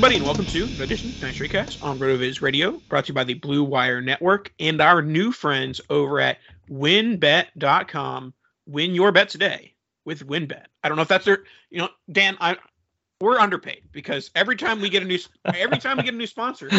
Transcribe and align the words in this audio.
Everybody, 0.00 0.16
and 0.16 0.24
welcome 0.24 0.46
to 0.46 0.66
the 0.66 0.82
edition 0.82 1.10
of 1.10 1.20
Nice 1.20 1.40
Recast 1.40 1.76
on 1.82 1.98
RotoViz 1.98 2.40
Radio, 2.40 2.80
brought 2.88 3.04
to 3.04 3.08
you 3.08 3.14
by 3.14 3.22
the 3.22 3.34
Blue 3.34 3.62
Wire 3.62 4.00
Network 4.00 4.50
and 4.58 4.80
our 4.80 5.02
new 5.02 5.30
friends 5.30 5.78
over 5.90 6.18
at 6.20 6.38
WynnBET.com. 6.70 8.32
Win 8.64 8.94
your 8.94 9.12
bet 9.12 9.28
today 9.28 9.74
with 10.06 10.26
WynnBET. 10.26 10.64
I 10.82 10.88
don't 10.88 10.96
know 10.96 11.02
if 11.02 11.08
that's 11.08 11.26
their, 11.26 11.44
you 11.68 11.80
know, 11.80 11.90
Dan. 12.10 12.38
I 12.40 12.56
we're 13.20 13.38
underpaid 13.38 13.82
because 13.92 14.30
every 14.34 14.56
time 14.56 14.80
we 14.80 14.88
get 14.88 15.02
a 15.02 15.06
new, 15.06 15.18
every 15.54 15.76
time 15.76 15.98
we 15.98 16.04
get 16.04 16.14
a 16.14 16.16
new 16.16 16.26
sponsor, 16.26 16.70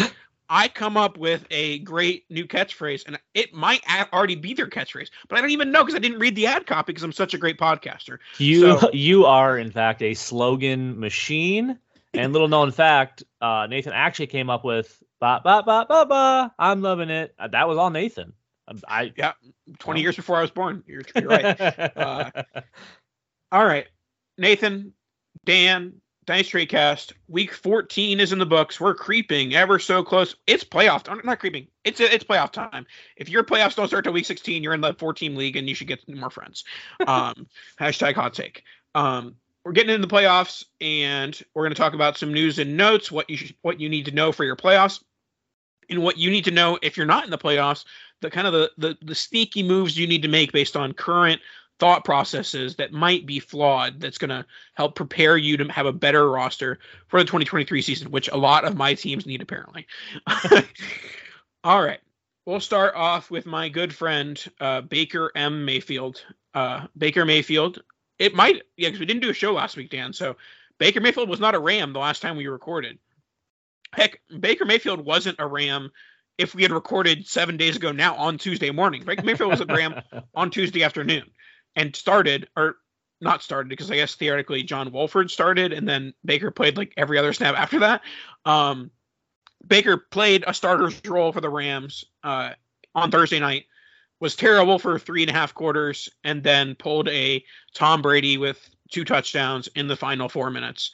I 0.48 0.66
come 0.66 0.96
up 0.96 1.16
with 1.16 1.46
a 1.52 1.78
great 1.78 2.24
new 2.28 2.48
catchphrase, 2.48 3.06
and 3.06 3.20
it 3.34 3.54
might 3.54 3.84
already 4.12 4.34
be 4.34 4.52
their 4.52 4.66
catchphrase, 4.68 5.10
but 5.28 5.38
I 5.38 5.42
don't 5.42 5.50
even 5.50 5.70
know 5.70 5.84
because 5.84 5.94
I 5.94 6.00
didn't 6.00 6.18
read 6.18 6.34
the 6.34 6.48
ad 6.48 6.66
copy 6.66 6.90
because 6.90 7.04
I'm 7.04 7.12
such 7.12 7.34
a 7.34 7.38
great 7.38 7.56
podcaster. 7.56 8.18
You 8.38 8.80
So- 8.80 8.90
you 8.92 9.26
are 9.26 9.58
in 9.58 9.70
fact 9.70 10.02
a 10.02 10.14
slogan 10.14 10.98
machine. 10.98 11.78
And 12.14 12.32
little 12.32 12.48
known 12.48 12.72
fact, 12.72 13.24
uh, 13.40 13.66
Nathan 13.68 13.92
actually 13.92 14.26
came 14.26 14.50
up 14.50 14.64
with 14.64 15.02
ba 15.20 15.40
ba 15.42 15.62
ba 15.64 15.86
ba 15.88 16.06
ba. 16.06 16.54
I'm 16.58 16.82
loving 16.82 17.10
it. 17.10 17.34
Uh, 17.38 17.48
that 17.48 17.68
was 17.68 17.78
all 17.78 17.90
Nathan. 17.90 18.34
Um, 18.68 18.80
I 18.86 19.12
Yeah, 19.16 19.32
20 19.78 20.02
years 20.02 20.16
before 20.16 20.36
I 20.36 20.42
was 20.42 20.50
born. 20.50 20.84
You're, 20.86 21.02
you're 21.14 21.28
right. 21.28 21.60
Uh, 21.96 22.30
All 23.52 23.66
right, 23.66 23.86
Nathan, 24.38 24.94
Dan, 25.44 26.00
Dynasty 26.24 26.66
TradeCast. 26.66 27.12
Week 27.28 27.52
14 27.52 28.18
is 28.18 28.32
in 28.32 28.38
the 28.38 28.46
books. 28.46 28.80
We're 28.80 28.94
creeping 28.94 29.54
ever 29.54 29.78
so 29.78 30.02
close. 30.02 30.36
It's 30.46 30.64
playoff. 30.64 31.06
I'm 31.06 31.20
not 31.24 31.38
creeping. 31.38 31.66
It's 31.84 32.00
it's 32.00 32.24
playoff 32.24 32.52
time. 32.52 32.86
If 33.16 33.28
your 33.28 33.44
playoffs 33.44 33.74
don't 33.74 33.88
start 33.88 34.04
till 34.04 34.14
week 34.14 34.24
16, 34.24 34.62
you're 34.62 34.72
in 34.72 34.80
the 34.80 34.94
14 34.94 35.36
league 35.36 35.56
and 35.56 35.68
you 35.68 35.74
should 35.74 35.88
get 35.88 36.08
more 36.08 36.30
friends. 36.30 36.64
Um, 37.06 37.46
hashtag 37.78 38.14
hot 38.14 38.32
take. 38.32 38.62
Um, 38.94 39.34
we're 39.64 39.72
getting 39.72 39.94
into 39.94 40.06
the 40.06 40.14
playoffs 40.14 40.64
and 40.80 41.40
we're 41.54 41.62
going 41.62 41.74
to 41.74 41.80
talk 41.80 41.94
about 41.94 42.18
some 42.18 42.32
news 42.32 42.58
and 42.58 42.76
notes. 42.76 43.12
What 43.12 43.30
you 43.30 43.36
should, 43.36 43.54
what 43.62 43.80
you 43.80 43.88
need 43.88 44.06
to 44.06 44.10
know 44.10 44.32
for 44.32 44.44
your 44.44 44.56
playoffs, 44.56 45.02
and 45.88 46.02
what 46.02 46.18
you 46.18 46.30
need 46.30 46.44
to 46.44 46.50
know 46.50 46.78
if 46.82 46.96
you're 46.96 47.06
not 47.06 47.24
in 47.24 47.30
the 47.30 47.38
playoffs. 47.38 47.84
The 48.20 48.30
kind 48.30 48.46
of 48.46 48.52
the 48.52 48.70
the, 48.78 48.98
the 49.02 49.14
sneaky 49.14 49.62
moves 49.62 49.96
you 49.96 50.06
need 50.06 50.22
to 50.22 50.28
make 50.28 50.52
based 50.52 50.76
on 50.76 50.92
current 50.92 51.40
thought 51.78 52.04
processes 52.04 52.76
that 52.76 52.92
might 52.92 53.26
be 53.26 53.40
flawed 53.40 54.00
that's 54.00 54.18
going 54.18 54.28
to 54.28 54.46
help 54.74 54.94
prepare 54.94 55.36
you 55.36 55.56
to 55.56 55.64
have 55.64 55.86
a 55.86 55.92
better 55.92 56.30
roster 56.30 56.78
for 57.08 57.18
the 57.18 57.24
2023 57.24 57.82
season 57.82 58.10
which 58.12 58.28
a 58.28 58.36
lot 58.36 58.64
of 58.64 58.76
my 58.76 58.94
teams 58.94 59.26
need 59.26 59.42
apparently 59.42 59.84
all 61.64 61.82
right 61.82 61.98
we'll 62.46 62.60
start 62.60 62.94
off 62.94 63.32
with 63.32 63.46
my 63.46 63.68
good 63.68 63.92
friend 63.92 64.44
uh, 64.60 64.80
baker 64.82 65.32
m 65.34 65.64
mayfield 65.64 66.22
uh, 66.54 66.86
baker 66.96 67.24
mayfield 67.24 67.82
it 68.22 68.34
might 68.34 68.62
yeah 68.76 68.88
because 68.88 69.00
we 69.00 69.06
didn't 69.06 69.22
do 69.22 69.30
a 69.30 69.34
show 69.34 69.52
last 69.52 69.76
week 69.76 69.90
dan 69.90 70.12
so 70.12 70.36
baker 70.78 71.00
mayfield 71.00 71.28
was 71.28 71.40
not 71.40 71.54
a 71.54 71.58
ram 71.58 71.92
the 71.92 71.98
last 71.98 72.22
time 72.22 72.36
we 72.36 72.46
recorded 72.46 72.98
heck 73.92 74.20
baker 74.40 74.64
mayfield 74.64 75.04
wasn't 75.04 75.36
a 75.38 75.46
ram 75.46 75.90
if 76.38 76.54
we 76.54 76.62
had 76.62 76.72
recorded 76.72 77.26
seven 77.26 77.56
days 77.56 77.76
ago 77.76 77.92
now 77.92 78.14
on 78.14 78.38
tuesday 78.38 78.70
morning 78.70 79.02
baker 79.04 79.22
mayfield 79.22 79.50
was 79.50 79.60
a 79.60 79.66
ram 79.66 79.94
on 80.34 80.50
tuesday 80.50 80.82
afternoon 80.82 81.24
and 81.76 81.96
started 81.96 82.48
or 82.56 82.76
not 83.22 83.42
started 83.42 83.68
because 83.68 83.90
I 83.90 83.94
guess 83.94 84.16
theoretically 84.16 84.64
John 84.64 84.90
Wolford 84.92 85.30
started 85.30 85.72
and 85.72 85.88
then 85.88 86.12
Baker 86.24 86.50
played 86.50 86.76
like 86.76 86.92
every 86.96 87.18
other 87.18 87.32
snap 87.32 87.54
after 87.56 87.78
that. 87.80 88.02
Um, 88.44 88.90
Baker 89.66 89.96
played 89.96 90.44
a 90.46 90.52
starter's 90.52 91.00
role 91.06 91.32
for 91.32 91.40
the 91.40 91.48
Rams 91.48 92.04
uh, 92.24 92.50
on 92.94 93.12
Thursday 93.12 93.38
night, 93.38 93.66
was 94.22 94.36
terrible 94.36 94.78
for 94.78 95.00
three 95.00 95.22
and 95.22 95.30
a 95.30 95.34
half 95.34 95.52
quarters, 95.52 96.08
and 96.22 96.44
then 96.44 96.76
pulled 96.76 97.08
a 97.08 97.44
Tom 97.74 98.00
Brady 98.00 98.38
with 98.38 98.70
two 98.88 99.04
touchdowns 99.04 99.66
in 99.74 99.88
the 99.88 99.96
final 99.96 100.28
four 100.28 100.48
minutes. 100.48 100.92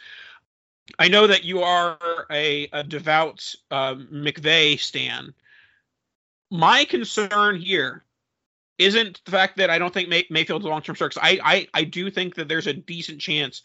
I 0.98 1.08
know 1.08 1.26
that 1.26 1.44
you 1.44 1.60
are 1.60 1.98
a, 2.30 2.70
a 2.72 2.82
devout 2.82 3.54
uh, 3.70 3.96
McVay 3.96 4.80
stan. 4.80 5.34
My 6.50 6.86
concern 6.86 7.60
here 7.60 8.02
isn't 8.78 9.20
the 9.26 9.30
fact 9.30 9.58
that 9.58 9.68
I 9.68 9.78
don't 9.78 9.92
think 9.92 10.08
May- 10.08 10.26
Mayfield's 10.30 10.64
a 10.64 10.68
long-term 10.70 10.96
starter. 10.96 11.20
'cause 11.20 11.22
I, 11.22 11.38
I 11.44 11.68
I 11.74 11.84
do 11.84 12.10
think 12.10 12.34
that 12.36 12.48
there's 12.48 12.66
a 12.66 12.72
decent 12.72 13.20
chance 13.20 13.60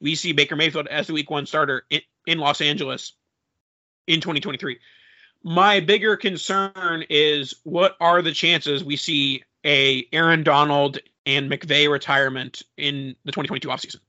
we 0.00 0.14
see 0.14 0.32
Baker 0.32 0.56
Mayfield 0.56 0.86
as 0.86 1.06
the 1.06 1.12
Week 1.12 1.30
One 1.30 1.44
starter 1.44 1.84
in, 1.90 2.00
in 2.26 2.38
Los 2.38 2.62
Angeles 2.62 3.12
in 4.06 4.22
2023. 4.22 4.78
My 5.44 5.80
bigger 5.80 6.16
concern 6.16 7.04
is 7.10 7.54
what 7.64 7.96
are 8.00 8.22
the 8.22 8.32
chances 8.32 8.84
we 8.84 8.96
see 8.96 9.42
a 9.64 10.06
Aaron 10.12 10.42
Donald 10.42 10.98
and 11.26 11.50
McVay 11.50 11.90
retirement 11.90 12.62
in 12.76 13.16
the 13.24 13.32
2022 13.32 13.68
offseason? 13.68 14.00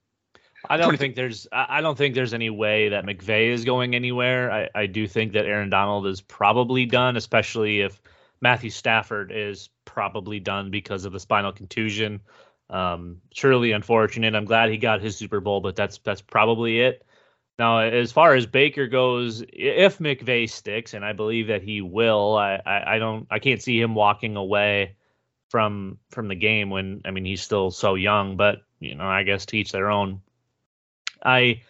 I 0.70 0.78
don't 0.78 0.98
think 0.98 1.16
there's 1.16 1.46
I 1.52 1.82
don't 1.82 1.98
think 1.98 2.16
there's 2.16 2.34
any 2.34 2.50
way 2.50 2.90
that 2.90 3.06
McVay 3.06 3.50
is 3.50 3.66
going 3.66 3.96
anywhere. 3.96 4.52
I, 4.52 4.70
I 4.74 4.86
do 4.86 5.08
think 5.08 5.34
that 5.34 5.46
Aaron 5.46 5.70
Donald 5.70 6.08
is 6.08 6.22
probably 6.22 6.86
done, 6.86 7.18
especially 7.18 7.82
if 7.82 8.02
Matthew 8.40 8.70
Stafford 8.70 9.32
is 9.34 9.70
probably 9.84 10.40
done 10.40 10.72
because 10.72 11.04
of 11.06 11.12
the 11.12 11.20
spinal 11.20 11.52
contusion. 11.52 12.22
Um, 12.70 13.18
truly 13.34 13.74
unfortunate. 13.74 14.36
I'm 14.36 14.46
glad 14.46 14.70
he 14.70 14.78
got 14.78 15.02
his 15.02 15.18
Super 15.18 15.42
Bowl, 15.42 15.60
but 15.60 15.76
that's 15.76 15.98
that's 16.00 16.22
probably 16.22 16.80
it. 16.80 17.06
Now, 17.60 17.80
as 17.80 18.12
far 18.12 18.34
as 18.34 18.46
Baker 18.48 18.88
goes, 18.88 19.44
if 19.54 20.00
McVay 20.00 20.50
sticks, 20.50 20.94
and 20.94 21.06
I 21.06 21.14
believe 21.14 21.48
that 21.48 21.62
he 21.62 21.82
will, 21.82 22.36
I, 22.36 22.60
I, 22.66 22.96
I 22.96 23.00
don't 23.00 23.28
I 23.30 23.40
can't 23.40 23.62
see 23.62 23.80
him 23.80 23.94
walking 23.94 24.36
away 24.36 24.96
from 25.50 26.00
from 26.10 26.28
the 26.28 26.36
game 26.36 26.72
when 26.72 27.02
I 27.06 27.12
mean 27.12 27.26
he's 27.26 27.44
still 27.44 27.70
so 27.70 27.94
young, 27.94 28.38
but 28.38 28.64
you 28.80 28.96
know, 28.96 29.06
I 29.06 29.22
guess 29.22 29.46
to 29.48 29.58
each 29.58 29.72
their 29.72 29.92
own. 29.92 30.22
I 31.24 31.62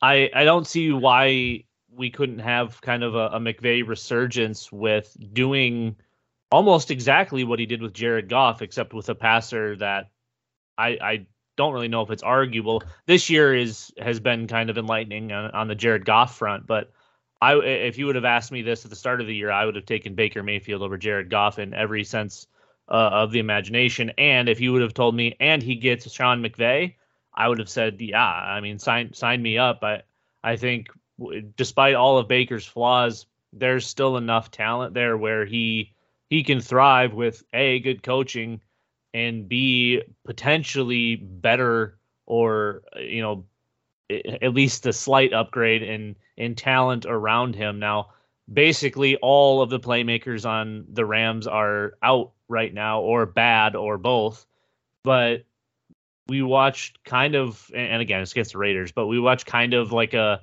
I 0.00 0.28
I 0.34 0.44
don't 0.44 0.66
see 0.66 0.90
why 0.90 1.64
we 1.94 2.10
couldn't 2.10 2.40
have 2.40 2.80
kind 2.80 3.04
of 3.04 3.14
a, 3.14 3.28
a 3.28 3.38
McVay 3.38 3.86
resurgence 3.86 4.72
with 4.72 5.16
doing 5.32 5.94
almost 6.50 6.90
exactly 6.90 7.44
what 7.44 7.60
he 7.60 7.66
did 7.66 7.80
with 7.80 7.92
Jared 7.92 8.28
Goff, 8.28 8.60
except 8.60 8.92
with 8.92 9.08
a 9.08 9.14
passer 9.14 9.76
that 9.76 10.10
I 10.76 10.88
I 11.00 11.26
don't 11.56 11.72
really 11.72 11.88
know 11.88 12.02
if 12.02 12.10
it's 12.10 12.22
arguable. 12.22 12.82
This 13.06 13.30
year 13.30 13.54
is 13.54 13.92
has 13.98 14.20
been 14.20 14.46
kind 14.46 14.70
of 14.70 14.78
enlightening 14.78 15.32
on, 15.32 15.50
on 15.50 15.68
the 15.68 15.74
Jared 15.74 16.04
Goff 16.04 16.36
front, 16.36 16.66
but 16.66 16.90
I 17.40 17.56
if 17.56 17.98
you 17.98 18.06
would 18.06 18.14
have 18.16 18.24
asked 18.24 18.52
me 18.52 18.62
this 18.62 18.84
at 18.84 18.90
the 18.90 18.96
start 18.96 19.20
of 19.20 19.26
the 19.26 19.34
year, 19.34 19.50
I 19.50 19.66
would 19.66 19.76
have 19.76 19.86
taken 19.86 20.14
Baker 20.14 20.42
Mayfield 20.42 20.82
over 20.82 20.96
Jared 20.96 21.30
Goff 21.30 21.58
in 21.58 21.74
every 21.74 22.04
sense 22.04 22.46
uh, 22.88 23.10
of 23.12 23.32
the 23.32 23.40
imagination. 23.40 24.12
And 24.18 24.48
if 24.48 24.60
you 24.60 24.72
would 24.72 24.82
have 24.82 24.94
told 24.94 25.14
me, 25.14 25.36
and 25.40 25.62
he 25.62 25.76
gets 25.76 26.10
Sean 26.10 26.42
McVay, 26.42 26.94
I 27.34 27.48
would 27.48 27.58
have 27.58 27.68
said, 27.68 28.00
yeah. 28.00 28.24
I 28.24 28.60
mean, 28.60 28.78
sign 28.78 29.12
sign 29.12 29.42
me 29.42 29.58
up. 29.58 29.82
I 29.82 30.02
I 30.44 30.56
think 30.56 30.88
despite 31.56 31.94
all 31.94 32.18
of 32.18 32.28
Baker's 32.28 32.66
flaws, 32.66 33.26
there's 33.52 33.86
still 33.86 34.16
enough 34.16 34.50
talent 34.50 34.94
there 34.94 35.16
where 35.16 35.44
he 35.44 35.94
he 36.30 36.42
can 36.42 36.60
thrive 36.60 37.12
with 37.12 37.42
a 37.52 37.80
good 37.80 38.02
coaching 38.02 38.60
and 39.14 39.48
be 39.48 40.02
potentially 40.24 41.16
better 41.16 41.98
or 42.26 42.82
you 42.96 43.22
know 43.22 43.44
at 44.10 44.54
least 44.54 44.86
a 44.86 44.92
slight 44.92 45.32
upgrade 45.32 45.82
in 45.82 46.16
in 46.36 46.54
talent 46.54 47.06
around 47.06 47.54
him. 47.54 47.78
Now, 47.78 48.10
basically 48.52 49.16
all 49.16 49.62
of 49.62 49.70
the 49.70 49.80
playmakers 49.80 50.48
on 50.48 50.84
the 50.90 51.04
Rams 51.04 51.46
are 51.46 51.94
out 52.02 52.32
right 52.48 52.72
now 52.72 53.00
or 53.00 53.26
bad 53.26 53.76
or 53.76 53.98
both. 53.98 54.46
But 55.02 55.44
we 56.28 56.42
watched 56.42 57.02
kind 57.04 57.34
of 57.34 57.70
and 57.74 58.00
again 58.00 58.22
it's 58.22 58.32
against 58.32 58.52
the 58.52 58.58
Raiders, 58.58 58.92
but 58.92 59.06
we 59.06 59.18
watched 59.18 59.46
kind 59.46 59.74
of 59.74 59.92
like 59.92 60.14
a 60.14 60.40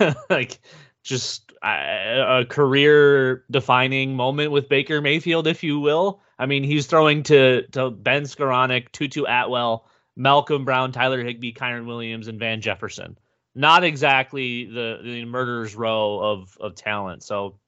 like 0.30 0.60
just 1.02 1.52
a, 1.62 2.40
a 2.40 2.44
career 2.44 3.44
defining 3.50 4.14
moment 4.14 4.52
with 4.52 4.68
Baker 4.68 5.00
Mayfield, 5.00 5.46
if 5.46 5.62
you 5.62 5.80
will. 5.80 6.20
I 6.38 6.46
mean, 6.46 6.64
he's 6.64 6.86
throwing 6.86 7.22
to 7.24 7.66
to 7.68 7.90
Ben 7.90 8.22
Skowronek, 8.22 8.92
Tutu 8.92 9.24
Atwell, 9.24 9.86
Malcolm 10.16 10.64
Brown, 10.64 10.92
Tyler 10.92 11.22
Higbee, 11.22 11.52
Kyren 11.52 11.86
Williams, 11.86 12.28
and 12.28 12.38
Van 12.38 12.60
Jefferson. 12.60 13.18
Not 13.54 13.84
exactly 13.84 14.64
the 14.64 15.00
the 15.02 15.24
murderer's 15.24 15.74
row 15.74 16.18
of 16.18 16.56
of 16.60 16.74
talent. 16.74 17.22
So 17.22 17.58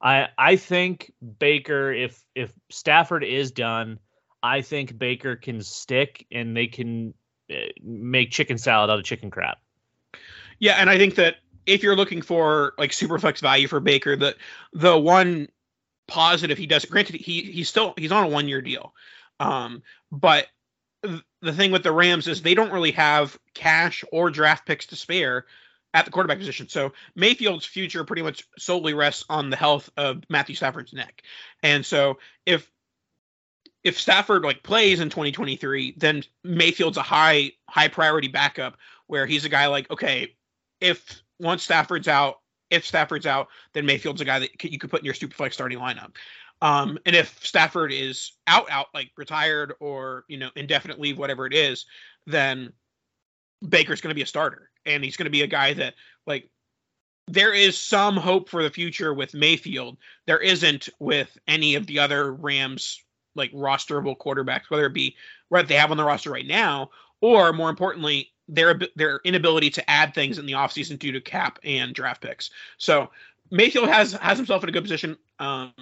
I 0.00 0.28
I 0.38 0.56
think 0.56 1.12
Baker, 1.38 1.92
if 1.92 2.24
if 2.34 2.52
Stafford 2.70 3.24
is 3.24 3.50
done, 3.50 3.98
I 4.42 4.62
think 4.62 4.98
Baker 4.98 5.36
can 5.36 5.62
stick 5.62 6.26
and 6.30 6.56
they 6.56 6.66
can 6.66 7.14
eh, 7.50 7.68
make 7.82 8.30
chicken 8.30 8.58
salad 8.58 8.90
out 8.90 8.98
of 8.98 9.04
chicken 9.04 9.30
crap. 9.30 9.58
Yeah, 10.58 10.74
and 10.74 10.90
I 10.90 10.98
think 10.98 11.14
that 11.16 11.36
if 11.66 11.82
you're 11.82 11.96
looking 11.96 12.22
for 12.22 12.74
like 12.78 12.92
super 12.92 13.18
flex 13.18 13.40
value 13.40 13.68
for 13.68 13.80
Baker, 13.80 14.16
the 14.16 14.36
the 14.72 14.98
one 14.98 15.48
positive 16.08 16.58
he 16.58 16.66
does 16.66 16.84
granted 16.84 17.14
he 17.14 17.42
he's 17.42 17.68
still 17.68 17.94
he's 17.96 18.12
on 18.12 18.24
a 18.24 18.28
one 18.28 18.48
year 18.48 18.60
deal. 18.60 18.94
Um, 19.38 19.82
but 20.10 20.48
the 21.02 21.52
thing 21.52 21.72
with 21.72 21.82
the 21.82 21.92
Rams 21.92 22.28
is 22.28 22.42
they 22.42 22.54
don't 22.54 22.72
really 22.72 22.90
have 22.92 23.38
cash 23.54 24.04
or 24.12 24.30
draft 24.30 24.66
picks 24.66 24.86
to 24.86 24.96
spare 24.96 25.46
at 25.94 26.04
the 26.04 26.10
quarterback 26.10 26.38
position. 26.38 26.68
So 26.68 26.92
Mayfield's 27.16 27.64
future 27.64 28.04
pretty 28.04 28.22
much 28.22 28.44
solely 28.58 28.94
rests 28.94 29.24
on 29.28 29.50
the 29.50 29.56
health 29.56 29.90
of 29.96 30.22
Matthew 30.28 30.54
Stafford's 30.54 30.92
neck. 30.92 31.22
And 31.62 31.84
so 31.84 32.18
if 32.46 32.70
if 33.82 33.98
Stafford 33.98 34.44
like 34.44 34.62
plays 34.62 35.00
in 35.00 35.08
2023, 35.08 35.94
then 35.96 36.22
Mayfield's 36.44 36.98
a 36.98 37.02
high 37.02 37.52
high 37.68 37.88
priority 37.88 38.28
backup 38.28 38.76
where 39.06 39.26
he's 39.26 39.44
a 39.44 39.48
guy 39.48 39.66
like 39.66 39.90
okay, 39.90 40.34
if 40.80 41.22
once 41.40 41.62
Stafford's 41.62 42.08
out, 42.08 42.36
if 42.70 42.86
Stafford's 42.86 43.26
out, 43.26 43.48
then 43.72 43.86
Mayfield's 43.86 44.20
a 44.20 44.24
guy 44.24 44.38
that 44.38 44.62
you 44.62 44.78
could 44.78 44.90
put 44.90 45.00
in 45.00 45.04
your 45.04 45.14
super 45.14 45.34
flex 45.34 45.54
starting 45.54 45.78
lineup. 45.78 46.14
Um, 46.62 46.98
and 47.06 47.16
if 47.16 47.44
Stafford 47.44 47.92
is 47.92 48.32
out, 48.46 48.70
out 48.70 48.86
like 48.94 49.10
retired 49.16 49.74
or 49.80 50.24
you 50.28 50.38
know 50.38 50.50
indefinite 50.56 51.00
leave, 51.00 51.18
whatever 51.18 51.46
it 51.46 51.54
is, 51.54 51.86
then 52.26 52.72
Baker's 53.66 54.00
going 54.00 54.10
to 54.10 54.14
be 54.14 54.22
a 54.22 54.26
starter, 54.26 54.70
and 54.84 55.02
he's 55.02 55.16
going 55.16 55.24
to 55.24 55.30
be 55.30 55.42
a 55.42 55.46
guy 55.46 55.72
that 55.74 55.94
like 56.26 56.50
there 57.26 57.54
is 57.54 57.78
some 57.78 58.16
hope 58.16 58.48
for 58.48 58.62
the 58.62 58.70
future 58.70 59.14
with 59.14 59.34
Mayfield. 59.34 59.96
There 60.26 60.38
isn't 60.38 60.88
with 60.98 61.36
any 61.48 61.76
of 61.76 61.86
the 61.86 61.98
other 61.98 62.32
Rams 62.32 63.02
like 63.34 63.52
rosterable 63.52 64.16
quarterbacks, 64.16 64.68
whether 64.68 64.86
it 64.86 64.94
be 64.94 65.16
what 65.48 65.68
they 65.68 65.76
have 65.76 65.90
on 65.90 65.96
the 65.96 66.04
roster 66.04 66.30
right 66.30 66.46
now, 66.46 66.90
or 67.20 67.52
more 67.52 67.70
importantly, 67.70 68.29
their 68.50 68.78
their 68.96 69.20
inability 69.24 69.70
to 69.70 69.90
add 69.90 70.14
things 70.14 70.38
in 70.38 70.46
the 70.46 70.52
offseason 70.52 70.98
due 70.98 71.12
to 71.12 71.20
cap 71.20 71.58
and 71.64 71.94
draft 71.94 72.20
picks. 72.20 72.50
So 72.78 73.10
Mayfield 73.50 73.88
has 73.88 74.12
has 74.14 74.36
himself 74.36 74.62
in 74.62 74.68
a 74.68 74.72
good 74.72 74.82
position. 74.82 75.16
Um, 75.38 75.72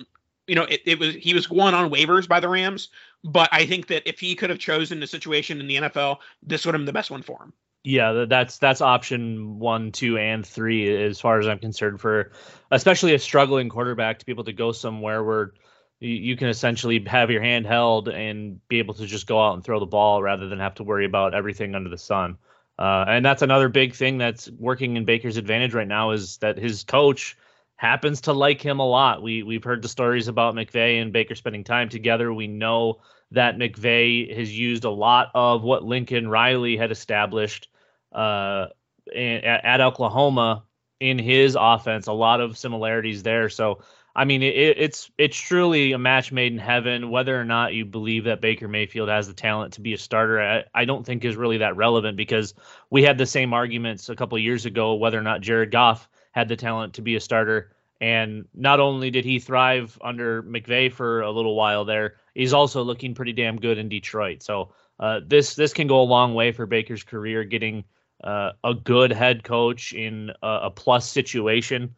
you 0.47 0.55
know, 0.55 0.65
it, 0.65 0.82
it 0.87 0.99
was 0.99 1.15
he 1.15 1.35
was 1.35 1.47
going 1.47 1.75
on 1.75 1.91
waivers 1.91 2.29
by 2.29 2.41
the 2.41 2.49
Rams, 2.49 2.88
but 3.25 3.49
I 3.53 3.67
think 3.67 3.88
that 3.88 4.09
if 4.09 4.20
he 4.20 4.35
could 4.35 4.50
have 4.50 4.59
chosen 4.59 5.03
a 5.03 5.06
situation 5.06 5.61
in 5.61 5.67
the 5.67 5.76
NFL, 5.76 6.19
this 6.43 6.65
would 6.65 6.75
have 6.75 6.81
been 6.81 6.87
the 6.87 6.93
best 6.93 7.11
one 7.11 7.23
for 7.23 7.43
him. 7.43 7.53
Yeah, 7.85 8.25
that's 8.29 8.59
that's 8.59 8.81
option 8.81 9.59
one, 9.59 9.93
two, 9.93 10.19
and 10.19 10.44
three 10.44 11.05
as 11.05 11.21
far 11.21 11.38
as 11.38 11.47
I'm 11.47 11.59
concerned 11.59 12.00
for, 12.00 12.32
especially 12.71 13.14
a 13.14 13.19
struggling 13.19 13.69
quarterback 13.69 14.19
to 14.19 14.26
be 14.26 14.32
able 14.32 14.44
to 14.44 14.53
go 14.53 14.73
somewhere 14.73 15.23
where 15.23 15.53
you, 16.00 16.11
you 16.11 16.37
can 16.37 16.49
essentially 16.49 17.03
have 17.06 17.31
your 17.31 17.43
hand 17.43 17.67
held 17.67 18.09
and 18.09 18.67
be 18.69 18.79
able 18.79 18.94
to 18.94 19.06
just 19.06 19.26
go 19.26 19.41
out 19.41 19.55
and 19.55 19.64
throw 19.64 19.81
the 19.81 19.87
ball 19.87 20.23
rather 20.23 20.49
than 20.49 20.59
have 20.59 20.75
to 20.76 20.82
worry 20.82 21.05
about 21.05 21.35
everything 21.35 21.75
under 21.75 21.91
the 21.91 21.99
sun. 21.99 22.37
Uh, 22.78 23.04
and 23.08 23.25
that's 23.25 23.42
another 23.42 23.69
big 23.69 23.94
thing 23.94 24.19
that's 24.19 24.48
working 24.50 24.96
in 24.96 25.04
Baker's 25.04 25.36
advantage 25.36 25.75
right 25.75 25.88
now 25.88 26.12
is 26.12 26.36
that 26.38 26.56
his 26.56 26.84
coach 26.84 27.36
happens 27.76 28.22
to 28.22 28.32
like 28.32 28.60
him 28.60 28.78
a 28.78 28.86
lot. 28.86 29.22
We 29.22 29.42
we've 29.42 29.64
heard 29.64 29.82
the 29.82 29.88
stories 29.88 30.28
about 30.28 30.54
McVay 30.54 31.02
and 31.02 31.12
Baker 31.12 31.34
spending 31.34 31.64
time 31.64 31.88
together. 31.88 32.32
We 32.32 32.46
know 32.46 33.00
that 33.32 33.56
McVay 33.56 34.36
has 34.36 34.56
used 34.56 34.84
a 34.84 34.90
lot 34.90 35.30
of 35.34 35.62
what 35.62 35.84
Lincoln 35.84 36.28
Riley 36.28 36.76
had 36.76 36.92
established 36.92 37.69
uh, 38.12 38.66
in, 39.12 39.44
at, 39.44 39.64
at, 39.64 39.80
Oklahoma 39.80 40.64
in 40.98 41.19
his 41.19 41.56
offense. 41.58 42.06
A 42.06 42.12
lot 42.12 42.40
of 42.40 42.56
similarities 42.56 43.22
there. 43.22 43.48
So 43.48 43.80
I 44.19 44.25
mean, 44.25 44.43
it, 44.43 44.49
it's 44.56 45.12
it's 45.17 45.37
truly 45.37 45.93
a 45.93 45.99
match 45.99 46.32
made 46.32 46.53
in 46.53 46.59
heaven. 46.59 47.09
Whether 47.09 47.41
or 47.41 47.44
not 47.44 47.73
you 47.73 47.85
believe 47.85 48.25
that 48.25 48.41
Baker 48.41 48.67
Mayfield 48.67 49.09
has 49.09 49.29
the 49.29 49.32
talent 49.32 49.75
to 49.75 49.81
be 49.81 49.94
a 49.94 49.99
starter, 49.99 50.43
I, 50.43 50.65
I 50.75 50.87
don't 50.87 51.06
think 51.06 51.25
is 51.25 51.37
really 51.37 51.59
that 51.59 51.76
relevant 51.76 52.17
because 52.17 52.53
we 52.91 53.05
had 53.05 53.17
the 53.17 53.26
same 53.26 53.55
arguments 53.55 54.09
a 54.09 54.17
couple 54.17 54.37
years 54.37 54.67
ago 54.67 54.94
whether 54.94 55.17
or 55.17 55.23
not 55.23 55.41
Jared 55.41 55.70
Goff 55.70 56.09
had 56.32 56.49
the 56.49 56.56
talent 56.56 56.94
to 56.94 57.03
be 57.03 57.15
a 57.15 57.20
starter. 57.20 57.70
And 58.00 58.47
not 58.55 58.81
only 58.81 59.12
did 59.12 59.25
he 59.25 59.38
thrive 59.38 59.97
under 60.03 60.43
McVay 60.43 60.91
for 60.91 61.21
a 61.21 61.31
little 61.31 61.55
while 61.55 61.85
there, 61.85 62.17
he's 62.35 62.53
also 62.53 62.82
looking 62.82 63.14
pretty 63.14 63.32
damn 63.32 63.61
good 63.61 63.79
in 63.79 63.88
Detroit. 63.88 64.43
So 64.43 64.73
uh, 64.99 65.21
this 65.25 65.55
this 65.55 65.73
can 65.73 65.87
go 65.87 66.00
a 66.00 66.03
long 66.03 66.35
way 66.35 66.50
for 66.50 66.67
Baker's 66.67 67.05
career, 67.05 67.44
getting 67.44 67.85
uh, 68.25 68.50
a 68.64 68.75
good 68.75 69.12
head 69.12 69.44
coach 69.44 69.93
in 69.93 70.32
a, 70.43 70.59
a, 70.64 70.71
plus 70.73 71.09
situation. 71.09 71.94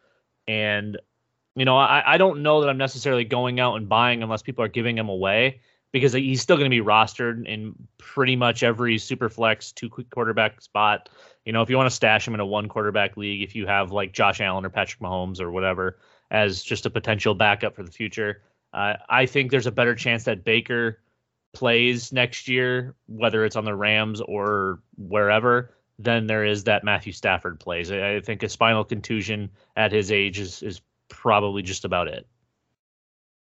And 0.46 0.98
you 1.56 1.64
know, 1.64 1.76
I, 1.76 2.14
I 2.14 2.18
don't 2.18 2.42
know 2.42 2.60
that 2.60 2.70
I'm 2.70 2.78
necessarily 2.78 3.24
going 3.24 3.60
out 3.60 3.76
and 3.76 3.88
buying 3.88 4.22
unless 4.22 4.42
people 4.42 4.64
are 4.64 4.68
giving 4.68 4.96
him 4.96 5.08
away 5.08 5.60
because 5.92 6.12
he's 6.12 6.40
still 6.40 6.56
going 6.56 6.70
to 6.70 6.74
be 6.74 6.84
rostered 6.84 7.46
in 7.46 7.74
pretty 7.98 8.36
much 8.36 8.62
every 8.62 8.98
super 8.98 9.28
flex 9.28 9.72
two 9.72 9.88
quarterback 9.88 10.60
spot. 10.60 11.08
You 11.44 11.52
know, 11.52 11.62
if 11.62 11.70
you 11.70 11.76
want 11.76 11.88
to 11.88 11.94
stash 11.94 12.26
him 12.26 12.34
in 12.34 12.40
a 12.40 12.46
one 12.46 12.68
quarterback 12.68 13.16
league, 13.16 13.42
if 13.42 13.56
you 13.56 13.66
have 13.66 13.90
like 13.90 14.12
Josh 14.12 14.40
Allen 14.40 14.64
or 14.64 14.70
Patrick 14.70 15.00
Mahomes 15.00 15.40
or 15.40 15.50
whatever 15.50 15.98
as 16.30 16.62
just 16.62 16.86
a 16.86 16.90
potential 16.90 17.34
backup 17.34 17.74
for 17.74 17.82
the 17.82 17.90
future, 17.90 18.42
uh, 18.72 18.94
I 19.08 19.26
think 19.26 19.50
there's 19.50 19.66
a 19.66 19.72
better 19.72 19.96
chance 19.96 20.24
that 20.24 20.44
Baker 20.44 21.00
plays 21.52 22.12
next 22.12 22.46
year, 22.46 22.94
whether 23.08 23.44
it's 23.44 23.56
on 23.56 23.64
the 23.64 23.74
Rams 23.74 24.20
or 24.20 24.80
wherever, 24.96 25.74
than 25.98 26.28
there 26.28 26.44
is 26.44 26.64
that 26.64 26.84
Matthew 26.84 27.12
Stafford 27.12 27.58
plays. 27.58 27.90
I, 27.90 28.16
I 28.16 28.20
think 28.20 28.44
a 28.44 28.48
spinal 28.48 28.84
contusion 28.84 29.50
at 29.76 29.90
his 29.90 30.12
age 30.12 30.38
is 30.38 30.62
is 30.62 30.80
probably 31.10 31.62
just 31.62 31.84
about 31.84 32.08
it. 32.08 32.26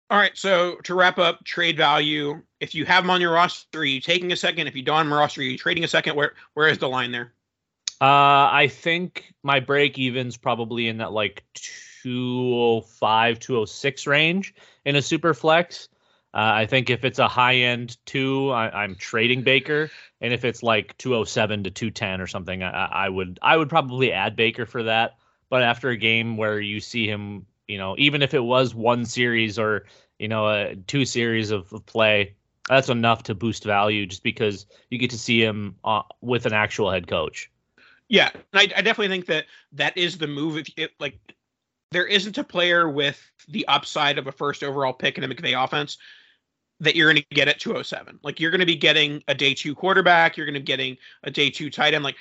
All 0.10 0.20
right. 0.20 0.38
So 0.38 0.76
to 0.84 0.94
wrap 0.94 1.18
up, 1.18 1.44
trade 1.44 1.78
value. 1.78 2.42
If 2.60 2.76
you 2.76 2.86
have 2.86 3.04
him 3.04 3.10
on 3.10 3.22
your 3.22 3.34
roster, 3.34 3.80
are 3.80 3.86
you 3.86 4.02
taking 4.02 4.32
a 4.32 4.36
second? 4.36 4.68
If 4.68 4.76
you 4.76 4.84
don't 4.84 4.98
have 4.98 5.06
him 5.06 5.14
on 5.14 5.20
roster, 5.20 5.42
are 5.42 5.46
you 5.46 5.58
trading 5.58 5.84
a 5.84 5.88
second? 5.88 6.16
Where 6.16 6.34
where 6.54 6.68
is 6.68 6.78
the 6.78 6.90
line 6.90 7.12
there? 7.12 7.34
Uh, 8.02 8.52
I 8.52 8.68
think 8.70 9.34
my 9.44 9.60
break 9.60 9.98
even's 9.98 10.36
probably 10.36 10.88
in 10.88 10.98
that 10.98 11.14
like 11.14 11.44
205, 12.04 13.40
206 13.40 14.08
range 14.08 14.54
in 14.84 14.96
a 14.98 15.02
super 15.02 15.34
flex. 15.34 15.88
Uh, 16.34 16.52
I 16.54 16.66
think 16.66 16.90
if 16.90 17.06
it's 17.06 17.20
a 17.20 17.28
high 17.28 17.56
end 17.56 17.98
two, 18.06 18.50
I, 18.50 18.84
am 18.84 18.96
trading 18.96 19.44
Baker, 19.44 19.90
and 20.20 20.34
if 20.34 20.44
it's 20.44 20.64
like 20.64 20.98
207 20.98 21.64
to 21.64 21.72
210 21.72 22.22
or 22.22 22.28
something, 22.28 22.64
I, 22.64 22.86
I 22.86 23.10
would 23.10 23.40
I 23.42 23.56
would 23.56 23.70
probably 23.70 24.12
add 24.12 24.36
Baker 24.36 24.66
for 24.66 24.84
that. 24.84 25.18
But 25.54 25.62
after 25.62 25.90
a 25.90 25.98
game 25.98 26.36
where 26.36 26.60
you 26.60 26.80
see 26.80 27.08
him, 27.08 27.46
you 27.68 27.78
know, 27.78 27.94
even 28.00 28.24
if 28.24 28.34
it 28.34 28.44
was 28.44 28.74
one 28.74 29.06
series 29.06 29.60
or 29.60 29.86
you 30.18 30.28
know, 30.28 30.46
uh, 30.48 30.74
two 30.88 31.06
series 31.06 31.52
of, 31.52 31.72
of, 31.74 31.86
play. 31.86 32.34
That's 32.70 32.90
enough 32.90 33.24
to 33.24 33.36
boost 33.36 33.64
value 33.64 34.06
just 34.06 34.24
because 34.24 34.66
you 34.90 34.98
get 34.98 35.10
to 35.10 35.18
see 35.18 35.44
him 35.44 35.76
uh, 35.84 36.04
with 36.22 36.46
an 36.46 36.54
actual 36.54 36.90
head 36.90 37.08
coach. 37.08 37.52
Yeah, 38.08 38.30
I, 38.54 38.62
I, 38.76 38.82
definitely 38.82 39.10
think 39.10 39.26
that 39.26 39.46
that 39.74 39.98
is 39.98 40.18
the 40.18 40.28
move. 40.28 40.58
If 40.58 40.70
it 40.78 40.92
like, 41.00 41.20
there 41.92 42.08
isn't 42.08 42.38
a 42.38 42.44
player 42.44 42.90
with 42.90 43.22
the 43.50 43.68
upside 43.68 44.18
of 44.18 44.28
a 44.28 44.32
first 44.32 44.64
overall 44.64 44.94
pick 44.94 45.18
in 45.18 45.24
a 45.24 45.28
McVay 45.28 45.62
offense 45.62 45.98
that 46.80 46.96
you're 46.96 47.12
going 47.12 47.24
to 47.30 47.36
get 47.36 47.48
at 47.48 47.60
207. 47.60 48.20
Like 48.24 48.40
you're 48.40 48.52
going 48.52 48.62
to 48.62 48.66
be 48.66 48.76
getting 48.76 49.24
a 49.28 49.36
day 49.36 49.54
two 49.54 49.76
quarterback, 49.76 50.38
you're 50.38 50.46
going 50.46 50.54
to 50.54 50.62
be 50.62 50.66
getting 50.66 50.98
a 51.24 51.32
day 51.32 51.50
two 51.50 51.70
tight 51.70 51.94
end. 51.94 52.04
Like 52.04 52.16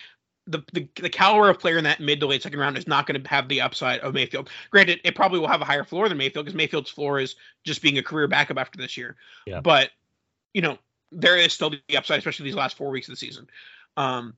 the, 0.46 0.62
the 0.72 0.88
the 1.00 1.08
caliber 1.08 1.49
of 1.49 1.58
player 1.58 1.78
in 1.78 1.84
that 1.84 2.00
mid 2.00 2.20
to 2.20 2.26
late 2.26 2.42
second 2.42 2.58
round 2.58 2.76
is 2.76 2.87
not 2.87 3.06
going 3.06 3.22
to 3.22 3.28
have 3.28 3.49
the 3.49 3.61
upside 3.61 4.00
of 4.00 4.14
Mayfield. 4.14 4.50
Granted, 4.70 5.00
it 5.04 5.14
probably 5.14 5.38
will 5.38 5.49
have 5.49 5.61
a 5.61 5.64
higher 5.64 5.84
floor 5.84 6.08
than 6.08 6.18
Mayfield 6.18 6.46
because 6.46 6.56
Mayfield's 6.56 6.90
floor 6.90 7.20
is 7.20 7.37
just 7.64 7.82
being 7.82 7.99
a 7.99 8.02
career 8.02 8.26
backup 8.26 8.58
after 8.58 8.76
this 8.76 8.96
year. 8.96 9.16
Yeah. 9.46 9.61
But 9.61 9.90
you 10.52 10.62
know, 10.62 10.78
there 11.12 11.37
is 11.37 11.52
still 11.52 11.70
the 11.70 11.96
upside, 11.96 12.18
especially 12.18 12.44
these 12.44 12.54
last 12.54 12.76
four 12.76 12.90
weeks 12.90 13.08
of 13.08 13.12
the 13.12 13.18
season. 13.18 13.46
Um, 13.96 14.34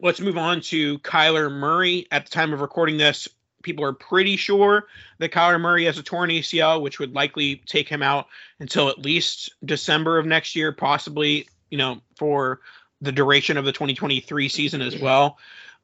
let's 0.00 0.20
move 0.20 0.38
on 0.38 0.60
to 0.62 0.98
Kyler 1.00 1.50
Murray. 1.50 2.06
At 2.10 2.24
the 2.24 2.30
time 2.30 2.52
of 2.52 2.60
recording 2.60 2.96
this, 2.96 3.28
people 3.62 3.84
are 3.84 3.92
pretty 3.92 4.36
sure 4.36 4.86
that 5.18 5.32
Kyler 5.32 5.60
Murray 5.60 5.84
has 5.84 5.98
a 5.98 6.02
torn 6.02 6.30
ACL, 6.30 6.82
which 6.82 6.98
would 6.98 7.14
likely 7.14 7.56
take 7.66 7.88
him 7.88 8.02
out 8.02 8.26
until 8.58 8.88
at 8.88 8.98
least 8.98 9.54
December 9.64 10.18
of 10.18 10.26
next 10.26 10.56
year, 10.56 10.72
possibly, 10.72 11.46
you 11.70 11.78
know, 11.78 12.00
for 12.16 12.60
the 13.02 13.12
duration 13.12 13.58
of 13.58 13.64
the 13.66 13.72
2023 13.72 14.48
season 14.48 14.80
as 14.80 14.98
well. 14.98 15.36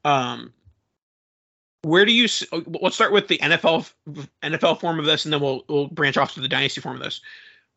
Um, 0.05 0.53
where 1.83 2.05
do 2.07 2.13
you? 2.13 2.25
s- 2.25 2.45
Let's 2.81 2.95
start 2.97 3.13
with 3.13 3.29
the 3.29 3.39
NFL 3.39 3.93
NFL 4.43 4.81
form 4.81 4.99
of 4.99 5.05
this, 5.05 5.25
and 5.25 5.33
then 5.33 5.41
we'll 5.41 5.65
we'll 5.69 5.89
branch 5.89 6.17
off 6.17 6.33
to 6.35 6.41
the 6.41 6.49
dynasty 6.49 6.81
form 6.81 6.97
of 6.97 7.03
this. 7.03 7.21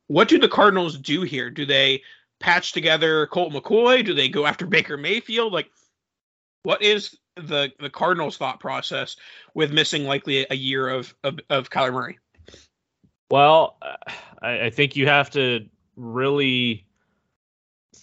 What 0.07 0.27
do 0.27 0.39
the 0.39 0.47
Cardinals 0.49 0.97
do 0.97 1.21
here? 1.23 1.49
Do 1.49 1.65
they 1.65 2.01
patch 2.39 2.71
together 2.71 3.27
Colt 3.27 3.53
McCoy? 3.53 4.05
Do 4.05 4.13
they 4.13 4.27
go 4.29 4.45
after 4.45 4.65
Baker 4.65 4.97
Mayfield? 4.97 5.53
Like, 5.53 5.69
what 6.63 6.81
is 6.81 7.17
the 7.35 7.71
the 7.79 7.89
Cardinals' 7.89 8.37
thought 8.37 8.59
process 8.59 9.15
with 9.53 9.71
missing 9.71 10.05
likely 10.05 10.45
a 10.49 10.55
year 10.55 10.89
of 10.89 11.13
of, 11.23 11.39
of 11.49 11.69
Kyler 11.69 11.93
Murray? 11.93 12.19
Well, 13.29 13.77
uh, 13.81 13.95
I, 14.41 14.65
I 14.65 14.69
think 14.69 14.95
you 14.95 15.07
have 15.07 15.29
to 15.31 15.65
really, 15.95 16.85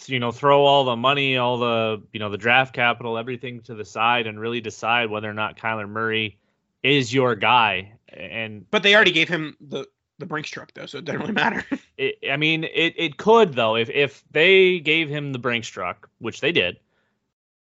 you 0.07 0.19
know, 0.19 0.31
throw 0.33 0.65
all 0.65 0.85
the 0.85 0.97
money, 0.97 1.37
all 1.37 1.59
the, 1.59 2.03
you 2.13 2.21
know, 2.21 2.31
the 2.31 2.39
draft 2.39 2.75
capital, 2.75 3.17
everything 3.17 3.61
to 3.63 3.75
the 3.75 3.85
side, 3.85 4.27
and 4.27 4.39
really 4.39 4.61
decide 4.61 5.11
whether 5.11 5.29
or 5.29 5.35
not 5.35 5.57
Kyler 5.57 5.89
Murray 5.89 6.39
is 6.83 7.13
your 7.13 7.35
guy. 7.35 7.93
And 8.09 8.69
But 8.71 8.83
they 8.83 8.95
already 8.95 9.13
gave 9.13 9.29
him 9.29 9.57
the 9.61 9.87
the 10.19 10.27
Brinks 10.27 10.51
truck 10.51 10.73
though, 10.75 10.87
so 10.87 10.99
it 10.99 11.05
doesn't 11.05 11.21
really 11.21 11.33
matter. 11.33 11.65
it, 11.99 12.19
I 12.31 12.37
mean, 12.37 12.65
it 12.65 12.95
it 12.97 13.17
could 13.17 13.55
though 13.55 13.77
if 13.77 13.89
if 13.91 14.25
they 14.31 14.81
gave 14.81 15.09
him 15.09 15.33
the 15.33 15.39
Brinks 15.39 15.69
truck, 15.69 16.09
which 16.19 16.41
they 16.41 16.53
did, 16.53 16.79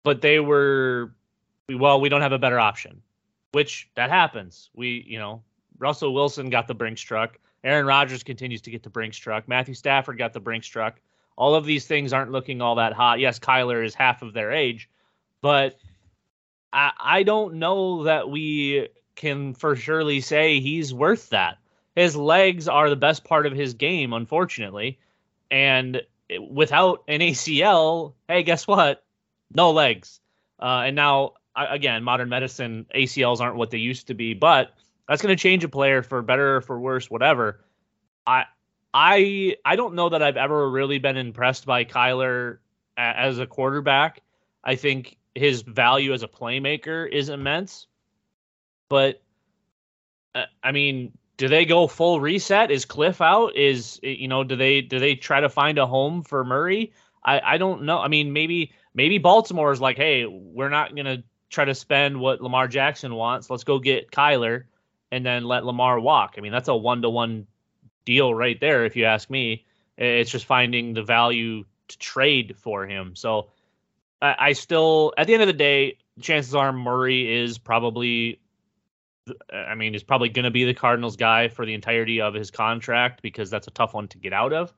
but 0.03 0.21
they 0.21 0.39
were, 0.39 1.13
well, 1.69 1.99
we 1.99 2.09
don't 2.09 2.21
have 2.21 2.31
a 2.31 2.39
better 2.39 2.59
option, 2.59 3.01
which 3.51 3.89
that 3.95 4.09
happens. 4.09 4.69
We, 4.73 5.03
you 5.07 5.17
know, 5.17 5.43
Russell 5.79 6.13
Wilson 6.13 6.49
got 6.49 6.67
the 6.67 6.75
Brinks 6.75 7.01
truck. 7.01 7.39
Aaron 7.63 7.85
Rodgers 7.85 8.23
continues 8.23 8.61
to 8.61 8.71
get 8.71 8.83
the 8.83 8.89
Brinks 8.89 9.17
truck. 9.17 9.47
Matthew 9.47 9.73
Stafford 9.73 10.17
got 10.17 10.33
the 10.33 10.39
Brinks 10.39 10.67
truck. 10.67 10.99
All 11.35 11.55
of 11.55 11.65
these 11.65 11.85
things 11.85 12.13
aren't 12.13 12.31
looking 12.31 12.61
all 12.61 12.75
that 12.75 12.93
hot. 12.93 13.19
Yes, 13.19 13.39
Kyler 13.39 13.83
is 13.83 13.95
half 13.95 14.21
of 14.21 14.33
their 14.33 14.51
age, 14.51 14.89
but 15.41 15.77
I, 16.71 16.91
I 16.99 17.23
don't 17.23 17.55
know 17.55 18.03
that 18.03 18.29
we 18.29 18.89
can 19.15 19.53
for 19.53 19.75
surely 19.75 20.21
say 20.21 20.59
he's 20.59 20.93
worth 20.93 21.29
that. 21.29 21.57
His 21.95 22.15
legs 22.15 22.67
are 22.67 22.89
the 22.89 22.95
best 22.95 23.23
part 23.23 23.45
of 23.45 23.53
his 23.53 23.75
game, 23.75 24.13
unfortunately. 24.13 24.99
And 25.51 26.01
without 26.49 27.03
an 27.07 27.19
ACL, 27.19 28.13
hey, 28.27 28.43
guess 28.43 28.67
what? 28.67 29.03
No 29.53 29.71
legs. 29.71 30.19
Uh, 30.59 30.83
and 30.85 30.95
now, 30.95 31.33
again, 31.55 32.03
modern 32.03 32.29
medicine 32.29 32.87
ACLs 32.95 33.39
aren't 33.39 33.57
what 33.57 33.69
they 33.69 33.77
used 33.77 34.07
to 34.07 34.15
be, 34.15 34.33
but 34.33 34.73
that's 35.07 35.21
going 35.21 35.35
to 35.35 35.41
change 35.41 35.63
a 35.63 35.69
player 35.69 36.01
for 36.01 36.21
better 36.21 36.57
or 36.57 36.61
for 36.61 36.79
worse, 36.79 37.11
whatever. 37.11 37.63
I 38.25 38.45
I 38.93 39.55
I 39.65 39.75
don't 39.75 39.95
know 39.95 40.09
that 40.09 40.21
I've 40.21 40.37
ever 40.37 40.69
really 40.69 40.99
been 40.99 41.17
impressed 41.17 41.65
by 41.65 41.85
Kyler 41.85 42.59
as 42.95 43.39
a 43.39 43.47
quarterback. 43.47 44.21
I 44.63 44.75
think 44.75 45.17
his 45.35 45.61
value 45.63 46.13
as 46.13 46.23
a 46.23 46.27
playmaker 46.27 47.09
is 47.09 47.29
immense, 47.29 47.87
but 48.89 49.21
uh, 50.35 50.45
I 50.63 50.71
mean, 50.71 51.17
do 51.37 51.47
they 51.47 51.65
go 51.65 51.87
full 51.87 52.19
reset? 52.19 52.69
Is 52.69 52.85
Cliff 52.85 53.19
out? 53.19 53.55
Is 53.55 53.99
you 54.03 54.27
know, 54.27 54.43
do 54.43 54.55
they 54.55 54.81
do 54.81 54.99
they 54.99 55.15
try 55.15 55.39
to 55.39 55.49
find 55.49 55.79
a 55.79 55.87
home 55.87 56.21
for 56.23 56.43
Murray? 56.43 56.93
I 57.25 57.39
I 57.39 57.57
don't 57.57 57.83
know. 57.83 57.99
I 57.99 58.07
mean, 58.07 58.31
maybe 58.31 58.73
maybe 58.93 59.17
Baltimore 59.17 59.71
is 59.71 59.81
like, 59.81 59.97
hey, 59.97 60.25
we're 60.25 60.69
not 60.69 60.95
gonna 60.95 61.23
try 61.49 61.65
to 61.65 61.75
spend 61.75 62.19
what 62.19 62.41
Lamar 62.41 62.67
Jackson 62.67 63.15
wants. 63.15 63.49
Let's 63.49 63.63
go 63.63 63.79
get 63.79 64.11
Kyler 64.11 64.65
and 65.11 65.25
then 65.25 65.45
let 65.45 65.65
Lamar 65.65 65.99
walk. 65.99 66.35
I 66.37 66.41
mean, 66.41 66.51
that's 66.51 66.67
a 66.67 66.75
one 66.75 67.01
to 67.01 67.09
one 67.09 67.47
deal 68.05 68.33
right 68.33 68.59
there, 68.59 68.85
if 68.85 68.95
you 68.95 69.05
ask 69.05 69.29
me. 69.29 69.65
It's 69.97 70.31
just 70.31 70.45
finding 70.45 70.93
the 70.93 71.03
value 71.03 71.65
to 71.87 71.97
trade 71.99 72.55
for 72.57 72.85
him. 72.85 73.15
So 73.15 73.49
I, 74.21 74.35
I 74.39 74.53
still, 74.53 75.13
at 75.17 75.27
the 75.27 75.33
end 75.33 75.43
of 75.43 75.47
the 75.47 75.53
day, 75.53 75.97
chances 76.21 76.55
are 76.55 76.73
Murray 76.73 77.41
is 77.41 77.57
probably, 77.57 78.39
I 79.51 79.75
mean, 79.75 79.93
is 79.95 80.03
probably 80.03 80.29
going 80.29 80.45
to 80.45 80.51
be 80.51 80.65
the 80.65 80.73
Cardinals 80.73 81.15
guy 81.15 81.47
for 81.47 81.65
the 81.65 81.73
entirety 81.73 82.21
of 82.21 82.33
his 82.33 82.51
contract 82.51 83.21
because 83.21 83.49
that's 83.49 83.67
a 83.67 83.71
tough 83.71 83.93
one 83.93 84.07
to 84.09 84.17
get 84.17 84.33
out 84.33 84.53
of. 84.53 84.73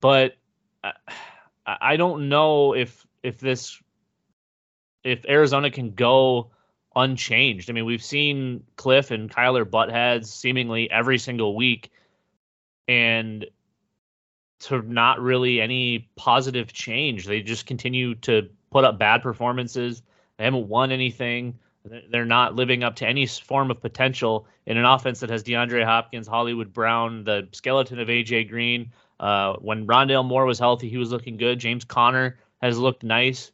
But 0.00 0.36
uh, 0.82 0.92
I, 1.66 1.76
I 1.80 1.96
don't 1.96 2.28
know 2.28 2.74
if 2.74 3.06
if 3.22 3.38
this 3.38 3.80
if 5.04 5.24
Arizona 5.26 5.70
can 5.70 5.90
go 5.90 6.50
unchanged. 6.94 7.70
I 7.70 7.72
mean, 7.72 7.84
we've 7.84 8.02
seen 8.02 8.64
Cliff 8.76 9.10
and 9.10 9.30
Kyler 9.30 9.68
butt 9.68 9.90
heads 9.90 10.32
seemingly 10.32 10.90
every 10.90 11.18
single 11.18 11.54
week, 11.54 11.90
and 12.90 13.46
to 14.58 14.82
not 14.82 15.20
really 15.20 15.60
any 15.60 16.10
positive 16.16 16.72
change. 16.72 17.24
They 17.24 17.40
just 17.40 17.64
continue 17.64 18.16
to 18.16 18.48
put 18.72 18.84
up 18.84 18.98
bad 18.98 19.22
performances. 19.22 20.02
They 20.36 20.44
haven't 20.44 20.66
won 20.66 20.90
anything. 20.90 21.56
They're 21.84 22.24
not 22.24 22.56
living 22.56 22.82
up 22.82 22.96
to 22.96 23.06
any 23.06 23.26
form 23.26 23.70
of 23.70 23.80
potential 23.80 24.48
in 24.66 24.76
an 24.76 24.84
offense 24.84 25.20
that 25.20 25.30
has 25.30 25.44
DeAndre 25.44 25.84
Hopkins, 25.84 26.26
Hollywood 26.26 26.72
Brown, 26.72 27.22
the 27.22 27.48
skeleton 27.52 28.00
of 28.00 28.08
AJ 28.08 28.48
Green. 28.48 28.90
Uh, 29.20 29.54
when 29.60 29.86
Rondale 29.86 30.24
Moore 30.24 30.44
was 30.44 30.58
healthy, 30.58 30.88
he 30.88 30.96
was 30.96 31.12
looking 31.12 31.36
good. 31.36 31.60
James 31.60 31.84
Conner 31.84 32.40
has 32.60 32.76
looked 32.76 33.04
nice. 33.04 33.52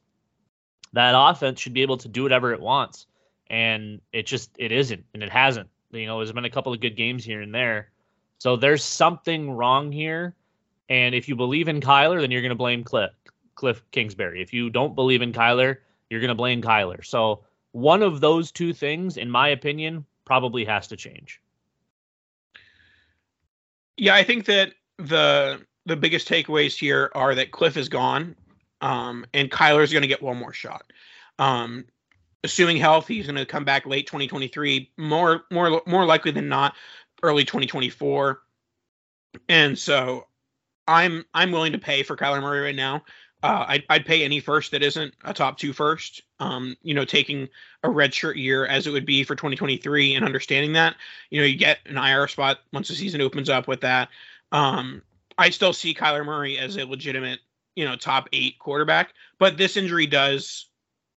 That 0.94 1.14
offense 1.14 1.60
should 1.60 1.74
be 1.74 1.82
able 1.82 1.98
to 1.98 2.08
do 2.08 2.22
whatever 2.22 2.54
it 2.54 2.60
wants, 2.60 3.06
and 3.50 4.00
it 4.14 4.24
just 4.24 4.50
it 4.56 4.72
isn't, 4.72 5.04
and 5.12 5.22
it 5.22 5.30
hasn't. 5.30 5.68
You 5.90 6.06
know, 6.06 6.16
there's 6.16 6.32
been 6.32 6.46
a 6.46 6.50
couple 6.50 6.72
of 6.72 6.80
good 6.80 6.96
games 6.96 7.22
here 7.22 7.42
and 7.42 7.54
there, 7.54 7.90
so 8.38 8.56
there's 8.56 8.84
something 8.84 9.50
wrong 9.50 9.90
here. 9.92 10.34
And 10.88 11.14
if 11.14 11.28
you 11.28 11.36
believe 11.36 11.68
in 11.68 11.80
Kyler, 11.80 12.20
then 12.20 12.30
you're 12.30 12.42
going 12.42 12.50
to 12.50 12.54
blame 12.54 12.84
Cliff, 12.84 13.10
Cliff 13.54 13.82
Kingsbury. 13.90 14.42
If 14.42 14.52
you 14.52 14.70
don't 14.70 14.94
believe 14.94 15.22
in 15.22 15.32
Kyler, 15.32 15.78
you're 16.10 16.20
going 16.20 16.28
to 16.28 16.34
blame 16.34 16.62
Kyler. 16.62 17.04
So 17.04 17.42
one 17.72 18.02
of 18.02 18.20
those 18.20 18.52
two 18.52 18.72
things, 18.72 19.16
in 19.16 19.30
my 19.30 19.48
opinion, 19.48 20.04
probably 20.24 20.64
has 20.64 20.86
to 20.88 20.96
change. 20.96 21.40
Yeah, 23.96 24.14
I 24.14 24.22
think 24.22 24.44
that 24.46 24.74
the 24.98 25.60
the 25.86 25.96
biggest 25.96 26.28
takeaways 26.28 26.76
here 26.78 27.10
are 27.14 27.34
that 27.34 27.52
Cliff 27.52 27.76
is 27.76 27.88
gone, 27.88 28.36
um, 28.80 29.24
and 29.34 29.50
Kyler's 29.50 29.92
going 29.92 30.02
to 30.02 30.08
get 30.08 30.22
one 30.22 30.36
more 30.36 30.52
shot. 30.52 30.92
Um, 31.38 31.84
assuming 32.44 32.76
health, 32.76 33.06
he's 33.08 33.26
going 33.26 33.36
to 33.36 33.46
come 33.46 33.64
back 33.64 33.86
late 33.86 34.06
2023, 34.06 34.90
more 34.98 35.44
more 35.50 35.82
more 35.86 36.04
likely 36.04 36.30
than 36.30 36.48
not, 36.48 36.74
early 37.22 37.44
2024. 37.44 38.40
And 39.48 39.78
so, 39.78 40.26
I'm 40.88 41.24
I'm 41.34 41.52
willing 41.52 41.72
to 41.72 41.78
pay 41.78 42.02
for 42.02 42.16
Kyler 42.16 42.40
Murray 42.40 42.60
right 42.60 42.74
now. 42.74 43.02
Uh, 43.42 43.64
I'd, 43.68 43.84
I'd 43.90 44.06
pay 44.06 44.24
any 44.24 44.40
first 44.40 44.70
that 44.70 44.82
isn't 44.82 45.14
a 45.24 45.34
top 45.34 45.58
two 45.58 45.72
first. 45.72 46.22
Um, 46.40 46.76
you 46.82 46.94
know, 46.94 47.04
taking 47.04 47.48
a 47.82 47.88
redshirt 47.88 48.36
year 48.36 48.66
as 48.66 48.86
it 48.86 48.90
would 48.90 49.06
be 49.06 49.24
for 49.24 49.36
2023 49.36 50.14
and 50.14 50.24
understanding 50.24 50.72
that, 50.72 50.96
you 51.30 51.40
know, 51.40 51.46
you 51.46 51.56
get 51.56 51.78
an 51.86 51.98
IR 51.98 52.28
spot 52.28 52.58
once 52.72 52.88
the 52.88 52.94
season 52.94 53.20
opens 53.20 53.48
up 53.48 53.68
with 53.68 53.82
that. 53.82 54.08
Um, 54.52 55.02
I 55.38 55.50
still 55.50 55.72
see 55.72 55.94
Kyler 55.94 56.24
Murray 56.24 56.58
as 56.58 56.76
a 56.76 56.86
legitimate, 56.86 57.40
you 57.74 57.84
know, 57.84 57.94
top 57.94 58.28
eight 58.32 58.58
quarterback, 58.58 59.12
but 59.38 59.58
this 59.58 59.76
injury 59.76 60.06
does 60.06 60.66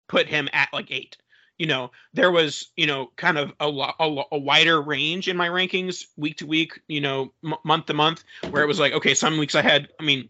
put 0.08 0.28
him 0.28 0.50
at 0.52 0.70
like 0.74 0.92
eight. 0.92 1.16
You 1.60 1.68
know, 1.68 1.92
there 2.14 2.32
was, 2.32 2.72
you 2.78 2.88
know, 2.88 3.12
kind 3.18 3.38
of 3.38 3.54
a, 3.60 3.68
a, 3.68 4.24
a 4.32 4.38
wider 4.40 4.82
range 4.82 5.28
in 5.28 5.38
my 5.38 5.50
rankings 5.50 6.06
week 6.18 6.38
to 6.38 6.48
week, 6.48 6.80
you 6.88 7.02
know, 7.02 7.34
m- 7.44 7.56
month 7.66 7.88
to 7.88 7.94
month, 7.94 8.24
where 8.50 8.64
it 8.64 8.68
was 8.68 8.80
like, 8.80 8.94
okay, 8.94 9.14
some 9.14 9.38
weeks 9.38 9.56
I 9.56 9.62
had, 9.62 9.90
I 10.00 10.04
mean, 10.04 10.30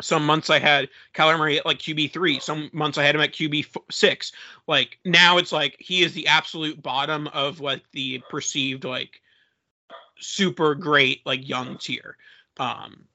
some 0.00 0.26
months 0.26 0.50
I 0.50 0.58
had 0.58 0.88
Kyler 1.14 1.38
Murray 1.38 1.58
at 1.58 1.66
like 1.66 1.78
QB 1.78 2.12
three. 2.12 2.40
Some 2.40 2.70
months 2.72 2.98
I 2.98 3.04
had 3.04 3.14
him 3.14 3.20
at 3.20 3.32
qb6 3.32 4.32
Like 4.66 4.98
now 5.04 5.38
it's 5.38 5.52
like 5.52 5.76
he 5.78 6.02
is 6.02 6.12
the 6.12 6.26
absolute 6.26 6.82
bottom 6.82 7.28
of 7.28 7.60
like 7.60 7.82
the 7.92 8.20
perceived 8.28 8.84
like 8.84 9.20
super 10.20 10.74
great 10.74 11.24
like 11.26 11.48
young 11.48 11.78
tier. 11.78 12.16
Um, 12.58 13.06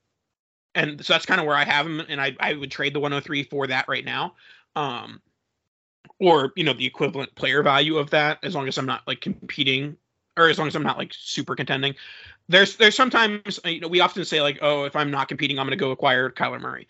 and 0.75 1.03
so 1.05 1.13
that's 1.13 1.25
kind 1.25 1.41
of 1.41 1.47
where 1.47 1.55
I 1.55 1.65
have 1.65 1.85
him, 1.85 2.01
and 2.07 2.21
I 2.21 2.35
I 2.39 2.53
would 2.53 2.71
trade 2.71 2.93
the 2.93 2.99
103 2.99 3.43
for 3.43 3.67
that 3.67 3.87
right 3.87 4.05
now. 4.05 4.35
Um, 4.75 5.21
or 6.19 6.53
you 6.55 6.63
know 6.63 6.73
the 6.73 6.85
equivalent 6.85 7.33
player 7.35 7.63
value 7.63 7.97
of 7.97 8.09
that, 8.11 8.39
as 8.43 8.55
long 8.55 8.67
as 8.67 8.77
I'm 8.77 8.85
not 8.85 9.07
like 9.07 9.21
competing, 9.21 9.97
or 10.37 10.49
as 10.49 10.57
long 10.57 10.67
as 10.67 10.75
I'm 10.75 10.83
not 10.83 10.97
like 10.97 11.13
super 11.13 11.55
contending 11.55 11.95
there's 12.49 12.75
there's 12.75 12.95
sometimes 12.95 13.59
you 13.63 13.79
know 13.79 13.87
we 13.87 14.01
often 14.01 14.25
say 14.25 14.41
like 14.41 14.57
oh 14.61 14.83
if 14.83 14.95
I'm 14.95 15.11
not 15.11 15.29
competing 15.29 15.57
I'm 15.57 15.65
going 15.65 15.77
to 15.77 15.81
go 15.81 15.91
acquire 15.91 16.29
Kyler 16.29 16.59
Murray. 16.59 16.87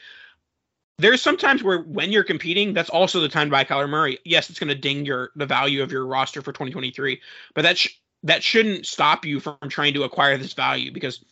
there's 0.98 1.21
sometimes 1.21 1.63
where 1.63 1.81
when 1.81 2.12
you're 2.12 2.24
competing, 2.24 2.74
that's 2.74 2.89
also 2.89 3.19
the 3.19 3.29
time 3.29 3.48
to 3.48 3.51
buy 3.51 3.63
Kyler 3.63 3.89
Murray. 3.89 4.19
Yes, 4.25 4.50
it's 4.50 4.59
going 4.59 4.69
to 4.69 4.75
ding 4.75 5.05
your 5.05 5.31
the 5.36 5.45
value 5.45 5.83
of 5.83 5.91
your 5.91 6.05
roster 6.05 6.41
for 6.41 6.51
2023, 6.51 7.21
but 7.53 7.62
that 7.62 7.77
sh- 7.77 8.00
that 8.24 8.41
shouldn't 8.41 8.86
stop 8.86 9.25
you 9.25 9.39
from 9.39 9.57
trying 9.67 9.93
to 9.93 10.03
acquire 10.03 10.38
this 10.38 10.53
value 10.53 10.91
because 10.91 11.24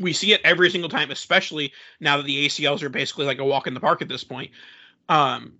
we 0.00 0.12
see 0.12 0.32
it 0.32 0.40
every 0.44 0.70
single 0.70 0.90
time, 0.90 1.10
especially 1.10 1.72
now 2.00 2.16
that 2.16 2.26
the 2.26 2.46
ACLs 2.46 2.82
are 2.82 2.88
basically 2.88 3.26
like 3.26 3.38
a 3.38 3.44
walk 3.44 3.66
in 3.66 3.74
the 3.74 3.80
park 3.80 4.02
at 4.02 4.08
this 4.08 4.24
point. 4.24 4.50
Um, 5.08 5.54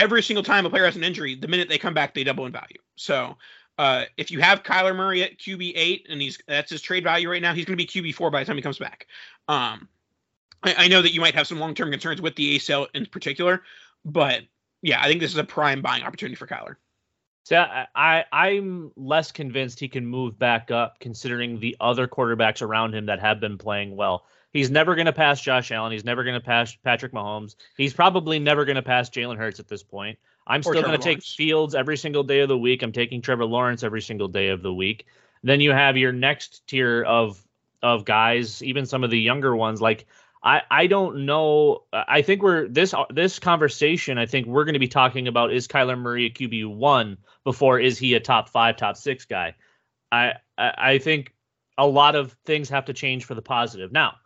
every 0.00 0.22
single 0.22 0.42
time 0.42 0.66
a 0.66 0.70
player 0.70 0.86
has 0.86 0.96
an 0.96 1.04
injury, 1.04 1.34
the 1.34 1.46
minute 1.46 1.68
they 1.68 1.78
come 1.78 1.94
back, 1.94 2.14
they 2.14 2.24
double 2.24 2.46
in 2.46 2.52
value. 2.52 2.78
So 2.96 3.36
uh, 3.78 4.04
if 4.16 4.30
you 4.30 4.40
have 4.40 4.62
Kyler 4.62 4.96
Murray 4.96 5.22
at 5.22 5.38
QB 5.38 5.72
eight 5.76 6.06
and 6.10 6.20
he's 6.20 6.38
that's 6.48 6.70
his 6.70 6.82
trade 6.82 7.04
value 7.04 7.30
right 7.30 7.42
now, 7.42 7.54
he's 7.54 7.66
going 7.66 7.78
to 7.78 7.84
be 7.84 7.86
QB 7.86 8.14
four 8.14 8.30
by 8.30 8.40
the 8.40 8.46
time 8.46 8.56
he 8.56 8.62
comes 8.62 8.78
back. 8.78 9.06
Um, 9.46 9.88
I, 10.62 10.74
I 10.76 10.88
know 10.88 11.02
that 11.02 11.12
you 11.12 11.20
might 11.20 11.34
have 11.34 11.46
some 11.46 11.58
long 11.60 11.74
term 11.74 11.90
concerns 11.90 12.20
with 12.20 12.34
the 12.34 12.56
ACL 12.56 12.86
in 12.94 13.06
particular, 13.06 13.62
but 14.04 14.42
yeah, 14.82 15.00
I 15.00 15.06
think 15.06 15.20
this 15.20 15.32
is 15.32 15.38
a 15.38 15.44
prime 15.44 15.82
buying 15.82 16.02
opportunity 16.02 16.34
for 16.34 16.46
Kyler. 16.46 16.76
So 17.44 17.56
I, 17.56 17.86
I 17.94 18.24
I'm 18.32 18.92
less 18.96 19.32
convinced 19.32 19.80
he 19.80 19.88
can 19.88 20.06
move 20.06 20.38
back 20.38 20.70
up, 20.70 20.98
considering 21.00 21.60
the 21.60 21.76
other 21.80 22.06
quarterbacks 22.06 22.62
around 22.62 22.94
him 22.94 23.06
that 23.06 23.20
have 23.20 23.40
been 23.40 23.58
playing 23.58 23.96
well. 23.96 24.24
He's 24.52 24.70
never 24.70 24.94
going 24.94 25.06
to 25.06 25.12
pass 25.12 25.40
Josh 25.40 25.70
Allen. 25.70 25.92
He's 25.92 26.04
never 26.04 26.24
going 26.24 26.34
to 26.34 26.44
pass 26.44 26.74
Patrick 26.82 27.12
Mahomes. 27.12 27.54
He's 27.76 27.94
probably 27.94 28.38
never 28.38 28.64
going 28.64 28.76
to 28.76 28.82
pass 28.82 29.08
Jalen 29.08 29.36
Hurts 29.36 29.60
at 29.60 29.68
this 29.68 29.82
point. 29.82 30.18
I'm 30.46 30.62
still 30.62 30.82
going 30.82 30.98
to 30.98 30.98
take 30.98 31.22
Fields 31.22 31.74
every 31.74 31.96
single 31.96 32.24
day 32.24 32.40
of 32.40 32.48
the 32.48 32.58
week. 32.58 32.82
I'm 32.82 32.92
taking 32.92 33.22
Trevor 33.22 33.44
Lawrence 33.44 33.84
every 33.84 34.02
single 34.02 34.26
day 34.28 34.48
of 34.48 34.62
the 34.62 34.74
week. 34.74 35.06
Then 35.42 35.60
you 35.60 35.70
have 35.70 35.96
your 35.96 36.12
next 36.12 36.66
tier 36.66 37.02
of 37.02 37.40
of 37.82 38.04
guys, 38.04 38.62
even 38.62 38.84
some 38.84 39.04
of 39.04 39.10
the 39.10 39.18
younger 39.18 39.54
ones. 39.54 39.80
Like 39.80 40.06
I 40.42 40.62
I 40.70 40.86
don't 40.86 41.24
know. 41.26 41.84
I 41.92 42.22
think 42.22 42.42
we're 42.42 42.68
this 42.68 42.94
this 43.10 43.38
conversation. 43.38 44.18
I 44.18 44.26
think 44.26 44.46
we're 44.46 44.64
going 44.64 44.74
to 44.74 44.80
be 44.80 44.88
talking 44.88 45.28
about 45.28 45.52
is 45.52 45.68
Kyler 45.68 45.98
Murray 45.98 46.26
a 46.26 46.30
QB 46.30 46.74
one 46.74 47.18
before 47.44 47.78
is 47.78 47.98
he 47.98 48.14
a 48.14 48.20
top 48.20 48.48
five, 48.48 48.76
top 48.76 48.96
six 48.96 49.24
guy. 49.24 49.54
I 50.10 50.34
I, 50.58 50.74
I 50.76 50.98
think 50.98 51.34
a 51.78 51.86
lot 51.86 52.16
of 52.16 52.36
things 52.44 52.68
have 52.70 52.86
to 52.86 52.92
change 52.92 53.24
for 53.24 53.34
the 53.34 53.42
positive. 53.42 53.92
Now, 53.92 54.16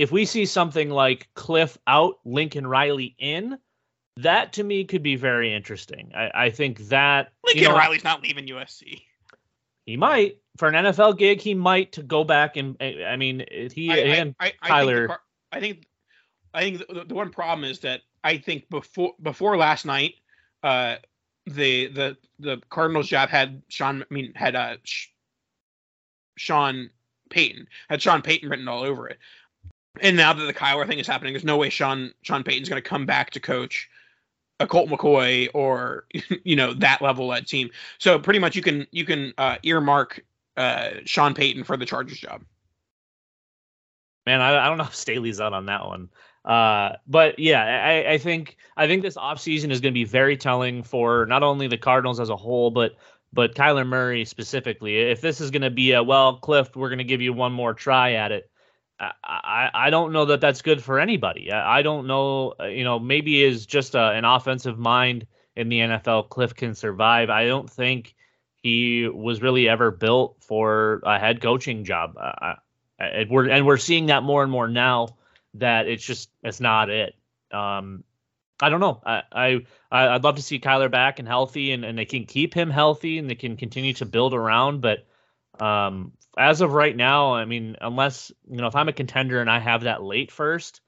if 0.00 0.10
we 0.10 0.24
see 0.24 0.46
something 0.46 0.88
like 0.88 1.28
Cliff 1.34 1.76
out, 1.86 2.20
Lincoln 2.24 2.66
Riley 2.66 3.14
in, 3.18 3.58
that 4.16 4.54
to 4.54 4.64
me 4.64 4.82
could 4.82 5.02
be 5.02 5.14
very 5.14 5.52
interesting. 5.52 6.10
I, 6.16 6.30
I 6.46 6.50
think 6.50 6.78
that 6.88 7.32
you 7.48 7.54
Lincoln 7.54 7.72
know, 7.72 7.78
Riley's 7.78 8.02
not 8.02 8.22
leaving 8.22 8.46
USC. 8.46 9.02
he 9.84 9.98
might 9.98 10.38
for 10.56 10.68
an 10.68 10.86
NFL 10.86 11.18
gig. 11.18 11.42
He 11.42 11.52
might 11.52 11.92
to 11.92 12.02
go 12.02 12.24
back 12.24 12.56
and 12.56 12.78
I 12.80 13.16
mean 13.16 13.44
he 13.50 13.92
I, 13.92 13.96
and 13.96 14.34
I, 14.40 14.54
I, 14.62 14.82
I 14.82 14.86
Think 14.86 15.08
the, 15.08 15.18
I 15.52 15.60
think 15.60 15.86
I 16.54 16.60
think 16.62 16.78
the, 16.78 17.04
the 17.04 17.14
one 17.14 17.28
problem 17.30 17.70
is 17.70 17.80
that 17.80 18.00
I 18.24 18.38
think 18.38 18.70
before 18.70 19.12
before 19.20 19.58
last 19.58 19.84
night, 19.84 20.14
uh, 20.62 20.96
the 21.44 21.88
the 21.88 22.16
the 22.38 22.62
Cardinals 22.70 23.08
job 23.08 23.28
had 23.28 23.60
Sean. 23.68 24.02
I 24.10 24.14
mean 24.14 24.32
had 24.34 24.56
uh 24.56 24.76
Sean 26.38 26.88
Payton 27.28 27.66
had 27.88 28.02
Sean 28.02 28.22
Payton 28.22 28.48
written 28.48 28.68
all 28.68 28.82
over 28.82 29.08
it. 29.08 29.18
And 30.02 30.16
now 30.16 30.32
that 30.32 30.44
the 30.44 30.54
Kyler 30.54 30.86
thing 30.86 30.98
is 30.98 31.06
happening, 31.06 31.32
there's 31.32 31.44
no 31.44 31.56
way 31.56 31.70
Sean 31.70 32.12
Sean 32.22 32.42
Payton's 32.42 32.68
going 32.68 32.82
to 32.82 32.88
come 32.88 33.06
back 33.06 33.30
to 33.30 33.40
coach 33.40 33.88
a 34.60 34.66
Colt 34.66 34.88
McCoy 34.88 35.48
or 35.54 36.04
you 36.44 36.56
know 36.56 36.74
that 36.74 37.02
level 37.02 37.32
at 37.32 37.46
team. 37.46 37.70
So 37.98 38.18
pretty 38.18 38.38
much 38.38 38.54
you 38.54 38.62
can 38.62 38.86
you 38.92 39.04
can 39.04 39.32
uh, 39.38 39.56
earmark 39.62 40.24
uh, 40.56 40.90
Sean 41.04 41.34
Payton 41.34 41.64
for 41.64 41.76
the 41.76 41.86
Chargers 41.86 42.18
job. 42.18 42.42
man, 44.26 44.40
I, 44.40 44.64
I 44.64 44.68
don't 44.68 44.78
know 44.78 44.84
if 44.84 44.94
Staley's 44.94 45.40
out 45.40 45.52
on 45.52 45.66
that 45.66 45.86
one. 45.86 46.10
Uh, 46.44 46.96
but 47.06 47.38
yeah, 47.38 47.62
I, 47.62 48.12
I 48.12 48.18
think 48.18 48.56
I 48.76 48.86
think 48.86 49.02
this 49.02 49.16
offseason 49.16 49.70
is 49.70 49.80
going 49.80 49.92
to 49.92 49.98
be 49.98 50.04
very 50.04 50.36
telling 50.36 50.82
for 50.82 51.26
not 51.26 51.42
only 51.42 51.66
the 51.66 51.78
Cardinals 51.78 52.20
as 52.20 52.30
a 52.30 52.36
whole, 52.36 52.70
but 52.70 52.96
but 53.32 53.54
Kyler 53.54 53.86
Murray 53.86 54.24
specifically. 54.24 54.98
If 54.98 55.20
this 55.20 55.40
is 55.40 55.50
going 55.50 55.62
to 55.62 55.70
be 55.70 55.92
a 55.92 56.02
well, 56.02 56.36
Cliff, 56.36 56.74
we're 56.74 56.88
going 56.88 56.98
to 56.98 57.04
give 57.04 57.20
you 57.20 57.32
one 57.32 57.52
more 57.52 57.74
try 57.74 58.12
at 58.12 58.32
it. 58.32 58.50
I, 59.00 59.70
I, 59.72 59.90
don't 59.90 60.12
know 60.12 60.26
that 60.26 60.42
that's 60.42 60.60
good 60.62 60.82
for 60.84 61.00
anybody. 61.00 61.50
I, 61.50 61.80
don't 61.82 62.06
know. 62.06 62.54
uh, 62.60 62.64
You 62.66 62.84
know, 62.84 62.98
maybe 62.98 63.42
is 63.42 63.64
just 63.64 63.94
a, 63.94 64.10
an 64.10 64.24
offensive 64.26 64.78
mind 64.78 65.26
in 65.56 65.68
the 65.70 65.78
NFL. 65.78 66.28
Cliff 66.28 66.54
can 66.54 66.74
survive. 66.74 67.30
I 67.30 67.46
don't 67.46 67.68
think 67.70 68.14
he 68.62 69.08
was 69.08 69.40
really 69.40 69.68
ever 69.68 69.90
built 69.90 70.36
for 70.40 71.00
a 71.04 71.18
head 71.18 71.40
coaching 71.40 71.84
job. 71.84 72.14
And 72.98 73.30
we're 73.30 73.48
and 73.48 73.66
we're 73.66 73.78
seeing 73.78 74.06
that 74.06 74.22
more 74.22 74.42
and 74.42 74.52
more 74.52 74.68
now 74.68 75.16
that 75.54 75.88
it's 75.88 76.04
just 76.04 76.28
it's 76.42 76.60
not 76.60 76.90
it. 76.90 77.14
Um, 77.50 78.04
I 78.60 78.68
don't 78.68 78.80
know. 78.80 79.00
I 79.04 79.22
I- 79.32 79.64
I'd 79.90 80.22
love 80.22 80.36
to 80.36 80.42
see 80.42 80.60
Kyler 80.60 80.90
back 80.90 81.18
and 81.18 81.26
healthy, 81.26 81.72
and, 81.72 81.84
and 81.84 81.98
they 81.98 82.04
can 82.04 82.26
keep 82.26 82.52
him 82.54 82.70
healthy, 82.70 83.18
and 83.18 83.28
they 83.28 83.34
can 83.34 83.56
continue 83.56 83.94
to 83.94 84.04
build 84.04 84.34
around. 84.34 84.82
But 84.82 85.06
um, 85.58 86.12
as 86.36 86.60
of 86.60 86.72
right 86.72 86.96
now, 86.96 87.34
I 87.34 87.44
mean, 87.44 87.76
unless 87.80 88.32
you 88.48 88.58
know, 88.58 88.66
if 88.66 88.76
I'm 88.76 88.88
a 88.88 88.92
contender 88.92 89.40
and 89.40 89.50
I 89.50 89.58
have 89.58 89.82
that 89.82 90.02
late 90.02 90.30
first, 90.30 90.80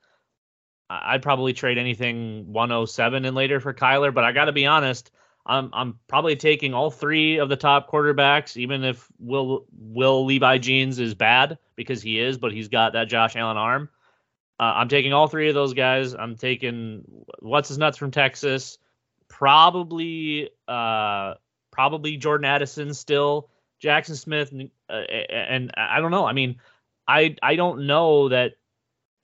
I'd 0.89 1.23
probably 1.23 1.53
trade 1.53 1.79
anything 1.79 2.53
107 2.53 3.25
and 3.25 3.37
later 3.37 3.61
for 3.61 3.73
Kyler. 3.73 4.13
But 4.13 4.25
I 4.25 4.33
got 4.33 4.47
to 4.47 4.53
be 4.53 4.67
honest, 4.67 5.11
I'm 5.45 5.71
I'm 5.73 5.99
probably 6.07 6.37
taking 6.37 6.75
all 6.75 6.91
three 6.91 7.39
of 7.39 7.49
the 7.49 7.57
top 7.57 7.91
quarterbacks, 7.91 8.57
even 8.57 8.85
if 8.85 9.09
Will 9.19 9.67
Will 9.73 10.25
Levi 10.25 10.59
Jeans 10.59 10.99
is 10.99 11.15
bad 11.15 11.59
because 11.77 12.03
he 12.03 12.21
is, 12.21 12.39
but 12.39 12.53
he's 12.53 12.69
got 12.69 12.93
that 12.93 13.09
Josh 13.09 13.35
Allen 13.37 13.57
arm. 13.57 13.89
Uh, 14.61 14.75
I'm 14.77 14.89
taking 14.89 15.13
all 15.13 15.27
three 15.27 15.49
of 15.49 15.55
those 15.55 15.75
guys. 15.75 16.15
I'm 16.15 16.37
taking 16.37 17.05
what's 17.41 17.69
his 17.69 17.79
nuts 17.79 17.99
from 17.99 18.13
Texas, 18.13 18.79
probably 19.29 20.51
uh, 20.69 21.35
probably 21.73 22.17
Jordan 22.19 22.45
Addison 22.45 22.95
still, 22.95 23.49
Jackson 23.83 24.15
Smith, 24.15 24.55
uh, 24.89 24.93
and 24.93 25.73
I 25.77 26.01
don't 26.01 26.13
know. 26.13 26.25
I 26.25 26.33
mean, 26.33 26.57
I 27.09 27.37
I 27.43 27.57
don't 27.57 27.87
know 27.87 28.29
that 28.29 28.53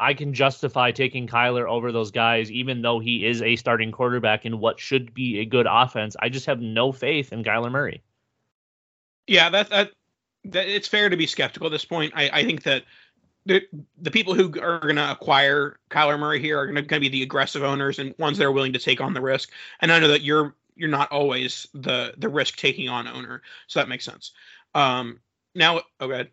I 0.01 0.15
can 0.15 0.35
justify 0.35 0.91
taking 0.91 1.29
Kyler 1.29 1.69
over 1.69 1.93
those 1.93 2.11
guys, 2.11 2.51
even 2.51 2.83
though 2.83 2.99
he 2.99 3.25
is 3.25 3.41
a 3.41 3.55
starting 3.55 3.93
quarterback 3.93 4.45
in 4.45 4.59
what 4.59 4.81
should 4.81 5.15
be 5.15 5.39
a 5.39 5.45
good 5.45 5.67
offense. 5.71 6.17
I 6.21 6.29
just 6.29 6.47
have 6.47 6.61
no 6.61 6.91
faith 6.91 7.33
in 7.33 7.45
Kyler 7.45 7.71
Murray. 7.71 8.03
Yeah, 9.29 9.49
that 9.49 9.71
that, 9.71 9.93
that 10.47 10.69
it's 10.69 10.89
fair 10.89 11.09
to 11.09 11.17
be 11.17 11.29
skeptical 11.29 11.69
at 11.69 11.71
this 11.71 11.85
point. 11.85 12.13
I, 12.17 12.29
I 12.33 12.45
think 12.45 12.65
that 12.65 12.83
the 13.47 13.63
the 14.01 14.11
people 14.11 14.35
who 14.35 14.49
are 14.61 14.81
going 14.81 14.97
to 14.97 15.13
acquire 15.13 15.79
Kyler 15.89 16.19
Murray 16.19 16.41
here 16.41 16.59
are 16.59 16.67
going 16.67 16.85
to 16.85 17.01
be 17.01 17.09
the 17.09 17.23
aggressive 17.23 17.63
owners 17.63 18.01
and 18.01 18.13
ones 18.19 18.39
that 18.39 18.45
are 18.45 18.53
willing 18.53 18.73
to 18.73 18.81
take 18.81 19.01
on 19.01 19.15
the 19.15 19.21
risk. 19.21 19.53
And 19.81 19.93
I 19.93 20.01
know 20.01 20.09
that 20.09 20.23
you're 20.23 20.55
you're 20.79 20.89
not 20.89 21.13
always 21.13 21.67
the 21.75 22.15
the 22.17 22.29
risk 22.29 22.57
taking 22.57 22.89
on 22.89 23.07
owner, 23.07 23.43
so 23.67 23.81
that 23.81 23.89
makes 23.89 24.05
sense. 24.05 24.33
Um, 24.75 25.21
now, 25.55 25.81
oh, 26.01 26.07
go 26.09 26.13
ahead. 26.13 26.29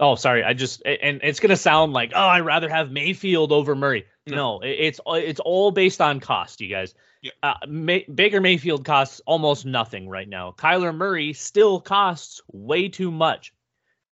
Oh, 0.00 0.14
sorry. 0.14 0.44
I 0.44 0.52
just 0.54 0.82
and 0.84 1.20
it's 1.22 1.40
gonna 1.40 1.56
sound 1.56 1.92
like 1.92 2.12
oh, 2.14 2.20
I'd 2.26 2.40
rather 2.40 2.68
have 2.68 2.90
Mayfield 2.90 3.52
over 3.52 3.74
Murray. 3.74 4.04
No, 4.26 4.60
it- 4.60 4.68
it's 4.80 5.00
it's 5.06 5.40
all 5.40 5.70
based 5.70 6.00
on 6.00 6.20
cost, 6.20 6.60
you 6.60 6.68
guys. 6.68 6.94
Yeah. 7.22 7.32
Uh, 7.42 7.54
May, 7.66 8.04
Baker 8.12 8.40
Mayfield 8.40 8.84
costs 8.84 9.20
almost 9.26 9.66
nothing 9.66 10.08
right 10.08 10.28
now. 10.28 10.54
Kyler 10.56 10.94
Murray 10.94 11.32
still 11.32 11.80
costs 11.80 12.40
way 12.52 12.88
too 12.88 13.10
much. 13.10 13.52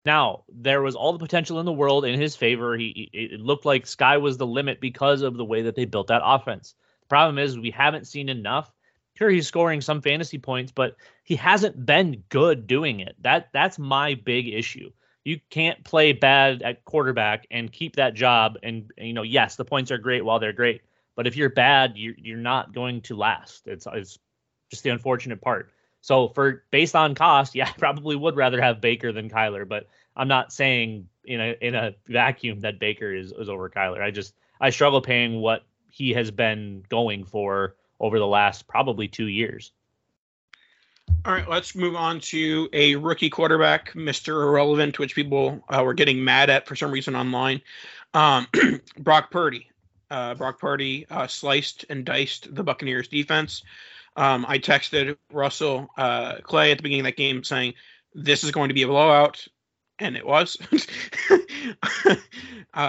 Now 0.06 0.44
there 0.50 0.82
was 0.82 0.96
all 0.96 1.14
the 1.14 1.20
potential 1.20 1.60
in 1.60 1.66
the 1.66 1.72
world 1.74 2.06
in 2.06 2.20
his 2.20 2.36
favor. 2.36 2.76
He 2.78 3.10
he- 3.14 3.20
it 3.34 3.40
looked 3.42 3.66
like 3.66 3.86
sky 3.86 4.18
was 4.18 4.38
the 4.38 4.48
limit 4.48 4.80
because 4.82 5.22
of 5.22 5.36
the 5.38 5.46
way 5.46 5.64
that 5.64 5.76
they 5.76 5.86
built 5.86 6.08
that 6.08 6.22
offense. 6.26 6.74
The 7.02 7.08
problem 7.08 7.38
is 7.38 7.60
we 7.60 7.72
haven't 7.72 8.08
seen 8.08 8.30
enough. 8.30 8.72
Sure, 9.16 9.30
he's 9.30 9.48
scoring 9.48 9.82
some 9.82 10.02
fantasy 10.02 10.38
points, 10.38 10.72
but 10.72 10.96
he 11.24 11.36
hasn't 11.36 11.86
been 11.86 12.24
good 12.30 12.68
doing 12.68 13.00
it. 13.00 13.16
That 13.22 13.50
that's 13.54 13.80
my 13.80 14.16
big 14.16 14.48
issue 14.48 14.92
you 15.26 15.40
can't 15.50 15.84
play 15.84 16.14
bad 16.14 16.62
at 16.62 16.86
quarterback 16.86 17.48
and 17.52 17.72
keep 17.72 17.96
that 17.98 18.14
job. 18.14 18.58
And 18.64 18.92
you 18.98 19.12
know, 19.12 19.24
yes, 19.24 19.56
the 19.58 19.66
points 19.66 19.92
are 19.92 19.98
great 19.98 20.24
while 20.24 20.40
they're 20.40 20.54
great, 20.54 20.84
but 21.16 21.28
if 21.28 21.36
you're 21.36 21.50
bad, 21.50 21.94
you're 21.96 22.14
you're 22.18 22.38
not 22.38 22.74
going 22.74 23.02
to 23.02 23.18
last. 23.18 23.68
It's 23.68 23.88
it's 23.92 24.20
just 24.70 24.84
the 24.84 24.92
unfortunate 24.92 25.42
part. 25.42 25.72
So 26.02 26.30
for 26.30 26.64
based 26.72 26.96
on 26.96 27.16
cost, 27.16 27.56
yeah, 27.56 27.68
I 27.68 27.78
probably 27.78 28.16
would 28.16 28.38
rather 28.38 28.62
have 28.62 28.80
Baker 28.80 29.12
than 29.12 29.30
Kyler, 29.30 29.68
but 29.68 29.90
I'm 30.16 30.30
not 30.30 30.54
saying 30.54 31.10
in 31.26 31.42
a 31.42 31.56
in 31.60 31.76
a 31.76 31.96
vacuum 32.08 32.62
that 32.62 32.80
Baker 32.80 33.12
is 33.12 33.34
is 33.34 33.50
over 33.50 33.70
Kyler. 33.70 34.02
I 34.02 34.12
just 34.12 34.36
I 34.62 34.70
struggle 34.70 35.02
paying 35.02 35.42
what 35.42 35.66
he 35.90 36.14
has 36.14 36.30
been 36.30 36.84
going 36.88 37.24
for 37.26 37.76
over 38.00 38.20
the 38.20 38.28
last 38.28 38.68
probably 38.68 39.08
two 39.08 39.28
years. 39.28 39.72
All 41.24 41.34
right, 41.34 41.48
let's 41.50 41.76
move 41.76 41.96
on 41.96 42.20
to 42.22 42.70
a 42.74 42.96
rookie 42.96 43.30
quarterback, 43.30 43.94
Mr. 43.94 44.44
Irrelevant, 44.44 45.00
which 45.00 45.16
people 45.16 45.64
uh, 45.70 45.84
were 45.84 45.94
getting 45.94 46.24
mad 46.24 46.50
at 46.50 46.68
for 46.68 46.76
some 46.76 46.92
reason 46.92 47.16
online. 47.16 47.62
Um, 48.14 48.48
Brock 49.00 49.32
Purdy. 49.32 49.70
Uh, 50.10 50.36
Brock 50.36 50.60
Purdy 50.60 51.06
uh, 51.10 51.28
sliced 51.28 51.86
and 51.90 52.06
diced 52.06 52.54
the 52.54 52.64
Buccaneers 52.64 53.08
defense. 53.08 53.64
Um, 54.16 54.46
I 54.48 54.60
texted 54.60 55.18
Russell 55.32 55.90
uh, 55.98 56.38
Clay 56.44 56.72
at 56.72 56.78
the 56.78 56.84
beginning 56.84 57.02
of 57.02 57.06
that 57.06 57.18
game 57.18 57.44
saying, 57.44 57.74
This 58.14 58.44
is 58.44 58.52
going 58.52 58.70
to 58.70 58.76
be 58.76 58.84
a 58.84 58.88
blowout. 58.88 59.46
and 60.00 60.16
it 60.16 60.26
was. 60.26 60.58
uh, 61.32 62.16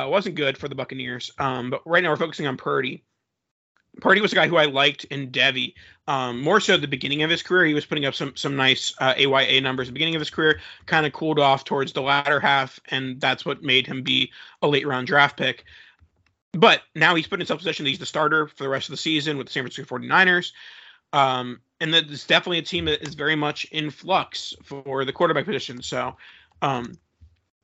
it 0.06 0.10
wasn't 0.10 0.34
good 0.34 0.58
for 0.58 0.68
the 0.68 0.74
Buccaneers. 0.74 1.30
Um, 1.38 1.70
but 1.70 1.82
right 1.86 2.02
now 2.02 2.10
we're 2.10 2.16
focusing 2.16 2.46
on 2.46 2.56
Purdy. 2.56 3.02
Purdy 4.00 4.20
was 4.20 4.32
a 4.32 4.36
guy 4.36 4.48
who 4.48 4.56
I 4.56 4.66
liked 4.66 5.04
in 5.04 5.30
devy. 5.30 5.74
Um, 6.08 6.40
more 6.40 6.60
so 6.60 6.74
at 6.74 6.80
the 6.80 6.88
beginning 6.88 7.22
of 7.22 7.30
his 7.30 7.42
career, 7.42 7.64
he 7.64 7.74
was 7.74 7.86
putting 7.86 8.04
up 8.04 8.14
some 8.14 8.36
some 8.36 8.54
nice 8.54 8.94
uh, 8.98 9.14
AYA 9.16 9.60
numbers. 9.60 9.88
At 9.88 9.90
the 9.90 9.94
beginning 9.94 10.14
of 10.14 10.20
his 10.20 10.30
career, 10.30 10.60
kind 10.86 11.06
of 11.06 11.12
cooled 11.12 11.38
off 11.38 11.64
towards 11.64 11.92
the 11.92 12.02
latter 12.02 12.38
half, 12.38 12.78
and 12.90 13.20
that's 13.20 13.44
what 13.44 13.62
made 13.62 13.86
him 13.86 14.02
be 14.02 14.30
a 14.62 14.68
late 14.68 14.86
round 14.86 15.06
draft 15.06 15.36
pick. 15.36 15.64
But 16.52 16.82
now 16.94 17.14
he's 17.14 17.26
put 17.26 17.40
himself 17.40 17.58
in 17.58 17.62
position. 17.62 17.86
He's 17.86 17.98
the 17.98 18.06
starter 18.06 18.48
for 18.48 18.62
the 18.62 18.68
rest 18.68 18.88
of 18.88 18.92
the 18.92 18.98
season 18.98 19.36
with 19.36 19.48
the 19.48 19.52
San 19.52 19.62
Francisco 19.62 19.96
49ers. 19.96 20.52
Um, 21.12 21.60
and 21.80 21.92
that 21.92 22.10
it's 22.10 22.26
definitely 22.26 22.58
a 22.58 22.62
team 22.62 22.86
that 22.86 23.06
is 23.06 23.14
very 23.14 23.36
much 23.36 23.64
in 23.66 23.90
flux 23.90 24.54
for 24.62 25.04
the 25.04 25.12
quarterback 25.12 25.44
position. 25.44 25.82
So, 25.82 26.16
um, 26.62 26.96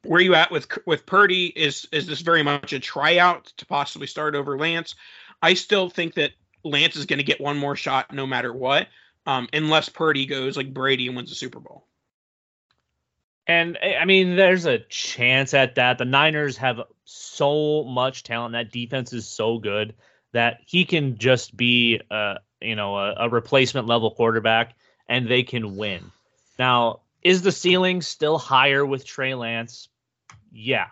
where 0.05 0.21
you 0.21 0.35
at 0.35 0.51
with 0.51 0.67
with 0.87 1.07
Purdy? 1.07 1.47
Is 1.57 1.87
is 1.93 2.07
this 2.07 2.21
very 2.21 2.43
much 2.43 2.73
a 2.73 2.81
tryout 2.81 3.47
to 3.57 3.67
possibly 3.67 4.07
start 4.07 4.35
over 4.35 4.59
Lance? 4.59 4.95
I 5.43 5.55
still 5.55 5.91
think 5.91 6.15
that 6.15 6.31
Lance 6.65 6.97
is 6.97 7.07
going 7.07 7.19
to 7.19 7.25
get 7.25 7.41
one 7.41 7.59
more 7.59 7.75
shot 7.75 8.15
no 8.15 8.27
matter 8.27 8.53
what, 8.53 8.87
um, 9.27 9.49
unless 9.53 9.89
Purdy 9.89 10.27
goes 10.27 10.57
like 10.57 10.73
Brady 10.73 11.09
and 11.09 11.17
wins 11.17 11.31
the 11.31 11.35
Super 11.35 11.59
Bowl. 11.59 11.87
And 13.47 13.77
I 13.77 14.05
mean, 14.05 14.37
there's 14.37 14.67
a 14.67 14.79
chance 14.79 15.53
at 15.53 15.75
that. 15.75 15.99
The 15.99 16.05
Niners 16.05 16.57
have 16.59 16.81
so 17.05 17.83
much 17.83 18.23
talent. 18.23 18.53
That 18.53 18.71
defense 18.71 19.13
is 19.13 19.27
so 19.27 19.59
good 19.59 19.95
that 20.31 20.61
he 20.65 20.85
can 20.85 21.19
just 21.19 21.57
be, 21.57 22.01
you 22.61 22.77
know, 22.77 22.97
a, 22.97 23.15
a 23.19 23.29
replacement 23.29 23.89
level 23.89 24.13
quarterback, 24.13 24.77
and 25.09 25.29
they 25.29 25.43
can 25.43 25.77
win. 25.77 26.13
Now, 26.57 27.01
is 27.23 27.43
the 27.43 27.51
ceiling 27.51 28.01
still 28.01 28.39
higher 28.39 28.87
with 28.87 29.05
Trey 29.05 29.35
Lance? 29.35 29.89
Yeah. 30.53 30.87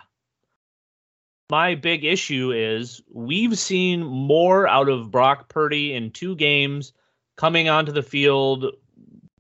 My 1.51 1.75
big 1.75 2.05
issue 2.05 2.53
is 2.53 3.03
we've 3.13 3.59
seen 3.59 4.05
more 4.05 4.69
out 4.69 4.89
of 4.89 5.11
Brock 5.11 5.49
Purdy 5.49 5.95
in 5.95 6.13
two 6.13 6.37
games 6.37 6.93
coming 7.37 7.69
onto 7.69 7.91
the 7.91 8.03
field 8.03 8.67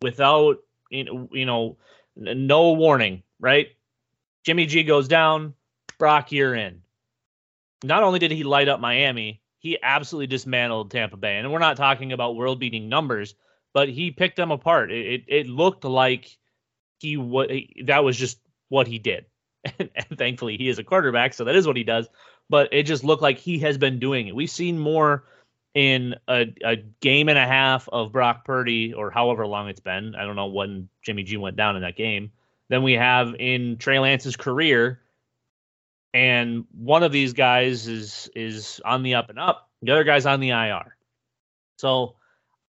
without 0.03 0.59
you 0.91 1.47
know 1.47 1.77
no 2.17 2.73
warning, 2.73 3.23
right? 3.39 3.69
Jimmy 4.45 4.67
G 4.67 4.83
goes 4.83 5.07
down, 5.07 5.55
Brock, 5.99 6.33
you're 6.33 6.55
in. 6.55 6.83
Not 7.85 8.03
only 8.03 8.19
did 8.19 8.33
he 8.33 8.43
light 8.43 8.69
up 8.69 8.81
Miami, 8.81 9.41
he 9.61 9.79
absolutely 9.81 10.27
dismantled 10.27 10.91
Tampa 10.91 11.17
Bay. 11.17 11.39
And 11.39 11.53
we're 11.53 11.61
not 11.61 11.77
talking 11.77 12.13
about 12.13 12.35
world 12.35 12.59
beating 12.59 12.89
numbers, 12.89 13.35
but 13.73 13.89
he 13.89 14.11
picked 14.11 14.37
them 14.37 14.51
apart. 14.51 14.91
It, 14.91 15.07
it, 15.07 15.25
it 15.29 15.47
looked 15.47 15.85
like 15.85 16.37
he 16.99 17.17
what 17.17 17.51
that 17.85 18.03
was 18.03 18.17
just 18.17 18.41
what 18.69 18.89
he 18.89 18.99
did. 18.99 19.27
And, 19.65 19.91
and 19.95 20.19
thankfully, 20.19 20.57
he 20.57 20.69
is 20.69 20.79
a 20.79 20.85
quarterback, 20.85 21.35
so 21.35 21.45
that 21.45 21.57
is 21.57 21.67
what 21.67 21.77
he 21.77 21.85
does. 21.85 22.09
But 22.49 22.73
it 22.73 22.85
just 22.85 23.05
looked 23.05 23.23
like 23.23 23.39
he 23.39 23.59
has 23.61 23.79
been 23.79 23.99
doing 23.99 24.27
it. 24.27 24.35
We've 24.35 24.51
seen 24.51 24.79
more 24.79 25.25
in 25.75 26.17
a, 26.29 26.53
a 26.65 26.77
game 27.01 27.29
and 27.29 27.39
a 27.39 27.47
half 27.47 27.89
of 27.89 28.13
Brock 28.13 28.45
Purdy, 28.45 28.93
or 28.93 29.11
however 29.11 29.47
long 29.47 29.69
it's 29.69 29.81
been. 29.81 30.15
I 30.15 30.25
don't 30.25 30.37
know 30.37 30.47
when 30.47 30.89
Jimmy 31.03 31.23
G 31.23 31.37
went 31.37 31.57
down 31.57 31.77
in 31.77 31.83
that 31.83 31.97
game. 31.97 32.33
Than 32.69 32.83
we 32.85 32.93
have 32.95 33.35
in 33.39 33.79
Trey 33.79 33.99
Lance's 33.99 34.37
career. 34.37 35.01
And 36.15 36.67
one 36.73 37.03
of 37.03 37.13
these 37.13 37.33
guys 37.33 37.87
is 37.89 38.31
is 38.35 38.81
on 38.85 39.03
the 39.03 39.15
up 39.15 39.31
and 39.31 39.39
up. 39.39 39.69
The 39.83 39.93
other 39.93 40.05
guy's 40.05 40.27
on 40.27 40.41
the 40.41 40.51
IR. 40.51 40.97
So 41.79 42.17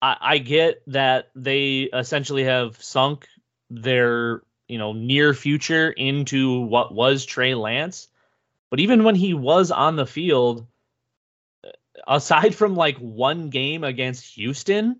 I, 0.02 0.17
I 0.21 0.38
get 0.38 0.84
that 0.88 1.30
they 1.36 1.89
essentially 1.93 2.43
have 2.45 2.82
sunk 2.82 3.28
their 3.69 4.41
you 4.69 4.77
know 4.77 4.93
near 4.93 5.34
future 5.34 5.91
into 5.91 6.62
what 6.62 6.93
was 6.93 7.25
Trey 7.25 7.55
Lance. 7.55 8.08
But 8.69 8.79
even 8.79 9.03
when 9.03 9.15
he 9.15 9.34
was 9.34 9.71
on 9.71 9.95
the 9.95 10.05
field, 10.05 10.67
aside 12.08 12.55
from 12.55 12.75
like 12.75 12.97
one 12.97 13.49
game 13.49 13.84
against 13.84 14.36
Houston, 14.36 14.99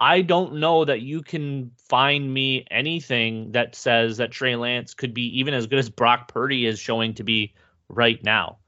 I 0.00 0.22
don't 0.22 0.54
know 0.54 0.84
that 0.84 1.00
you 1.00 1.22
can 1.22 1.70
find 1.88 2.32
me 2.32 2.66
anything 2.70 3.52
that 3.52 3.76
says 3.76 4.18
that 4.18 4.32
Trey 4.32 4.56
Lance 4.56 4.94
could 4.94 5.14
be 5.14 5.38
even 5.38 5.54
as 5.54 5.68
good 5.68 5.78
as 5.78 5.90
Brock 5.90 6.28
Purdy 6.28 6.66
is 6.66 6.78
showing 6.78 7.14
to 7.14 7.24
be 7.24 7.54
right 7.88 8.22
now. 8.22 8.58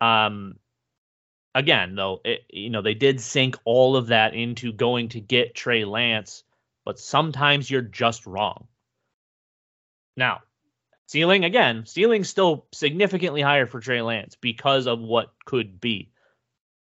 Um, 0.00 0.56
again, 1.54 1.94
though, 1.94 2.20
it, 2.24 2.42
you 2.50 2.70
know 2.70 2.82
they 2.82 2.94
did 2.94 3.20
sink 3.20 3.56
all 3.64 3.96
of 3.96 4.08
that 4.08 4.34
into 4.34 4.72
going 4.72 5.10
to 5.10 5.20
get 5.20 5.54
Trey 5.54 5.84
Lance, 5.84 6.42
but 6.84 6.98
sometimes 6.98 7.70
you're 7.70 7.82
just 7.82 8.26
wrong. 8.26 8.66
Now, 10.16 10.42
ceiling 11.06 11.44
again, 11.44 11.86
ceiling 11.86 12.24
still 12.24 12.66
significantly 12.72 13.42
higher 13.42 13.66
for 13.66 13.80
Trey 13.80 14.02
Lance 14.02 14.36
because 14.40 14.86
of 14.86 15.00
what 15.00 15.32
could 15.44 15.80
be. 15.80 16.10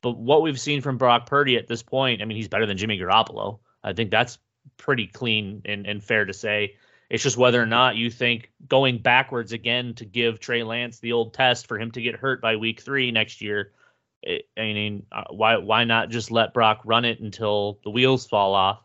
But 0.02 0.18
what 0.18 0.42
we've 0.42 0.60
seen 0.60 0.82
from 0.82 0.98
Brock 0.98 1.26
Purdy 1.26 1.56
at 1.56 1.66
this 1.66 1.82
point, 1.82 2.20
I 2.20 2.26
mean, 2.26 2.36
he's 2.36 2.48
better 2.48 2.66
than 2.66 2.76
Jimmy 2.76 2.98
Garoppolo. 2.98 3.60
I 3.82 3.94
think 3.94 4.10
that's 4.10 4.38
pretty 4.76 5.06
clean 5.06 5.62
and, 5.64 5.86
and 5.86 6.04
fair 6.04 6.26
to 6.26 6.32
say. 6.32 6.76
It's 7.08 7.22
just 7.22 7.36
whether 7.36 7.62
or 7.62 7.66
not 7.66 7.96
you 7.96 8.10
think 8.10 8.50
going 8.66 8.98
backwards 8.98 9.52
again 9.52 9.94
to 9.94 10.04
give 10.04 10.40
Trey 10.40 10.62
Lance 10.62 10.98
the 10.98 11.12
old 11.12 11.32
test 11.32 11.66
for 11.66 11.78
him 11.78 11.90
to 11.92 12.02
get 12.02 12.16
hurt 12.16 12.42
by 12.42 12.56
week 12.56 12.80
three 12.80 13.10
next 13.12 13.40
year. 13.40 13.72
It, 14.22 14.48
I 14.56 14.62
mean, 14.62 15.06
uh, 15.12 15.24
why 15.30 15.56
why 15.58 15.84
not 15.84 16.10
just 16.10 16.30
let 16.30 16.54
Brock 16.54 16.80
run 16.84 17.04
it 17.04 17.20
until 17.20 17.78
the 17.84 17.90
wheels 17.90 18.26
fall 18.26 18.54
off? 18.54 18.83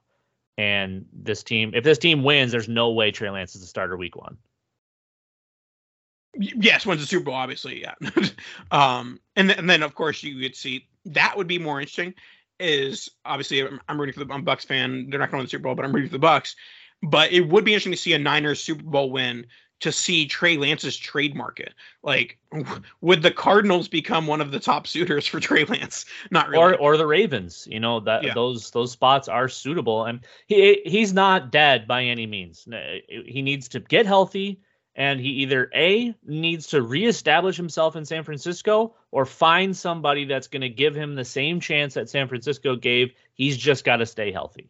And 0.60 1.06
this 1.14 1.42
team, 1.42 1.72
if 1.74 1.86
this 1.86 1.98
team 1.98 2.22
wins, 2.22 2.52
there's 2.52 2.68
no 2.68 2.92
way 2.92 3.12
Trey 3.12 3.30
Lance 3.30 3.56
is 3.56 3.62
the 3.62 3.68
starter 3.68 3.96
week 3.96 4.18
one. 4.18 4.36
Yes, 6.36 6.86
wins 6.86 7.00
the 7.00 7.08
Super 7.08 7.24
Bowl, 7.24 7.34
obviously, 7.34 7.82
yeah. 7.82 7.94
um, 8.72 9.22
and, 9.38 9.48
th- 9.48 9.58
and 9.58 9.70
then 9.70 9.84
of 9.84 9.96
course 9.96 10.22
you 10.22 10.38
could 10.38 10.58
see 10.58 10.86
that 11.06 11.38
would 11.38 11.48
be 11.48 11.60
more 11.60 11.80
interesting. 11.80 12.14
Is 12.60 13.08
obviously 13.24 13.62
I'm, 13.62 13.80
I'm 13.88 13.98
rooting 13.98 14.12
for 14.12 14.26
the 14.26 14.34
I'm 14.34 14.44
Bucks 14.44 14.66
fan. 14.66 15.10
They're 15.10 15.22
not 15.22 15.32
going 15.32 15.38
to 15.38 15.44
win 15.44 15.46
the 15.46 15.50
Super 15.50 15.64
Bowl, 15.64 15.76
but 15.76 15.86
I'm 15.86 15.94
rooting 15.94 16.10
for 16.10 16.18
the 16.18 16.20
Bucks. 16.20 16.58
But 17.02 17.32
it 17.32 17.48
would 17.48 17.64
be 17.64 17.72
interesting 17.72 17.94
to 17.94 17.98
see 17.98 18.12
a 18.12 18.20
Niners 18.20 18.62
Super 18.62 18.84
Bowl 18.84 19.12
win 19.12 19.46
to 19.80 19.92
see 19.92 20.26
Trey 20.26 20.58
Lance's 20.58 20.98
trade 20.98 21.36
market. 21.36 21.74
Like, 22.04 22.38
would 23.02 23.22
the 23.22 23.32
Cardinals 23.32 23.88
become 23.88 24.28
one 24.28 24.42
of 24.42 24.52
the 24.52 24.60
top 24.60 24.88
suitors 24.88 25.26
for 25.26 25.40
Trey 25.40 25.66
Lance? 25.66 26.06
Not 26.32 26.50
really. 26.50 26.64
Or 26.64 26.76
or 26.78 26.98
the 26.98 27.08
Ravens. 27.08 27.68
You 27.70 27.80
know 27.80 28.00
that 28.02 28.24
yeah. 28.24 28.34
those 28.34 28.72
those 28.72 28.92
spots 28.92 29.28
are 29.28 29.48
suitable, 29.48 30.06
and 30.06 30.20
he 30.48 30.82
he's 30.86 31.14
not 31.14 31.52
dead 31.52 31.88
by 31.88 32.04
any 32.04 32.26
means. 32.26 32.68
He 33.08 33.42
needs 33.42 33.68
to 33.70 33.80
get 33.80 34.06
healthy 34.06 34.62
and 35.00 35.22
he 35.22 35.30
either 35.30 35.70
A 35.74 36.14
needs 36.26 36.68
to 36.68 36.82
reestablish 36.82 37.56
himself 37.56 37.96
in 37.96 38.04
San 38.04 38.24
Francisco 38.24 38.96
or 39.12 39.26
find 39.26 39.76
somebody 39.76 40.26
that's 40.26 40.48
going 40.48 40.62
to 40.62 40.70
give 40.70 40.94
him 40.94 41.16
the 41.16 41.26
same 41.26 41.62
chance 41.62 41.94
that 41.94 42.10
San 42.10 42.28
Francisco 42.28 42.76
gave. 42.76 43.14
He's 43.34 43.58
just 43.58 43.86
got 43.86 43.98
to 43.98 44.06
stay 44.06 44.32
healthy. 44.32 44.70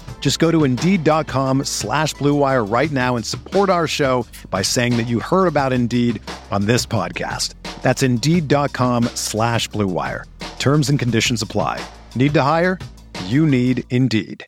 Just 0.21 0.39
go 0.39 0.51
to 0.51 0.63
Indeed.com 0.63 1.65
slash 1.65 2.15
BlueWire 2.15 2.71
right 2.71 2.91
now 2.91 3.17
and 3.17 3.25
support 3.25 3.69
our 3.69 3.87
show 3.87 4.25
by 4.49 4.61
saying 4.61 4.95
that 4.95 5.07
you 5.07 5.19
heard 5.19 5.47
about 5.47 5.73
Indeed 5.73 6.21
on 6.51 6.65
this 6.67 6.85
podcast. 6.85 7.55
That's 7.81 8.03
Indeed.com 8.03 9.05
slash 9.15 9.67
BlueWire. 9.69 10.25
Terms 10.59 10.89
and 10.89 10.99
conditions 10.99 11.41
apply. 11.41 11.83
Need 12.15 12.35
to 12.35 12.43
hire? 12.43 12.77
You 13.25 13.45
need 13.47 13.83
Indeed. 13.89 14.45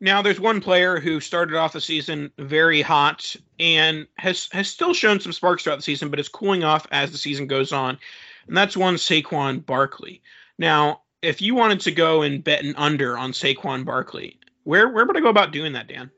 Now, 0.00 0.20
there's 0.20 0.40
one 0.40 0.60
player 0.60 1.00
who 1.00 1.20
started 1.20 1.54
off 1.56 1.72
the 1.72 1.80
season 1.80 2.30
very 2.38 2.82
hot 2.82 3.34
and 3.58 4.06
has 4.16 4.48
has 4.52 4.68
still 4.68 4.92
shown 4.92 5.20
some 5.20 5.32
sparks 5.32 5.62
throughout 5.62 5.76
the 5.76 5.82
season, 5.82 6.10
but 6.10 6.20
is 6.20 6.28
cooling 6.28 6.64
off 6.64 6.86
as 6.90 7.12
the 7.12 7.18
season 7.18 7.46
goes 7.46 7.72
on. 7.72 7.98
and 8.46 8.56
that's 8.56 8.76
one 8.76 8.96
Saquon 8.96 9.64
Barkley. 9.64 10.22
Now, 10.58 11.02
if 11.22 11.40
you 11.40 11.54
wanted 11.54 11.80
to 11.80 11.90
go 11.90 12.22
and 12.22 12.42
bet 12.42 12.64
an 12.64 12.74
under 12.76 13.18
on 13.18 13.32
Saquon 13.32 13.84
Barkley, 13.84 14.38
where 14.64 14.88
where 14.88 15.06
would 15.06 15.16
I 15.16 15.20
go 15.20 15.28
about 15.28 15.52
doing 15.52 15.72
that, 15.72 15.88
Dan? 15.88 16.10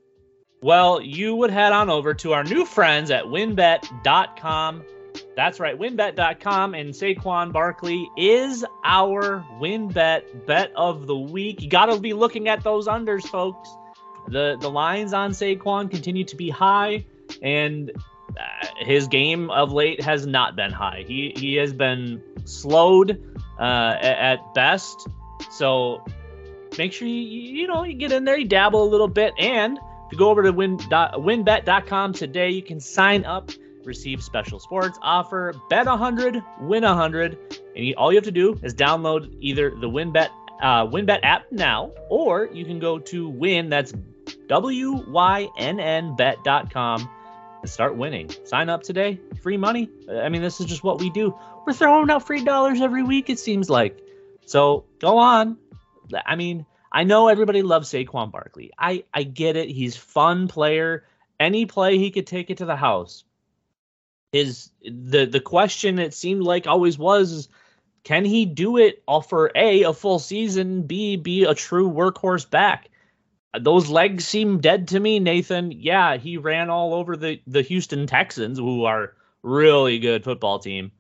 Well, 0.63 1.01
you 1.01 1.37
would 1.37 1.51
head 1.51 1.73
on 1.73 1.89
over 1.89 2.15
to 2.15 2.33
our 2.33 2.43
new 2.43 2.65
friends 2.65 3.11
at 3.11 3.25
WynnBET.com. 3.25 4.85
That's 5.37 5.61
right, 5.61 5.79
WynnBET.com 5.79 6.75
and 6.75 6.91
Saquon 6.91 7.53
Barkley 7.53 8.11
is 8.17 8.65
our 8.85 9.45
WynnBET 9.61 10.47
bet 10.47 10.73
of 10.75 11.07
the 11.07 11.17
week. 11.17 11.63
You 11.63 11.69
got 11.69 11.87
to 11.87 12.01
be 12.01 12.13
looking 12.13 12.49
at 12.49 12.65
those 12.65 12.89
unders, 12.89 13.23
folks. 13.23 13.69
The 14.29 14.59
the 14.61 14.71
lines 14.71 15.13
on 15.13 15.31
Saquon 15.31 15.91
continue 15.91 16.25
to 16.25 16.37
be 16.37 16.51
high 16.51 17.05
and 17.41 17.93
uh, 18.39 18.67
his 18.79 19.07
game 19.09 19.51
of 19.51 19.73
late 19.73 20.03
has 20.03 20.27
not 20.27 20.57
been 20.57 20.73
high. 20.73 21.05
He 21.07 21.33
he 21.37 21.55
has 21.57 21.73
been 21.73 22.23
slowed 22.45 23.38
uh, 23.59 23.97
at 24.01 24.55
best. 24.55 25.09
So 25.51 26.05
make 26.77 26.93
sure 26.93 27.09
you 27.09 27.15
you 27.15 27.67
know 27.67 27.85
you 27.85 27.95
get 27.95 28.13
in 28.13 28.25
there, 28.25 28.39
you 28.39 28.47
dabble 28.47 28.83
a 28.83 28.91
little 28.91 29.09
bit, 29.09 29.35
and 29.39 29.79
if 29.79 30.13
you 30.13 30.19
go 30.19 30.31
over 30.31 30.43
to 30.43 30.53
win, 30.53 30.79
dot, 30.89 31.15
WynnBET.com 31.15 32.15
today, 32.15 32.49
you 32.49 32.63
can 32.63 32.81
sign 32.81 33.27
up, 33.27 33.51
receive 33.85 34.23
special 34.23 34.59
sports 34.59 34.99
offer, 35.03 35.53
bet 35.69 35.87
a 35.87 35.91
100, 35.91 36.43
win 36.61 36.83
a 36.85 36.89
100. 36.89 37.37
And 37.77 37.85
you, 37.85 37.95
all 37.99 38.11
you 38.11 38.17
have 38.17 38.25
to 38.25 38.33
do 38.33 38.59
is 38.63 38.75
download 38.75 39.37
either 39.41 39.71
the 39.71 39.89
WynnBET 39.89 40.31
uh, 40.63 40.87
WynnBET 40.87 41.21
app 41.25 41.53
now, 41.53 41.93
or 42.09 42.49
you 42.53 42.65
can 42.65 42.79
go 42.79 42.99
to 42.99 43.29
win, 43.29 43.69
that's 43.69 43.93
W 44.49 45.05
Y 45.09 45.49
N 45.59 45.79
N 45.79 46.17
bet.com 46.17 47.09
start 47.65 47.97
winning. 47.97 48.31
Sign 48.45 48.69
up 48.69 48.83
today, 48.83 49.21
free 49.43 49.57
money. 49.57 49.91
I 50.11 50.29
mean, 50.29 50.43
this 50.43 50.61
is 50.61 50.67
just 50.67 50.85
what 50.85 51.01
we 51.01 51.11
do. 51.11 51.37
We're 51.67 51.73
throwing 51.73 52.11
out 52.11 52.27
free 52.27 52.45
dollars 52.45 52.81
every 52.81 53.03
week, 53.03 53.31
it 53.31 53.39
seems 53.39 53.69
like. 53.69 54.01
So 54.47 54.85
go 54.99 55.19
on. 55.19 55.59
I 56.25 56.37
mean, 56.37 56.65
I 56.91 57.05
know 57.05 57.29
everybody 57.29 57.63
loves 57.63 57.91
Saquon 57.91 58.31
Barkley. 58.31 58.71
I 58.79 59.05
I 59.13 59.23
get 59.23 59.57
it. 59.57 59.69
He's 59.69 59.97
fun 59.97 60.49
player. 60.49 61.05
Any 61.39 61.67
play 61.67 61.99
he 61.99 62.11
could 62.11 62.27
take 62.27 62.51
it 62.51 62.59
to 62.59 62.65
the 62.65 62.77
house. 62.77 63.25
Is 64.33 64.71
the 64.83 65.27
the 65.27 65.41
question 65.41 65.99
it 65.99 66.15
seemed 66.15 66.43
like 66.43 66.67
always 66.67 66.99
was 66.99 67.33
is 67.33 67.49
can 68.05 68.25
he 68.25 68.47
do 68.47 68.79
it 68.79 69.03
for 69.29 69.51
a 69.55 69.83
a 69.83 69.93
full 69.93 70.19
season, 70.19 70.83
b 70.83 71.17
be 71.17 71.45
a 71.45 71.55
true 71.55 71.91
workhorse 71.91 72.49
back? 72.49 72.89
Those 73.59 73.89
legs 73.89 74.27
seem 74.27 74.61
dead 74.61 74.89
to 74.89 75.01
me, 75.01 75.19
Nathan. 75.19 75.73
Yeah, 75.73 76.17
he 76.17 76.37
ran 76.37 76.71
all 76.71 76.95
over 76.95 77.17
the 77.17 77.41
the 77.47 77.63
Houston 77.63 78.07
Texans, 78.07 78.59
who 78.59 78.85
are 78.85 79.15
really 79.43 79.99
good 79.99 80.25
football 80.25 80.59
team. 80.59 80.93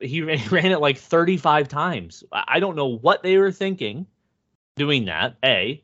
He 0.00 0.22
ran, 0.22 0.38
he 0.38 0.48
ran 0.48 0.72
it 0.72 0.80
like 0.80 0.98
35 0.98 1.68
times. 1.68 2.24
I 2.32 2.60
don't 2.60 2.76
know 2.76 2.88
what 2.88 3.22
they 3.22 3.38
were 3.38 3.52
thinking 3.52 4.06
doing 4.76 5.06
that, 5.06 5.36
A, 5.44 5.82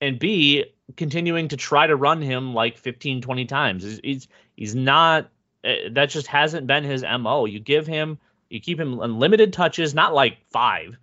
and 0.00 0.18
B, 0.18 0.64
continuing 0.96 1.48
to 1.48 1.56
try 1.56 1.86
to 1.86 1.96
run 1.96 2.22
him 2.22 2.54
like 2.54 2.78
15, 2.78 3.20
20 3.20 3.44
times. 3.44 3.82
He's, 3.84 4.00
he's, 4.02 4.28
he's 4.56 4.74
not, 4.74 5.30
uh, 5.64 5.74
that 5.92 6.10
just 6.10 6.26
hasn't 6.26 6.66
been 6.66 6.82
his 6.82 7.04
MO. 7.20 7.44
You 7.44 7.60
give 7.60 7.86
him, 7.86 8.18
you 8.48 8.60
keep 8.60 8.80
him 8.80 9.00
unlimited 9.00 9.52
touches, 9.52 9.94
not 9.94 10.14
like 10.14 10.38
five. 10.50 10.96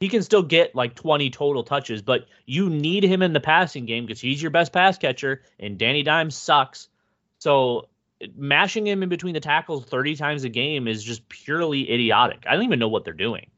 He 0.00 0.08
can 0.08 0.22
still 0.22 0.42
get 0.42 0.74
like 0.74 0.94
20 0.94 1.28
total 1.28 1.62
touches, 1.62 2.00
but 2.00 2.26
you 2.46 2.70
need 2.70 3.04
him 3.04 3.20
in 3.20 3.34
the 3.34 3.40
passing 3.40 3.84
game 3.84 4.06
because 4.06 4.20
he's 4.20 4.40
your 4.40 4.50
best 4.50 4.72
pass 4.72 4.96
catcher, 4.96 5.42
and 5.58 5.78
Danny 5.78 6.02
Dimes 6.02 6.34
sucks. 6.34 6.88
So 7.38 7.88
mashing 8.34 8.86
him 8.86 9.02
in 9.02 9.10
between 9.10 9.34
the 9.34 9.40
tackles 9.40 9.84
30 9.84 10.16
times 10.16 10.44
a 10.44 10.48
game 10.48 10.88
is 10.88 11.04
just 11.04 11.28
purely 11.28 11.92
idiotic. 11.92 12.44
I 12.48 12.54
don't 12.54 12.64
even 12.64 12.78
know 12.78 12.88
what 12.88 13.04
they're 13.04 13.12
doing. 13.12 13.50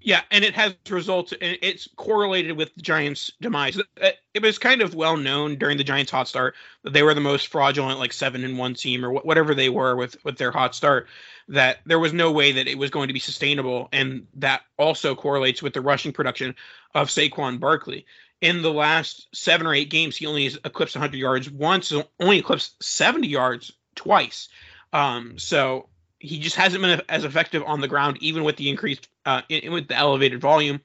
Yeah, 0.00 0.22
and 0.30 0.44
it 0.44 0.54
has 0.54 0.76
results. 0.88 1.34
It's 1.40 1.88
correlated 1.96 2.56
with 2.56 2.74
the 2.74 2.82
Giants' 2.82 3.32
demise. 3.40 3.80
It 3.96 4.42
was 4.42 4.58
kind 4.58 4.80
of 4.80 4.94
well 4.94 5.16
known 5.16 5.56
during 5.56 5.76
the 5.76 5.84
Giants' 5.84 6.12
hot 6.12 6.28
start 6.28 6.54
that 6.84 6.92
they 6.92 7.02
were 7.02 7.14
the 7.14 7.20
most 7.20 7.48
fraudulent, 7.48 7.98
like 7.98 8.12
seven 8.12 8.44
and 8.44 8.56
one 8.56 8.74
team 8.74 9.04
or 9.04 9.12
whatever 9.12 9.54
they 9.54 9.68
were 9.68 9.96
with 9.96 10.16
with 10.24 10.38
their 10.38 10.52
hot 10.52 10.74
start. 10.74 11.08
That 11.48 11.78
there 11.84 11.98
was 11.98 12.12
no 12.12 12.30
way 12.30 12.52
that 12.52 12.68
it 12.68 12.78
was 12.78 12.90
going 12.90 13.08
to 13.08 13.14
be 13.14 13.20
sustainable, 13.20 13.88
and 13.92 14.26
that 14.34 14.62
also 14.78 15.14
correlates 15.14 15.62
with 15.62 15.74
the 15.74 15.80
rushing 15.80 16.12
production 16.12 16.54
of 16.94 17.08
Saquon 17.08 17.58
Barkley. 17.58 18.06
In 18.40 18.62
the 18.62 18.72
last 18.72 19.26
seven 19.34 19.66
or 19.66 19.74
eight 19.74 19.90
games, 19.90 20.16
he 20.16 20.26
only 20.26 20.44
has 20.44 20.58
eclipsed 20.64 20.94
100 20.94 21.16
yards 21.16 21.50
once, 21.50 21.92
only 22.20 22.38
eclipsed 22.38 22.82
70 22.82 23.26
yards 23.26 23.72
twice. 23.96 24.48
Um, 24.92 25.38
so 25.38 25.88
he 26.20 26.38
just 26.38 26.56
hasn't 26.56 26.82
been 26.82 27.00
as 27.08 27.24
effective 27.24 27.62
on 27.64 27.80
the 27.80 27.88
ground, 27.88 28.18
even 28.20 28.44
with 28.44 28.56
the 28.56 28.68
increased, 28.68 29.08
uh, 29.24 29.42
in, 29.48 29.72
with 29.72 29.88
the 29.88 29.96
elevated 29.96 30.40
volume. 30.40 30.80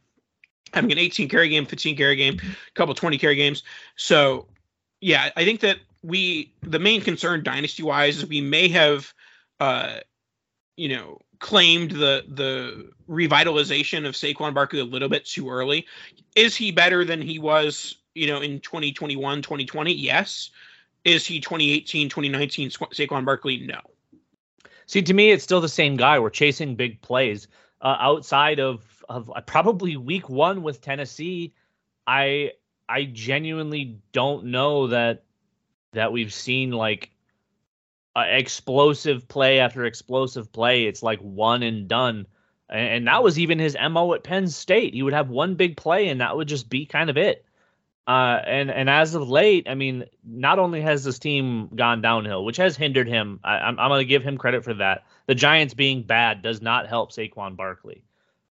Having 0.74 0.94
an 0.94 0.98
18 0.98 1.30
carry 1.30 1.50
game, 1.50 1.66
15 1.66 1.96
carry 1.96 2.16
game, 2.16 2.40
a 2.42 2.72
couple 2.74 2.96
20 2.96 3.18
carry 3.18 3.36
games. 3.36 3.64
So, 3.96 4.48
yeah, 5.02 5.30
I 5.36 5.46
think 5.46 5.60
that 5.60 5.78
we 6.02 6.52
the 6.62 6.80
main 6.80 7.02
concern 7.02 7.44
dynasty 7.44 7.84
wise 7.84 8.18
is 8.18 8.26
we 8.26 8.42
may 8.42 8.68
have, 8.70 9.14
uh, 9.60 9.98
you 10.76 10.90
know, 10.90 11.20
claimed 11.40 11.92
the 11.92 12.26
the 12.28 12.90
revitalization 13.10 14.08
of 14.08 14.16
Saquon 14.16 14.54
Barkley 14.54 14.80
a 14.80 14.86
little 14.86 15.10
bit 15.10 15.26
too 15.26 15.50
early. 15.50 15.86
Is 16.36 16.56
he 16.56 16.72
better 16.72 17.06
than 17.06 17.22
he 17.22 17.38
was, 17.38 17.96
you 18.16 18.28
know, 18.28 18.42
in 18.42 18.60
2021, 18.60 19.42
2020? 19.42 19.94
Yes. 19.94 20.50
Is 21.04 21.26
he 21.26 21.40
2018, 21.40 22.10
2019 22.10 22.70
Saquon 22.70 23.26
Barkley? 23.26 23.58
No. 23.58 23.80
See, 24.86 25.02
to 25.02 25.14
me, 25.14 25.32
it's 25.32 25.44
still 25.44 25.62
the 25.62 25.70
same 25.70 25.96
guy. 25.96 26.20
We're 26.20 26.30
chasing 26.30 26.76
big 26.76 27.02
plays. 27.02 27.48
Uh, 27.82 27.98
outside 28.00 28.60
of 28.60 29.04
of 29.10 29.32
uh, 29.36 29.42
probably 29.42 29.98
week 29.98 30.30
one 30.30 30.64
with 30.64 30.82
Tennessee, 30.82 31.54
I 32.08 32.52
I 32.88 33.06
genuinely 33.06 34.00
don't 34.12 34.46
know 34.46 34.88
that 34.88 35.24
that 35.92 36.12
we've 36.12 36.34
seen 36.34 36.72
like 36.72 37.12
uh, 38.16 38.26
explosive 38.28 39.28
play 39.28 39.60
after 39.60 39.86
explosive 39.86 40.52
play. 40.52 40.86
It's 40.86 41.04
like 41.04 41.20
one 41.20 41.64
and 41.64 41.88
done. 41.88 42.28
And, 42.70 42.88
and 42.88 43.08
that 43.08 43.24
was 43.24 43.40
even 43.40 43.60
his 43.60 43.78
mo 43.90 44.14
at 44.14 44.24
Penn 44.24 44.48
State. 44.48 44.94
He 44.94 45.04
would 45.04 45.14
have 45.14 45.30
one 45.30 45.56
big 45.56 45.78
play, 45.78 46.10
and 46.10 46.22
that 46.22 46.36
would 46.36 46.48
just 46.48 46.70
be 46.70 46.86
kind 46.86 47.10
of 47.10 47.18
it. 47.18 47.46
Uh, 48.06 48.42
and 48.46 48.70
and 48.70 48.90
as 48.90 49.16
of 49.16 49.30
late, 49.30 49.68
I 49.70 49.76
mean, 49.76 50.06
not 50.26 50.60
only 50.60 50.82
has 50.82 51.06
this 51.06 51.20
team 51.20 51.70
gone 51.74 52.02
downhill, 52.02 52.44
which 52.44 52.58
has 52.58 52.76
hindered 52.76 53.08
him. 53.08 53.40
I, 53.44 53.58
am 53.58 53.64
I'm, 53.64 53.80
I'm 53.80 53.90
going 53.90 54.02
to 54.02 54.06
give 54.06 54.24
him 54.24 54.38
credit 54.38 54.64
for 54.66 54.74
that. 54.76 55.06
The 55.28 55.36
Giants 55.36 55.74
being 55.74 56.04
bad 56.04 56.42
does 56.42 56.62
not 56.62 56.88
help 56.88 57.14
Saquon 57.14 57.56
Barkley, 57.56 58.04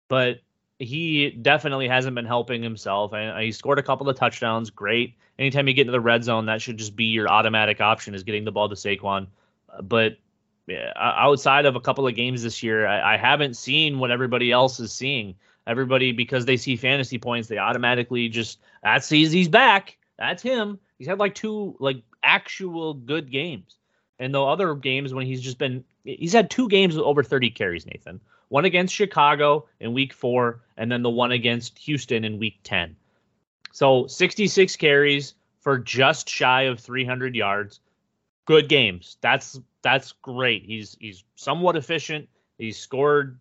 but 0.09 0.40
he 0.80 1.30
definitely 1.30 1.87
hasn't 1.87 2.16
been 2.16 2.26
helping 2.26 2.62
himself. 2.62 3.12
And 3.12 3.40
he 3.40 3.52
scored 3.52 3.78
a 3.78 3.85
couple 3.85 4.09
of 4.09 4.16
touchdowns. 4.16 4.70
Great. 4.70 5.14
Anytime 5.38 5.68
you 5.68 5.74
get 5.74 5.82
into 5.82 5.92
the 5.92 6.00
red 6.00 6.24
zone, 6.24 6.46
that 6.46 6.61
should 6.61 6.76
just 6.76 6.96
be 6.96 7.04
your 7.04 7.28
automatic 7.28 7.80
option 7.80 8.14
is 8.14 8.24
getting 8.24 8.44
the 8.44 8.52
ball 8.52 8.68
to 8.68 8.74
Saquon. 8.74 9.28
But 9.80 10.16
outside 10.96 11.66
of 11.66 11.76
a 11.76 11.80
couple 11.80 12.06
of 12.09 12.16
games 12.16 12.42
this 12.42 12.64
year, 12.64 12.87
I, 12.87 13.14
I 13.14 13.16
haven't 13.16 13.56
seen 13.56 14.00
what 14.00 14.11
everybody 14.11 14.50
else 14.50 14.80
is 14.80 14.92
seeing 14.92 15.37
everybody 15.66 16.12
because 16.12 16.44
they 16.44 16.57
see 16.57 16.76
fantasy 16.76 17.18
points, 17.18 17.48
they 17.48 17.59
automatically 17.59 18.29
just 18.29 18.61
that 18.83 19.05
sees 19.05 19.33
he's 19.33 19.48
back. 19.48 19.96
That's 20.18 20.42
him. 20.42 20.79
He's 20.98 21.09
had 21.09 21.18
like 21.18 21.35
two 21.35 21.76
like 21.79 22.02
actual 22.22 22.94
good 22.94 23.31
games. 23.31 23.76
And 24.18 24.35
the 24.35 24.42
other 24.42 24.74
games 24.74 25.12
when 25.12 25.26
he's 25.26 25.42
just 25.42 25.59
been 25.59 25.85
he's 26.05 26.33
had 26.33 26.50
two 26.50 26.68
games 26.68 26.94
with 26.94 27.05
over 27.05 27.22
30 27.22 27.50
carries, 27.50 27.87
Nathan. 27.87 28.20
One 28.48 28.64
against 28.64 28.94
Chicago 28.94 29.66
in 29.81 29.92
week 29.92 30.12
4 30.12 30.61
and 30.76 30.90
then 30.90 31.02
the 31.02 31.11
one 31.11 31.33
against 31.33 31.79
Houston 31.81 32.24
in 32.24 32.38
week 32.38 32.59
10. 32.62 32.96
So 33.72 34.07
66 34.07 34.76
carries 34.76 35.35
for 35.61 35.79
just 35.79 36.29
shy 36.29 36.62
of 36.62 36.81
300 36.81 37.35
yards. 37.35 37.81
Good 38.46 38.68
games. 38.68 39.16
That's 39.20 39.61
that's 39.83 40.12
great. 40.22 40.64
He's 40.64 40.96
he's 41.00 41.24
somewhat 41.35 41.76
efficient. 41.76 42.29
He's 42.57 42.79
scored 42.79 43.38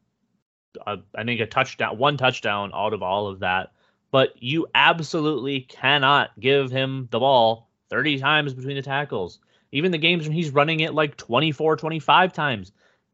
a, 0.86 0.98
I 1.16 1.24
think 1.24 1.42
a 1.42 1.46
touchdown, 1.46 1.98
one 1.98 2.18
touchdown 2.18 2.72
out 2.74 2.94
of 2.94 3.04
all 3.04 3.28
of 3.28 3.40
that. 3.40 3.72
But 4.12 4.42
you 4.42 4.68
absolutely 4.74 5.62
cannot 5.62 6.32
give 6.40 6.72
him 6.72 7.08
the 7.12 7.20
ball 7.20 7.70
30 7.90 8.20
times 8.20 8.54
between 8.54 8.76
the 8.76 8.82
tackles. 8.82 9.40
Even 9.72 9.92
the 9.92 9.98
games 9.98 10.24
when 10.24 10.32
he's 10.32 10.52
running 10.52 10.80
it 10.80 10.94
like 10.94 11.18
24, 11.18 11.76
25 11.76 12.32
times, 12.34 12.72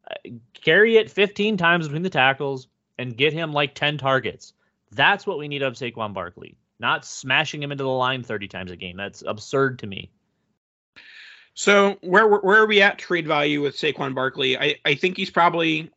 uh, 0.08 0.30
carry 0.54 0.96
it 0.96 1.10
15 1.10 1.56
times 1.56 1.88
between 1.88 2.02
the 2.02 2.10
tackles 2.10 2.68
and 2.98 3.16
get 3.16 3.32
him 3.32 3.52
like 3.52 3.74
10 3.74 3.98
targets. 3.98 4.52
That's 4.92 5.26
what 5.26 5.38
we 5.38 5.48
need 5.48 5.62
of 5.62 5.74
Saquon 5.74 6.14
Barkley, 6.14 6.56
not 6.78 7.04
smashing 7.04 7.62
him 7.62 7.72
into 7.72 7.84
the 7.84 7.90
line 7.90 8.22
30 8.22 8.48
times 8.48 8.70
a 8.70 8.76
game. 8.76 8.96
That's 8.96 9.22
absurd 9.26 9.78
to 9.80 9.86
me. 9.86 10.10
So 11.54 11.98
where 12.00 12.26
where 12.28 12.62
are 12.62 12.66
we 12.66 12.80
at 12.80 12.98
trade 12.98 13.26
value 13.26 13.60
with 13.60 13.76
Saquon 13.76 14.14
Barkley? 14.14 14.56
I, 14.56 14.76
I 14.84 14.94
think 14.94 15.16
he's 15.16 15.30
probably 15.30 15.90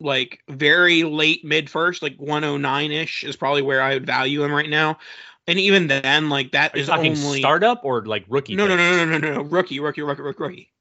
like 0.00 0.40
very 0.48 1.04
late 1.04 1.44
mid 1.44 1.70
first, 1.70 2.02
like 2.02 2.16
109 2.16 2.92
ish 2.92 3.24
is 3.24 3.36
probably 3.36 3.62
where 3.62 3.82
I 3.82 3.94
would 3.94 4.06
value 4.06 4.42
him 4.42 4.52
right 4.52 4.68
now. 4.68 4.98
And 5.46 5.58
even 5.58 5.88
then, 5.88 6.28
like 6.28 6.52
that 6.52 6.76
is 6.76 6.88
only 6.88 7.40
startup 7.40 7.84
or 7.84 8.04
like 8.04 8.24
rookie. 8.28 8.54
No, 8.54 8.66
no, 8.66 8.76
no, 8.76 9.04
no, 9.04 9.18
no, 9.18 9.34
no, 9.34 9.42
rookie, 9.42 9.80
rookie, 9.80 10.02
rookie, 10.02 10.22
rookie, 10.22 10.42
rookie. 10.42 10.72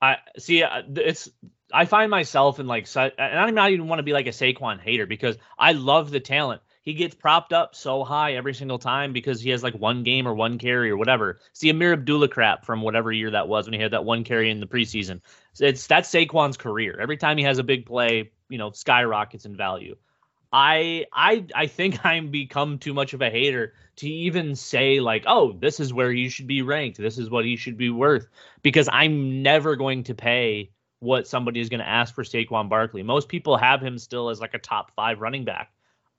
I 0.00 0.18
see. 0.36 0.62
Uh, 0.62 0.82
it's 0.96 1.30
I 1.72 1.86
find 1.86 2.10
myself 2.10 2.58
in 2.58 2.66
like, 2.66 2.86
and 2.96 3.12
I 3.18 3.50
don't 3.50 3.72
even 3.72 3.88
want 3.88 4.00
to 4.00 4.04
be 4.04 4.12
like 4.12 4.26
a 4.26 4.30
Saquon 4.30 4.80
hater 4.80 5.06
because 5.06 5.38
I 5.58 5.72
love 5.72 6.10
the 6.10 6.20
talent. 6.20 6.60
He 6.82 6.94
gets 6.94 7.14
propped 7.14 7.52
up 7.52 7.76
so 7.76 8.02
high 8.02 8.34
every 8.34 8.54
single 8.54 8.78
time 8.78 9.12
because 9.12 9.40
he 9.40 9.50
has 9.50 9.62
like 9.62 9.74
one 9.74 10.02
game 10.02 10.26
or 10.26 10.34
one 10.34 10.58
carry 10.58 10.90
or 10.90 10.96
whatever. 10.96 11.38
See 11.52 11.70
Ameer 11.70 11.92
Abdullah 11.92 12.28
crap 12.28 12.66
from 12.66 12.82
whatever 12.82 13.12
year 13.12 13.30
that 13.30 13.46
was 13.46 13.66
when 13.66 13.74
he 13.74 13.80
had 13.80 13.92
that 13.92 14.04
one 14.04 14.24
carry 14.24 14.50
in 14.50 14.58
the 14.58 14.66
preseason. 14.66 15.20
It's 15.58 15.86
that's 15.86 16.10
Saquon's 16.10 16.56
career. 16.56 16.98
Every 17.00 17.16
time 17.16 17.38
he 17.38 17.44
has 17.44 17.58
a 17.58 17.62
big 17.62 17.86
play, 17.86 18.30
you 18.48 18.58
know, 18.58 18.70
skyrockets 18.70 19.44
in 19.44 19.56
value. 19.56 19.96
I 20.52 21.06
I 21.12 21.44
I 21.54 21.66
think 21.66 22.00
I'm 22.04 22.30
become 22.30 22.78
too 22.78 22.94
much 22.94 23.14
of 23.14 23.22
a 23.22 23.30
hater 23.30 23.74
to 23.96 24.08
even 24.08 24.54
say 24.54 25.00
like, 25.00 25.24
oh, 25.26 25.52
this 25.52 25.80
is 25.80 25.92
where 25.92 26.10
he 26.10 26.28
should 26.28 26.46
be 26.46 26.62
ranked. 26.62 26.98
This 26.98 27.18
is 27.18 27.30
what 27.30 27.44
he 27.44 27.56
should 27.56 27.76
be 27.76 27.90
worth 27.90 28.26
because 28.62 28.88
I'm 28.90 29.42
never 29.42 29.76
going 29.76 30.04
to 30.04 30.14
pay 30.14 30.70
what 31.00 31.26
somebody 31.26 31.60
is 31.60 31.68
going 31.68 31.80
to 31.80 31.88
ask 31.88 32.14
for 32.14 32.22
Saquon 32.22 32.68
Barkley. 32.68 33.02
Most 33.02 33.28
people 33.28 33.56
have 33.56 33.82
him 33.82 33.98
still 33.98 34.28
as 34.28 34.40
like 34.40 34.54
a 34.54 34.58
top 34.58 34.92
5 34.94 35.20
running 35.20 35.44
back. 35.44 35.72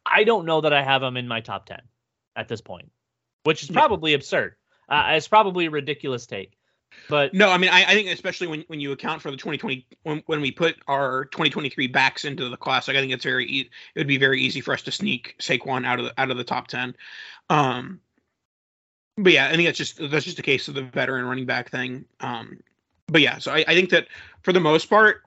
I 0.06 0.26
don't 0.26 0.46
know 0.46 0.60
that 0.62 0.74
I 0.74 0.84
have 0.84 1.02
him 1.02 1.16
in 1.16 1.28
my 1.28 1.40
top 1.40 1.66
10 1.68 1.80
at 2.36 2.50
this 2.50 2.60
point, 2.60 2.92
which 3.44 3.64
is 3.64 3.70
probably 3.70 4.12
yeah. 4.12 4.18
absurd. 4.18 4.56
Uh, 4.90 5.12
it's 5.12 5.30
probably 5.30 5.68
a 5.68 5.72
ridiculous 5.72 6.26
take. 6.26 6.58
But 7.10 7.34
no, 7.34 7.50
I 7.50 7.58
mean, 7.58 7.70
I, 7.70 7.84
I, 7.84 7.94
think 7.94 8.10
especially 8.10 8.48
when, 8.48 8.64
when 8.68 8.80
you 8.80 8.92
account 8.92 9.22
for 9.22 9.30
the 9.30 9.38
2020 9.38 9.86
when, 10.04 10.24
when 10.26 10.42
we 10.42 10.52
put 10.52 10.76
our 10.88 11.26
2023 11.26 11.88
backs 11.88 12.26
into 12.26 12.50
the 12.50 12.58
classic, 12.58 12.96
I 12.96 13.00
think 13.00 13.12
it's 13.12 13.24
very 13.24 13.46
e- 13.46 13.70
it 13.96 14.00
would 14.00 14.08
be 14.08 14.18
very 14.18 14.42
easy 14.42 14.62
for 14.62 14.74
us 14.74 14.82
to 14.84 14.92
sneak 14.92 15.36
Saquon 15.40 15.86
out 15.86 16.00
of 16.00 16.06
the 16.06 16.14
out 16.20 16.32
of 16.32 16.38
the 16.38 16.44
top 16.44 16.68
10. 16.68 16.96
Um, 17.50 18.00
but 19.18 19.34
yeah, 19.34 19.48
I 19.48 19.52
think 19.52 19.66
that's 19.66 19.78
just 19.78 19.98
that's 20.10 20.26
just 20.26 20.40
a 20.40 20.44
case 20.44 20.68
of 20.68 20.76
the 20.76 20.84
veteran 20.84 21.26
running 21.26 21.46
back 21.46 21.70
thing. 21.70 22.06
Um, 22.20 22.60
but 23.08 23.22
yeah, 23.22 23.38
so 23.38 23.52
I, 23.52 23.66
I 23.68 23.74
think 23.74 23.90
that 23.90 24.08
for 24.42 24.54
the 24.54 24.60
most 24.60 24.90
part, 24.90 25.24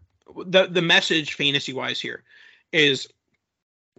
the 0.46 0.66
the 0.66 0.82
message 0.82 1.34
fantasy 1.34 1.72
wise 1.72 2.00
here 2.00 2.24
is 2.72 3.08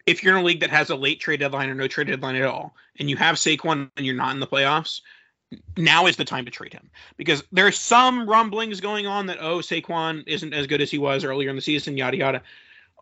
if 0.05 0.23
you're 0.23 0.35
in 0.35 0.41
a 0.41 0.45
league 0.45 0.61
that 0.61 0.69
has 0.69 0.89
a 0.89 0.95
late 0.95 1.19
trade 1.19 1.41
deadline 1.41 1.69
or 1.69 1.75
no 1.75 1.87
trade 1.87 2.07
deadline 2.07 2.35
at 2.35 2.43
all, 2.43 2.75
and 2.99 3.09
you 3.09 3.15
have 3.17 3.35
Saquon 3.35 3.91
and 3.97 4.05
you're 4.05 4.15
not 4.15 4.33
in 4.33 4.39
the 4.39 4.47
playoffs, 4.47 5.01
now 5.77 6.07
is 6.07 6.17
the 6.17 6.25
time 6.25 6.45
to 6.45 6.51
trade 6.51 6.73
him 6.73 6.89
because 7.15 7.43
there's 7.51 7.77
some 7.77 8.27
rumblings 8.29 8.81
going 8.81 9.07
on 9.07 9.27
that 9.27 9.37
oh 9.39 9.59
Saquon 9.59 10.23
isn't 10.27 10.53
as 10.53 10.67
good 10.67 10.81
as 10.81 10.91
he 10.91 10.97
was 10.97 11.23
earlier 11.23 11.49
in 11.49 11.55
the 11.55 11.61
season, 11.61 11.97
yada 11.97 12.17
yada. 12.17 12.41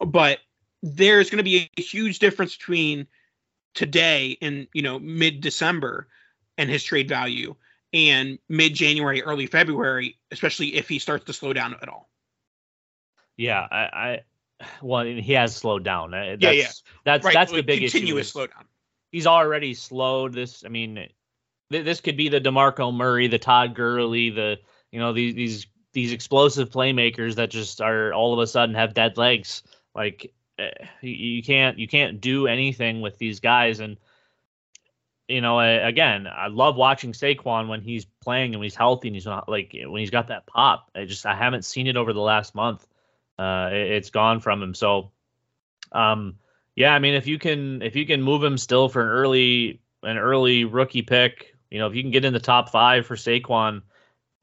But 0.06 0.40
there's 0.84 1.30
going 1.30 1.38
to 1.38 1.44
be 1.44 1.70
a 1.78 1.82
huge 1.82 2.20
difference 2.20 2.56
between 2.56 3.08
today 3.74 4.38
and 4.42 4.68
you 4.74 4.82
know 4.82 5.00
mid 5.00 5.42
December 5.42 6.08
and 6.58 6.70
his 6.70 6.84
trade 6.84 7.10
value 7.10 7.56
and 7.94 8.38
mid 8.50 8.74
January, 8.74 9.22
early 9.24 9.48
February, 9.48 10.18
especially 10.32 10.76
if 10.76 10.90
he 10.90 11.00
starts 11.00 11.26
to 11.26 11.34
slow 11.34 11.54
down 11.54 11.76
at 11.82 11.90
all. 11.90 12.10
Yeah, 13.38 13.66
I, 13.72 13.78
I 13.78 14.22
well, 14.82 15.04
he 15.06 15.34
has 15.34 15.56
slowed 15.56 15.84
down. 15.84 16.12
That's, 16.12 16.42
yeah, 16.42 16.52
yeah. 16.52 16.72
That's 17.04 17.26
right. 17.26 17.34
that's 17.34 17.52
the 17.52 17.64
big 17.64 17.82
continuous 17.82 18.30
issue. 18.30 18.40
slowdown. 18.40 18.66
He's 19.12 19.28
already 19.28 19.74
slowed. 19.74 20.34
This, 20.34 20.64
I 20.66 20.70
mean, 20.70 21.08
this 21.70 22.02
could 22.02 22.18
be 22.18 22.30
the 22.30 22.42
Demarco 22.42 22.94
Murray, 22.94 23.28
the 23.28 23.40
Todd 23.40 23.76
Gurley, 23.76 24.30
the 24.30 24.58
you 24.92 25.00
know 25.00 25.14
these 25.14 25.36
these 25.36 25.68
these 25.94 26.12
explosive 26.12 26.70
playmakers 26.70 27.36
that 27.36 27.50
just 27.50 27.82
are 27.82 28.14
all 28.14 28.34
of 28.34 28.40
a 28.40 28.48
sudden 28.48 28.76
have 28.76 28.94
dead 28.94 29.18
legs. 29.18 29.64
Like 29.96 30.34
eh, 30.60 30.70
you 31.02 31.42
can't 31.42 31.80
you 31.80 31.88
can't 31.88 32.22
do 32.22 32.48
anything 32.48 33.02
with 33.02 33.18
these 33.18 33.40
guys. 33.40 33.80
And 33.80 33.98
you 35.28 35.42
know, 35.42 35.60
again, 35.60 36.28
I 36.28 36.48
love 36.48 36.76
watching 36.76 37.14
Saquon 37.14 37.68
when 37.68 37.82
he's 37.82 38.06
playing 38.06 38.54
and 38.54 38.64
he's 38.64 38.76
healthy 38.76 39.08
and 39.08 39.16
he's 39.16 39.26
not 39.26 39.50
like 39.50 39.74
when 39.74 40.00
he's 40.00 40.12
got 40.12 40.28
that 40.28 40.46
pop. 40.46 40.92
I 40.94 41.06
just 41.06 41.26
I 41.26 41.34
haven't 41.34 41.66
seen 41.66 41.88
it 41.88 41.98
over 41.98 42.14
the 42.14 42.22
last 42.22 42.54
month. 42.54 42.86
Uh, 43.40 43.70
it, 43.72 43.92
it's 43.92 44.12
gone 44.12 44.40
from 44.40 44.62
him. 44.62 44.74
So, 44.74 45.12
um, 45.92 46.36
yeah, 46.76 46.94
I 46.94 47.00
mean, 47.00 47.16
if 47.16 47.26
you 47.26 47.40
can 47.40 47.82
if 47.82 47.96
you 47.96 48.06
can 48.06 48.22
move 48.22 48.44
him 48.44 48.58
still 48.58 48.88
for 48.88 49.02
an 49.02 49.08
early 49.08 49.82
an 50.04 50.18
early 50.18 50.66
rookie 50.66 51.02
pick 51.02 51.55
you 51.70 51.80
know, 51.80 51.88
if 51.88 51.96
you 51.96 52.02
can 52.02 52.12
get 52.12 52.26
in 52.26 52.34
the 52.34 52.40
top 52.40 52.70
five 52.70 53.06
for 53.06 53.16
Saquon, 53.16 53.82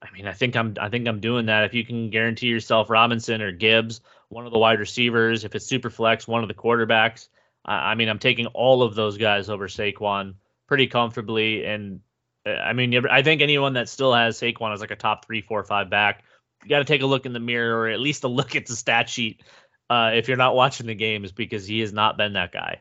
I 0.02 0.10
mean, 0.12 0.26
I 0.26 0.32
think 0.32 0.56
I'm 0.56 0.74
I 0.80 0.88
think 0.88 1.06
I'm 1.06 1.20
doing 1.20 1.46
that. 1.46 1.64
If 1.64 1.74
you 1.74 1.84
can 1.84 2.10
guarantee 2.10 2.48
yourself 2.48 2.90
Robinson 2.90 3.40
or 3.40 3.52
Gibbs, 3.52 4.00
one 4.28 4.46
of 4.46 4.52
the 4.52 4.58
wide 4.58 4.80
receivers, 4.80 5.44
if 5.44 5.54
it's 5.54 5.66
super 5.66 5.90
flex, 5.90 6.26
one 6.26 6.42
of 6.42 6.48
the 6.48 6.54
quarterbacks. 6.54 7.28
I, 7.64 7.92
I 7.92 7.94
mean, 7.94 8.08
I'm 8.08 8.18
taking 8.18 8.46
all 8.46 8.82
of 8.82 8.94
those 8.94 9.16
guys 9.18 9.48
over 9.48 9.68
Saquon 9.68 10.34
pretty 10.66 10.86
comfortably. 10.88 11.64
And 11.64 12.00
uh, 12.46 12.50
I 12.50 12.72
mean, 12.72 13.06
I 13.06 13.22
think 13.22 13.42
anyone 13.42 13.74
that 13.74 13.88
still 13.88 14.12
has 14.12 14.40
Saquon 14.40 14.72
as 14.72 14.80
like 14.80 14.90
a 14.90 14.96
top 14.96 15.24
three, 15.24 15.42
four, 15.42 15.62
five 15.64 15.90
back, 15.90 16.24
you 16.62 16.68
got 16.68 16.78
to 16.78 16.84
take 16.84 17.02
a 17.02 17.06
look 17.06 17.26
in 17.26 17.32
the 17.32 17.40
mirror 17.40 17.82
or 17.82 17.88
at 17.88 18.00
least 18.00 18.24
a 18.24 18.28
look 18.28 18.56
at 18.56 18.66
the 18.66 18.74
stat 18.74 19.08
sheet 19.08 19.42
uh, 19.90 20.12
if 20.14 20.28
you're 20.28 20.36
not 20.36 20.54
watching 20.54 20.86
the 20.86 20.94
games 20.94 21.30
because 21.30 21.66
he 21.66 21.80
has 21.80 21.92
not 21.92 22.16
been 22.16 22.32
that 22.32 22.52
guy. 22.52 22.80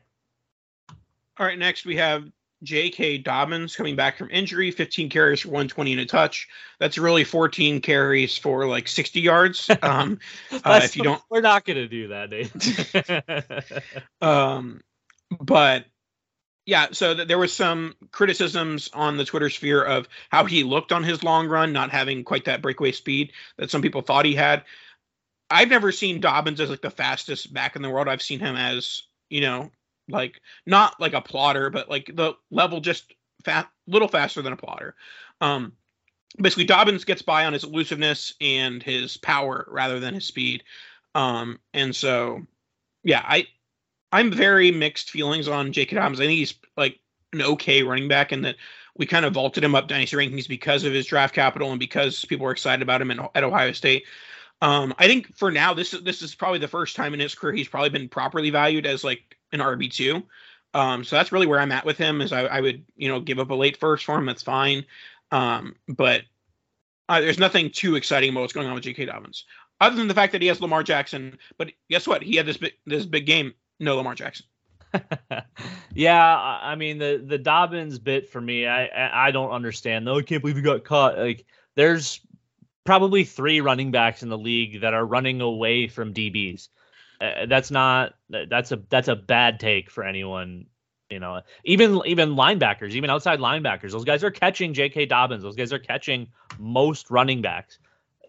All 1.37 1.45
right, 1.45 1.57
next 1.57 1.85
we 1.85 1.97
have 1.97 2.31
J.K. 2.63 3.19
Dobbins 3.19 3.75
coming 3.75 3.95
back 3.95 4.17
from 4.17 4.29
injury, 4.29 4.71
15 4.71 5.09
carries 5.09 5.41
for 5.41 5.47
120 5.49 5.93
and 5.93 6.01
a 6.01 6.05
touch. 6.05 6.47
That's 6.79 6.97
really 6.97 7.23
14 7.23 7.81
carries 7.81 8.37
for 8.37 8.67
like 8.67 8.87
60 8.87 9.19
yards. 9.19 9.69
Um, 9.83 10.19
uh, 10.51 10.81
if 10.83 10.95
you 10.95 11.03
don't, 11.03 11.21
we're 11.29 11.41
not 11.41 11.65
going 11.65 11.77
to 11.77 11.87
do 11.87 12.09
that, 12.09 12.29
Dave. 12.29 12.51
um, 14.21 14.81
but 15.39 15.85
yeah, 16.65 16.87
so 16.91 17.15
th- 17.15 17.27
there 17.27 17.39
was 17.39 17.51
some 17.51 17.95
criticisms 18.11 18.89
on 18.93 19.17
the 19.17 19.25
Twitter 19.25 19.49
sphere 19.49 19.83
of 19.83 20.07
how 20.29 20.45
he 20.45 20.63
looked 20.63 20.91
on 20.91 21.03
his 21.03 21.23
long 21.23 21.47
run, 21.47 21.73
not 21.73 21.89
having 21.89 22.23
quite 22.23 22.45
that 22.45 22.61
breakaway 22.61 22.91
speed 22.91 23.33
that 23.57 23.71
some 23.71 23.81
people 23.81 24.01
thought 24.01 24.25
he 24.25 24.35
had. 24.35 24.63
I've 25.49 25.69
never 25.69 25.91
seen 25.91 26.21
Dobbins 26.21 26.61
as 26.61 26.69
like 26.69 26.81
the 26.81 26.91
fastest 26.91 27.53
back 27.53 27.75
in 27.75 27.81
the 27.81 27.89
world. 27.89 28.07
I've 28.07 28.21
seen 28.21 28.39
him 28.39 28.55
as 28.55 29.03
you 29.29 29.41
know 29.41 29.71
like 30.11 30.41
not 30.65 30.99
like 30.99 31.13
a 31.13 31.21
plotter, 31.21 31.69
but 31.69 31.89
like 31.89 32.11
the 32.13 32.33
level 32.49 32.81
just 32.81 33.13
fat, 33.43 33.69
little 33.87 34.07
faster 34.07 34.41
than 34.41 34.53
a 34.53 34.57
plotter. 34.57 34.95
Um, 35.39 35.73
basically, 36.37 36.65
Dobbins 36.65 37.05
gets 37.05 37.21
by 37.21 37.45
on 37.45 37.53
his 37.53 37.63
elusiveness 37.63 38.33
and 38.41 38.81
his 38.81 39.17
power 39.17 39.67
rather 39.69 39.99
than 39.99 40.13
his 40.13 40.25
speed. 40.25 40.63
Um, 41.15 41.59
and 41.73 41.95
so, 41.95 42.45
yeah, 43.03 43.23
I 43.25 43.47
I'm 44.11 44.31
very 44.31 44.71
mixed 44.71 45.09
feelings 45.09 45.47
on 45.47 45.71
J.K. 45.71 45.95
Dobbins. 45.95 46.19
I 46.19 46.25
think 46.25 46.37
he's 46.37 46.53
like 46.77 46.99
an 47.33 47.41
okay 47.41 47.83
running 47.83 48.07
back, 48.07 48.31
and 48.31 48.45
that 48.45 48.55
we 48.97 49.05
kind 49.05 49.25
of 49.25 49.33
vaulted 49.33 49.63
him 49.63 49.75
up 49.75 49.87
dynasty 49.87 50.15
rankings 50.17 50.47
because 50.47 50.83
of 50.83 50.93
his 50.93 51.05
draft 51.05 51.33
capital 51.33 51.71
and 51.71 51.79
because 51.79 52.25
people 52.25 52.45
were 52.45 52.51
excited 52.51 52.81
about 52.81 53.01
him 53.01 53.11
in, 53.11 53.19
at 53.35 53.43
Ohio 53.43 53.71
State. 53.71 54.03
Um, 54.61 54.93
I 54.99 55.07
think 55.07 55.35
for 55.35 55.51
now, 55.51 55.73
this 55.73 55.93
is 55.93 56.03
this 56.03 56.21
is 56.21 56.35
probably 56.35 56.59
the 56.59 56.67
first 56.67 56.95
time 56.95 57.13
in 57.13 57.19
his 57.19 57.33
career 57.33 57.53
he's 57.53 57.67
probably 57.67 57.89
been 57.89 58.09
properly 58.09 58.49
valued 58.51 58.85
as 58.85 59.03
like 59.03 59.37
an 59.51 59.59
RB 59.59 59.91
two. 59.91 60.23
Um, 60.73 61.03
so 61.03 61.15
that's 61.15 61.31
really 61.31 61.47
where 61.47 61.59
I'm 61.59 61.71
at 61.71 61.85
with 61.85 61.97
him. 61.97 62.21
Is 62.21 62.31
I, 62.31 62.41
I, 62.45 62.61
would 62.61 62.85
you 62.95 63.09
know 63.09 63.19
give 63.19 63.39
up 63.39 63.49
a 63.49 63.55
late 63.55 63.77
first 63.77 64.05
for 64.05 64.17
him. 64.17 64.25
That's 64.25 64.43
fine. 64.43 64.85
Um, 65.31 65.75
but 65.87 66.23
uh, 67.09 67.21
there's 67.21 67.39
nothing 67.39 67.71
too 67.71 67.95
exciting 67.95 68.29
about 68.29 68.41
what's 68.41 68.53
going 68.53 68.67
on 68.67 68.73
with 68.73 68.83
J.K. 68.83 69.05
Dobbins, 69.05 69.45
other 69.81 69.95
than 69.95 70.07
the 70.07 70.13
fact 70.13 70.31
that 70.31 70.41
he 70.41 70.47
has 70.47 70.61
Lamar 70.61 70.83
Jackson. 70.83 71.37
But 71.57 71.71
guess 71.89 72.07
what? 72.07 72.23
He 72.23 72.37
had 72.37 72.45
this 72.45 72.57
big, 72.57 72.73
this 72.85 73.05
big 73.05 73.25
game. 73.25 73.53
No 73.79 73.97
Lamar 73.97 74.15
Jackson. 74.15 74.45
yeah, 75.93 76.37
I 76.61 76.75
mean 76.75 76.97
the 76.97 77.23
the 77.25 77.37
Dobbins 77.37 77.99
bit 77.99 78.29
for 78.29 78.39
me, 78.39 78.67
I 78.67 79.27
I 79.27 79.31
don't 79.31 79.51
understand. 79.51 80.07
Though 80.07 80.17
I 80.17 80.21
can't 80.21 80.41
believe 80.41 80.57
he 80.57 80.61
got 80.61 80.83
caught. 80.83 81.17
Like 81.17 81.45
there's 81.75 82.21
probably 82.83 83.23
three 83.23 83.61
running 83.61 83.91
backs 83.91 84.23
in 84.23 84.29
the 84.29 84.37
league 84.37 84.81
that 84.81 84.93
are 84.93 85.05
running 85.05 85.41
away 85.41 85.87
from 85.87 86.13
DBs. 86.13 86.69
Uh, 87.21 87.45
that's 87.45 87.69
not 87.69 88.15
that's 88.29 88.71
a 88.71 88.81
that's 88.89 89.07
a 89.07 89.15
bad 89.15 89.59
take 89.59 89.91
for 89.91 90.03
anyone. 90.03 90.65
You 91.09 91.19
know, 91.19 91.41
even 91.65 92.01
even 92.05 92.35
linebackers, 92.35 92.91
even 92.91 93.09
outside 93.09 93.39
linebackers, 93.39 93.91
those 93.91 94.05
guys 94.05 94.23
are 94.23 94.31
catching 94.31 94.73
J.K. 94.73 95.05
Dobbins. 95.05 95.43
Those 95.43 95.55
guys 95.55 95.73
are 95.73 95.79
catching 95.79 96.29
most 96.57 97.11
running 97.11 97.41
backs. 97.41 97.79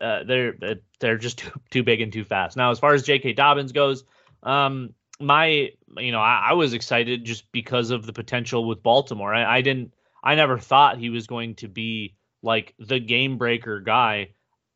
Uh, 0.00 0.24
they're 0.24 0.55
they're 0.98 1.16
just 1.16 1.38
too, 1.38 1.61
too 1.70 1.83
big 1.85 2.00
and 2.00 2.12
too 2.12 2.24
fast. 2.24 2.57
Now, 2.57 2.70
as 2.70 2.81
far 2.81 2.92
as 2.92 3.05
J.K. 3.05 3.35
Dobbins 3.35 3.72
goes, 3.72 4.05
um, 4.42 4.94
my 5.20 5.70
you 5.96 6.12
know 6.12 6.20
I, 6.20 6.48
I, 6.50 6.52
was 6.55 6.72
excited 6.72 7.24
just 7.24 7.50
because 7.52 7.92
of 7.92 8.05
the 8.05 8.12
potential 8.12 8.66
with 8.66 8.83
Baltimore. 8.83 9.33
I, 9.33 9.59
I 9.59 9.61
didn't 9.62 9.94
I 10.22 10.35
never 10.35 10.59
thought 10.59 10.98
he 10.98 11.09
was 11.09 11.28
going 11.28 11.55
to 11.57 11.68
be 11.68 12.16
like 12.42 12.74
the 12.78 12.98
game 12.98 13.38
breaker 13.38 13.80
guy 13.80 14.30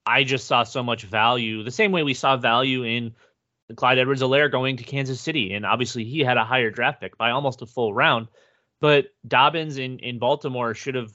I 0.07 0.23
just 0.23 0.47
saw 0.47 0.63
so 0.63 0.85
much 0.85 1.03
value, 1.03 1.65
the 1.65 1.73
same 1.73 1.91
way 1.91 2.05
we 2.05 2.15
saw 2.15 2.37
value 2.37 2.85
in 2.85 3.17
Clyde 3.75 3.99
Edwards 3.99 4.23
Helaire 4.23 4.51
going 4.51 4.77
to 4.77 4.85
Kansas 4.85 5.21
City. 5.21 5.53
And 5.53 5.67
obviously 5.67 6.05
he 6.05 6.21
had 6.21 6.37
a 6.37 6.45
higher 6.45 6.71
draft 6.71 7.01
pick 7.01 7.19
by 7.19 7.31
almost 7.31 7.63
a 7.63 7.67
full 7.67 7.93
round. 7.93 8.29
But 8.81 9.07
Dobbins 9.27 9.79
in, 9.79 9.99
in 9.99 10.19
Baltimore 10.19 10.75
should 10.75 10.95
have 10.95 11.13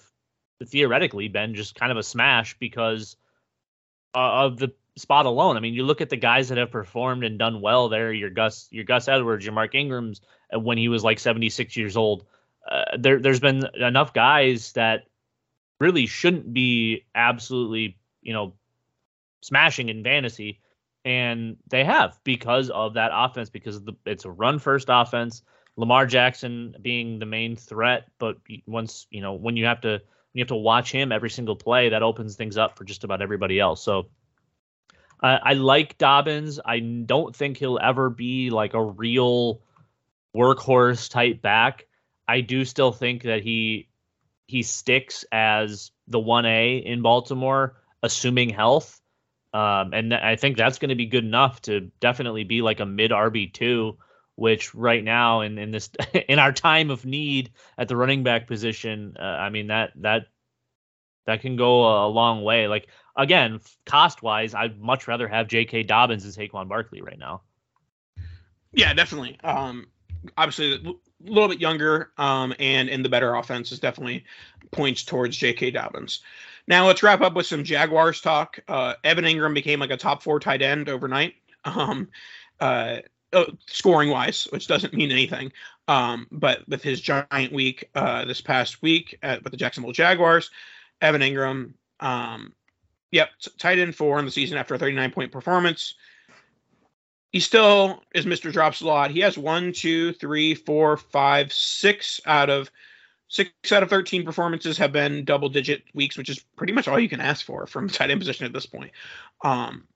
theoretically 0.66 1.28
been 1.28 1.56
just 1.56 1.76
kind 1.76 1.92
of 1.92 1.98
a 1.98 2.04
smash 2.04 2.58
because 2.60 3.16
uh, 4.16 4.46
of 4.46 4.58
the 4.58 4.74
spot 4.98 5.26
alone. 5.26 5.58
I 5.58 5.60
mean, 5.60 5.74
you 5.74 5.84
look 5.84 6.02
at 6.02 6.10
the 6.10 6.18
guys 6.18 6.50
that 6.50 6.58
have 6.58 6.72
performed 6.72 7.24
and 7.24 7.40
done 7.40 7.62
well 7.62 7.90
there. 7.90 8.12
Your 8.12 8.30
Gus, 8.30 8.68
your 8.72 8.84
Gus 8.84 9.08
Edwards, 9.08 9.46
your 9.46 9.54
Mark 9.54 9.74
Ingram's 9.76 10.22
uh, 10.54 10.60
when 10.60 10.78
he 10.78 10.90
was 10.90 11.04
like 11.04 11.20
76 11.20 11.78
years 11.78 11.96
old. 11.96 12.26
Uh, 12.70 12.98
there, 12.98 13.20
there's 13.20 13.40
been 13.40 13.66
enough 13.76 14.14
guys 14.14 14.74
that 14.74 15.06
really 15.80 16.06
shouldn't 16.06 16.54
be 16.54 17.06
absolutely, 17.16 17.98
you 18.22 18.34
know, 18.34 18.54
smashing 19.42 19.90
in 19.90 20.04
fantasy 20.04 20.61
and 21.04 21.58
they 21.68 21.84
have 21.84 22.20
because 22.24 22.70
of 22.70 22.94
that 22.96 23.12
offense 23.14 23.50
because 23.50 23.84
the, 23.84 23.94
it's 24.06 24.26
a 24.26 24.32
run 24.32 24.60
first 24.60 24.88
offense. 24.90 25.42
Lamar 25.78 26.06
Jackson 26.06 26.76
being 26.82 27.20
the 27.20 27.26
main 27.26 27.56
threat, 27.56 28.08
but 28.20 28.38
once 28.66 29.08
you 29.10 29.22
know 29.22 29.34
when 29.34 29.58
you 29.58 29.66
have 29.66 29.82
to 29.82 30.02
you 30.34 30.42
have 30.42 30.50
to 30.50 30.56
watch 30.56 30.92
him 30.92 31.12
every 31.12 31.30
single 31.30 31.56
play, 31.56 31.90
that 31.90 32.04
opens 32.04 32.36
things 32.36 32.58
up 32.58 32.78
for 32.78 32.84
just 32.84 33.04
about 33.04 33.22
everybody 33.22 33.60
else. 33.60 33.84
So 33.84 34.08
I 35.24 35.54
like 35.54 36.00
Dobbins. 36.00 36.60
I 36.66 36.80
don't 36.80 37.36
think 37.36 37.58
he'll 37.58 37.80
ever 37.80 38.10
be 38.10 38.50
like 38.50 38.74
a 38.74 38.84
real 38.84 39.62
workhorse 40.36 41.10
type 41.10 41.42
back. 41.42 41.86
I 42.28 42.42
do 42.42 42.66
still 42.66 42.92
think 42.92 43.24
that 43.24 43.44
he 43.44 43.90
he 44.48 44.64
sticks 44.64 45.26
as 45.32 45.92
the 46.08 46.20
one 46.20 46.46
A 46.46 46.78
in 46.78 47.02
Baltimore, 47.02 47.76
assuming 48.02 48.50
health. 48.50 49.01
Um, 49.54 49.94
and 49.94 50.12
th- 50.12 50.22
I 50.22 50.36
think 50.36 50.58
that's 50.58 50.80
going 50.80 50.90
to 50.90 50.96
be 50.96 51.06
good 51.06 51.26
enough 51.26 51.62
to 51.64 51.92
definitely 52.00 52.44
be 52.44 52.62
like 52.62 52.80
a 52.80 52.86
mid 52.86 53.12
RB 53.12 53.52
two, 53.52 53.98
which 54.36 54.74
right 54.74 55.04
now 55.04 55.42
in 55.42 55.58
in 55.58 55.72
this 55.72 55.90
in 56.28 56.40
our 56.40 56.54
time 56.54 56.90
of 56.90 57.06
need 57.06 57.52
at 57.78 57.88
the 57.88 57.96
running 57.96 58.24
back 58.24 58.48
position, 58.48 59.18
uh, 59.20 59.24
I 59.24 59.50
mean 59.50 59.68
that 59.68 59.92
that 59.98 60.28
that 61.26 61.42
can 61.42 61.56
go 61.56 61.84
a, 61.84 62.08
a 62.08 62.10
long 62.10 62.44
way. 62.44 62.68
Like 62.68 62.88
again, 63.16 63.60
cost 63.86 64.24
wise, 64.24 64.54
I'd 64.54 64.80
much 64.80 65.08
rather 65.08 65.28
have 65.28 65.48
J.K. 65.48 65.84
Dobbins 65.84 66.24
than 66.24 66.32
Saquon 66.32 66.68
Barkley 66.68 67.02
right 67.02 67.20
now. 67.20 67.42
Yeah, 68.74 68.94
definitely. 68.94 69.38
Um, 69.44 69.88
obviously, 70.38 70.74
a 70.76 71.30
little 71.30 71.50
bit 71.50 71.60
younger, 71.60 72.12
um, 72.18 72.54
and 72.60 72.90
in 72.90 73.04
the 73.04 73.10
better 73.10 73.36
offense 73.36 73.72
is 73.72 73.80
definitely 73.80 74.24
points 74.72 75.04
towards 75.04 75.36
J.K. 75.38 75.72
Dobbins. 75.72 76.22
Now 76.68 76.88
let's 76.88 77.04
wrap 77.04 77.22
up 77.22 77.34
with 77.34 77.46
some 77.46 77.64
Jaguars 77.64 78.22
talk. 78.22 78.60
Uh, 78.68 78.94
Evan 79.04 79.26
Engram 79.26 79.54
became 79.54 79.80
like 79.80 79.92
a 79.92 79.98
top 79.98 80.24
four 80.24 80.40
tight 80.40 80.62
end 80.62 80.90
overnight, 80.90 81.36
um, 81.66 82.08
uh, 82.60 82.98
uh, 83.34 83.46
scoring 83.68 84.10
wise, 84.10 84.48
which 84.52 84.68
doesn't 84.68 84.94
mean 84.94 85.12
anything. 85.12 85.52
Um, 85.88 86.28
but 86.32 86.68
with 86.68 86.84
his 86.84 87.02
giant 87.02 87.52
week 87.52 87.90
uh, 87.96 88.26
this 88.26 88.42
past 88.42 88.82
week 88.82 89.18
at, 89.24 89.44
with 89.44 89.52
the 89.52 89.58
Jacksonville 89.58 89.92
Jaguars, 89.92 90.52
Evan 91.02 91.22
Engram, 91.22 91.74
um, 92.00 92.54
yep, 93.12 93.30
tight 93.58 93.80
end 93.80 93.96
four 93.96 94.20
in 94.20 94.26
the 94.26 94.32
season 94.32 94.58
after 94.58 94.76
a 94.76 94.80
39 94.80 95.12
point 95.12 95.32
performance. 95.32 95.96
He 97.32 97.40
still 97.40 98.04
is 98.14 98.26
Mr. 98.26 98.52
Drops 98.52 98.82
a 98.82 98.88
lot. 98.88 99.12
He 99.12 99.22
has 99.22 99.38
one, 99.38 99.72
two, 99.72 100.12
three, 100.14 100.54
four, 100.54 100.98
five, 100.98 101.54
six 101.54 102.20
out 102.26 102.50
of 102.50 102.70
six 103.32 103.72
out 103.72 103.82
of 103.82 103.90
13 103.90 104.26
performances 104.26 104.78
have 104.78 104.92
been 104.92 105.24
double 105.24 105.48
digit 105.48 105.84
weeks, 105.94 106.18
which 106.18 106.30
is 106.30 106.40
pretty 106.58 106.74
much 106.74 106.90
all 106.90 107.00
you 107.00 107.08
can 107.08 107.22
ask 107.22 107.46
for 107.46 107.66
from 107.66 107.88
tight 107.90 108.12
end 108.12 108.20
position 108.20 108.46
at 108.46 108.54
this 108.54 108.66
point. 108.66 108.92
Um, 109.44 109.88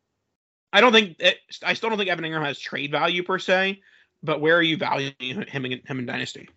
I 0.72 0.82
don't 0.82 0.94
think 0.94 1.18
it, 1.20 1.38
I 1.62 1.74
still 1.74 1.90
don't 1.90 1.98
think 1.98 2.10
Evan 2.10 2.24
Engram 2.24 2.46
has 2.46 2.58
trade 2.58 2.92
value 2.92 3.24
per 3.24 3.38
se, 3.38 3.82
but 4.24 4.40
where 4.40 4.56
are 4.56 4.62
you 4.62 4.78
valuing 4.78 5.14
him 5.20 5.66
in, 5.66 5.82
him 5.86 6.00
in 6.00 6.06
Dynasty? 6.06 6.50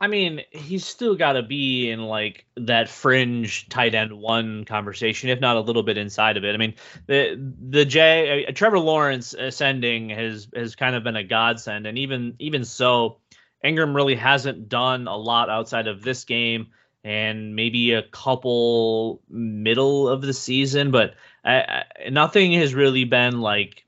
I 0.00 0.06
mean, 0.06 0.42
he's 0.50 0.84
still 0.84 1.16
got 1.16 1.32
to 1.32 1.42
be 1.42 1.90
in 1.90 2.02
like 2.02 2.44
that 2.56 2.88
fringe 2.88 3.68
tight 3.68 3.94
end 3.94 4.12
one 4.12 4.64
conversation, 4.64 5.28
if 5.30 5.40
not 5.40 5.56
a 5.56 5.60
little 5.60 5.82
bit 5.82 5.98
inside 5.98 6.36
of 6.36 6.44
it. 6.44 6.54
I 6.54 6.56
mean, 6.58 6.74
the 7.06 7.52
the 7.68 7.84
J 7.84 8.46
uh, 8.46 8.52
Trevor 8.52 8.78
Lawrence 8.78 9.34
ascending 9.34 10.10
has 10.10 10.46
has 10.54 10.76
kind 10.76 10.94
of 10.94 11.02
been 11.02 11.16
a 11.16 11.24
godsend, 11.24 11.86
and 11.86 11.98
even 11.98 12.36
even 12.38 12.64
so, 12.64 13.18
Engram 13.64 13.94
really 13.94 14.14
hasn't 14.14 14.68
done 14.68 15.08
a 15.08 15.16
lot 15.16 15.50
outside 15.50 15.86
of 15.86 16.02
this 16.02 16.24
game 16.24 16.68
and 17.04 17.54
maybe 17.54 17.92
a 17.92 18.02
couple 18.02 19.22
middle 19.28 20.08
of 20.08 20.22
the 20.22 20.32
season, 20.32 20.90
but 20.90 21.14
uh, 21.44 21.48
uh 21.48 21.82
nothing 22.10 22.52
has 22.52 22.74
really 22.74 23.04
been 23.04 23.40
like 23.40 23.84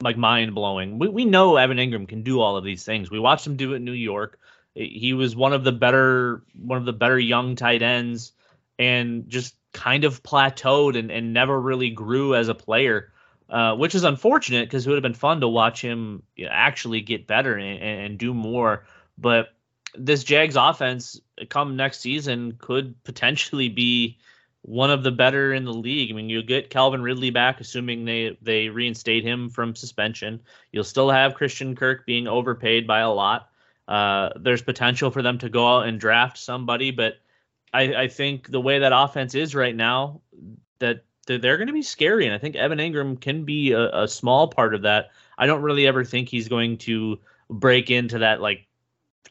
like 0.00 0.16
mind 0.16 0.54
blowing. 0.54 0.98
We 0.98 1.08
we 1.08 1.24
know 1.24 1.56
Evan 1.56 1.78
Engram 1.78 2.08
can 2.08 2.22
do 2.22 2.40
all 2.40 2.56
of 2.56 2.64
these 2.64 2.84
things. 2.84 3.10
We 3.10 3.18
watched 3.18 3.46
him 3.46 3.56
do 3.56 3.72
it 3.72 3.76
in 3.76 3.84
New 3.84 3.92
York 3.92 4.38
he 4.74 5.12
was 5.12 5.36
one 5.36 5.52
of 5.52 5.64
the 5.64 5.72
better 5.72 6.42
one 6.54 6.78
of 6.78 6.84
the 6.84 6.92
better 6.92 7.18
young 7.18 7.56
tight 7.56 7.82
ends 7.82 8.32
and 8.78 9.28
just 9.28 9.54
kind 9.72 10.04
of 10.04 10.22
plateaued 10.22 10.98
and, 10.98 11.10
and 11.10 11.32
never 11.32 11.60
really 11.60 11.90
grew 11.90 12.34
as 12.34 12.48
a 12.48 12.54
player, 12.54 13.12
uh, 13.50 13.74
which 13.74 13.94
is 13.94 14.04
unfortunate 14.04 14.66
because 14.66 14.86
it 14.86 14.90
would 14.90 14.96
have 14.96 15.02
been 15.02 15.14
fun 15.14 15.40
to 15.40 15.48
watch 15.48 15.80
him 15.82 16.22
actually 16.48 17.00
get 17.00 17.26
better 17.26 17.56
and, 17.56 17.82
and 17.82 18.18
do 18.18 18.32
more. 18.32 18.84
But 19.18 19.48
this 19.94 20.24
Jags 20.24 20.56
offense 20.56 21.20
come 21.48 21.76
next 21.76 22.00
season 22.00 22.56
could 22.58 23.02
potentially 23.04 23.68
be 23.68 24.18
one 24.62 24.90
of 24.90 25.02
the 25.02 25.10
better 25.10 25.52
in 25.52 25.64
the 25.64 25.74
league. 25.74 26.10
I 26.10 26.14
mean, 26.14 26.30
you 26.30 26.42
get 26.42 26.70
Calvin 26.70 27.02
Ridley 27.02 27.30
back, 27.30 27.60
assuming 27.60 28.04
they 28.04 28.38
they 28.40 28.68
reinstate 28.68 29.24
him 29.24 29.50
from 29.50 29.74
suspension. 29.74 30.40
You'll 30.70 30.84
still 30.84 31.10
have 31.10 31.34
Christian 31.34 31.74
Kirk 31.74 32.06
being 32.06 32.28
overpaid 32.28 32.86
by 32.86 33.00
a 33.00 33.10
lot. 33.10 33.48
Uh, 33.88 34.30
there's 34.36 34.62
potential 34.62 35.10
for 35.10 35.22
them 35.22 35.38
to 35.38 35.48
go 35.48 35.66
out 35.66 35.88
and 35.88 35.98
draft 35.98 36.38
somebody, 36.38 36.92
but 36.92 37.14
I, 37.74 37.94
I 37.94 38.08
think 38.08 38.50
the 38.50 38.60
way 38.60 38.78
that 38.78 38.92
offense 38.94 39.34
is 39.34 39.54
right 39.54 39.74
now, 39.74 40.20
that 40.78 41.04
they're 41.26 41.56
going 41.56 41.66
to 41.66 41.72
be 41.72 41.82
scary, 41.82 42.26
and 42.26 42.34
I 42.34 42.38
think 42.38 42.54
Evan 42.54 42.78
Engram 42.78 43.20
can 43.20 43.44
be 43.44 43.72
a, 43.72 44.02
a 44.02 44.08
small 44.08 44.48
part 44.48 44.74
of 44.74 44.82
that. 44.82 45.10
I 45.36 45.46
don't 45.46 45.62
really 45.62 45.86
ever 45.86 46.04
think 46.04 46.28
he's 46.28 46.48
going 46.48 46.78
to 46.78 47.18
break 47.50 47.90
into 47.90 48.18
that 48.18 48.40
like 48.40 48.66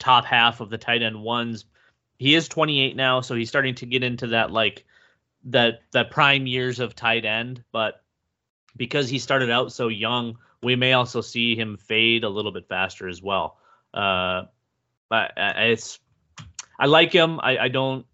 top 0.02 0.26
half 0.26 0.60
of 0.60 0.70
the 0.70 0.78
tight 0.78 1.02
end 1.02 1.22
ones. 1.22 1.66
He 2.18 2.36
is 2.36 2.48
28 2.48 2.96
now, 2.96 3.22
so 3.22 3.36
he's 3.36 3.50
starting 3.50 3.76
to 3.76 3.86
get 3.86 4.04
into 4.04 4.28
that 4.28 4.52
like 4.52 4.84
that 5.46 5.82
that 5.92 6.12
prime 6.12 6.46
years 6.48 6.80
of 6.80 6.96
tight 6.96 7.26
end, 7.26 7.64
but 7.72 8.04
because 8.76 9.10
he 9.10 9.20
started 9.20 9.50
out 9.50 9.72
so 9.72 9.88
young, 9.88 10.38
we 10.64 10.76
may 10.76 10.94
also 10.94 11.22
see 11.22 11.56
him 11.56 11.78
fade 11.78 12.24
a 12.24 12.30
little 12.30 12.52
bit 12.52 12.68
faster 12.68 13.08
as 13.08 13.22
well. 13.22 13.58
Uh, 13.94 14.44
but 15.10 15.38
uh, 15.38 15.54
it's 15.58 16.00
I 16.80 16.86
like 16.86 17.14
him. 17.14 17.40
I, 17.42 17.58
I 17.58 17.68
don't 17.68 18.06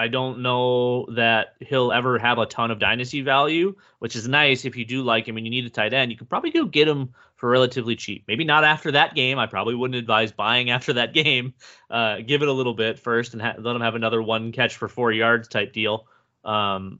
I 0.00 0.08
don't 0.08 0.40
know 0.40 1.04
that 1.10 1.56
he'll 1.60 1.92
ever 1.92 2.18
have 2.18 2.38
a 2.38 2.46
ton 2.46 2.70
of 2.70 2.78
dynasty 2.78 3.20
value, 3.20 3.76
which 3.98 4.16
is 4.16 4.26
nice 4.26 4.64
if 4.64 4.74
you 4.74 4.86
do 4.86 5.02
like 5.02 5.28
him 5.28 5.36
and 5.36 5.44
you 5.44 5.50
need 5.50 5.66
a 5.66 5.70
tight 5.70 5.92
end. 5.92 6.10
You 6.10 6.16
could 6.16 6.30
probably 6.30 6.52
go 6.52 6.64
get 6.64 6.88
him 6.88 7.10
for 7.36 7.50
relatively 7.50 7.96
cheap. 7.96 8.24
Maybe 8.26 8.44
not 8.44 8.64
after 8.64 8.92
that 8.92 9.14
game. 9.14 9.38
I 9.38 9.44
probably 9.44 9.74
wouldn't 9.74 9.98
advise 9.98 10.32
buying 10.32 10.70
after 10.76 10.94
that 10.94 11.12
game. 11.12 11.52
Uh, 11.90 12.20
give 12.26 12.40
it 12.40 12.48
a 12.48 12.52
little 12.52 12.72
bit 12.72 12.98
first 12.98 13.34
and 13.34 13.42
ha- 13.42 13.56
let 13.58 13.76
him 13.76 13.82
have 13.82 13.94
another 13.94 14.22
one 14.22 14.52
catch 14.52 14.74
for 14.74 14.88
four 14.88 15.12
yards 15.12 15.48
type 15.48 15.74
deal. 15.74 16.06
Um, 16.46 16.98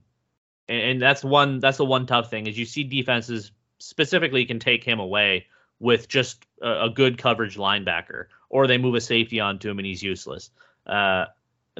and, 0.69 0.81
and 0.83 1.01
that's 1.01 1.23
one 1.23 1.59
that's 1.59 1.77
the 1.77 1.85
one 1.85 2.05
tough 2.05 2.29
thing 2.29 2.45
is 2.45 2.55
you 2.55 2.65
see 2.65 2.83
defenses 2.83 3.51
specifically 3.79 4.45
can 4.45 4.59
take 4.59 4.83
him 4.83 4.99
away 4.99 5.47
with 5.79 6.07
just 6.07 6.45
a, 6.61 6.83
a, 6.83 6.89
good 6.91 7.17
coverage 7.17 7.57
linebacker, 7.57 8.25
or 8.47 8.67
they 8.67 8.77
move 8.77 8.93
a 8.93 9.01
safety 9.01 9.39
onto 9.39 9.71
him 9.71 9.79
and 9.79 9.87
he's 9.87 10.03
useless. 10.03 10.51
Uh, 10.85 11.25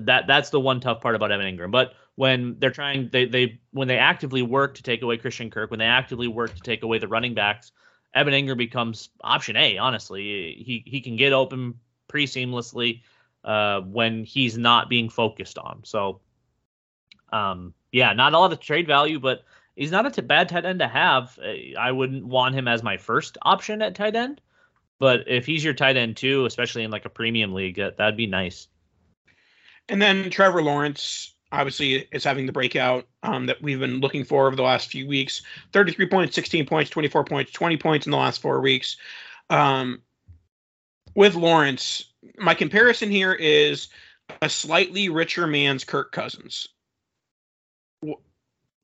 that 0.06 0.28
that's 0.28 0.50
the 0.50 0.60
one 0.60 0.80
tough 0.80 1.02
part 1.02 1.16
about 1.16 1.32
Evan 1.32 1.58
Engram. 1.58 1.72
But 1.72 1.94
when 2.16 2.58
they're 2.60 2.72
trying, 2.72 3.10
they 3.12 3.26
they 3.26 3.60
when 3.72 3.88
they 3.88 3.98
actively 3.98 4.42
work 4.42 4.76
to 4.76 4.84
take 4.84 5.02
away 5.02 5.18
Christian 5.18 5.50
Kirk, 5.50 5.72
when 5.72 5.80
they 5.80 5.86
actively 5.86 6.28
work 6.28 6.54
to 6.54 6.62
take 6.62 6.84
away 6.84 6.98
the 7.00 7.08
running 7.08 7.34
backs, 7.34 7.72
Evan 8.14 8.34
Engram 8.34 8.58
becomes 8.58 9.10
option 9.22 9.56
A. 9.56 9.78
Honestly, 9.78 10.22
he 10.66 10.84
he 10.86 11.02
can 11.02 11.16
get 11.16 11.34
open 11.34 11.76
pretty 12.08 12.28
seamlessly 12.28 13.02
uh, 13.44 13.82
when 13.82 14.24
he's 14.24 14.58
not 14.58 14.90
being 14.90 15.10
focused 15.10 15.58
on. 15.58 15.82
So, 15.84 16.22
um, 17.32 17.74
yeah, 17.92 18.14
not 18.14 18.34
a 18.34 18.40
lot 18.40 18.54
of 18.54 18.60
trade 18.60 18.88
value, 18.88 19.20
but 19.20 19.44
he's 19.76 19.92
not 19.92 20.06
a 20.06 20.12
t- 20.12 20.22
bad 20.22 20.50
tight 20.50 20.66
end 20.66 20.80
to 20.80 20.88
have. 20.88 21.40
I 21.78 21.92
wouldn't 21.92 22.26
want 22.26 22.56
him 22.56 22.68
as 22.68 22.84
my 22.84 22.98
first 22.98 23.38
option 23.42 23.82
at 23.82 23.96
tight 23.96 24.16
end, 24.16 24.42
but 25.00 25.28
if 25.28 25.46
he's 25.46 25.64
your 25.64 25.74
tight 25.74 25.98
end 25.98 26.18
too, 26.18 26.46
especially 26.46 26.84
in 26.84 26.92
like 26.92 27.06
a 27.06 27.10
premium 27.10 27.54
league, 27.54 27.78
that, 27.78 27.98
that'd 27.98 28.18
be 28.18 28.28
nice. 28.28 28.68
And 29.90 30.02
then 30.02 30.30
Trevor 30.30 30.64
Lawrence 30.64 31.36
obviously 31.52 32.08
is 32.12 32.24
having 32.24 32.46
the 32.46 32.52
breakout 32.52 33.06
um, 33.24 33.46
that 33.46 33.62
we've 33.62 33.80
been 33.80 34.00
looking 34.00 34.24
for 34.24 34.48
over 34.48 34.56
the 34.56 34.64
last 34.64 34.90
few 34.90 35.06
weeks 35.06 35.42
33 35.74 36.08
points 36.08 36.34
16 36.34 36.66
points 36.66 36.90
24 36.90 37.26
points 37.26 37.52
20 37.52 37.76
points 37.76 38.06
in 38.06 38.12
the 38.12 38.18
last 38.18 38.42
four 38.42 38.62
weeks 38.62 38.96
um, 39.50 40.02
with 41.14 41.36
lawrence 41.36 42.06
my 42.38 42.54
comparison 42.54 43.12
here 43.12 43.34
is 43.34 43.90
a 44.42 44.48
slightly 44.48 45.10
richer 45.10 45.46
man's 45.46 45.84
kirk 45.84 46.14
cousins 46.14 46.70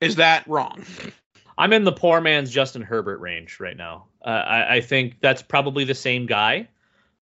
is 0.00 0.16
that 0.16 0.46
wrong? 0.46 0.84
I'm 1.58 1.72
in 1.72 1.84
the 1.84 1.92
poor 1.92 2.20
man's 2.20 2.52
Justin 2.52 2.82
Herbert 2.82 3.18
range 3.18 3.58
right 3.58 3.76
now. 3.76 4.06
Uh, 4.24 4.28
I, 4.46 4.76
I, 4.76 4.80
think 4.80 5.16
that's 5.20 5.42
probably 5.42 5.82
the 5.82 5.94
same 5.94 6.24
guy, 6.26 6.68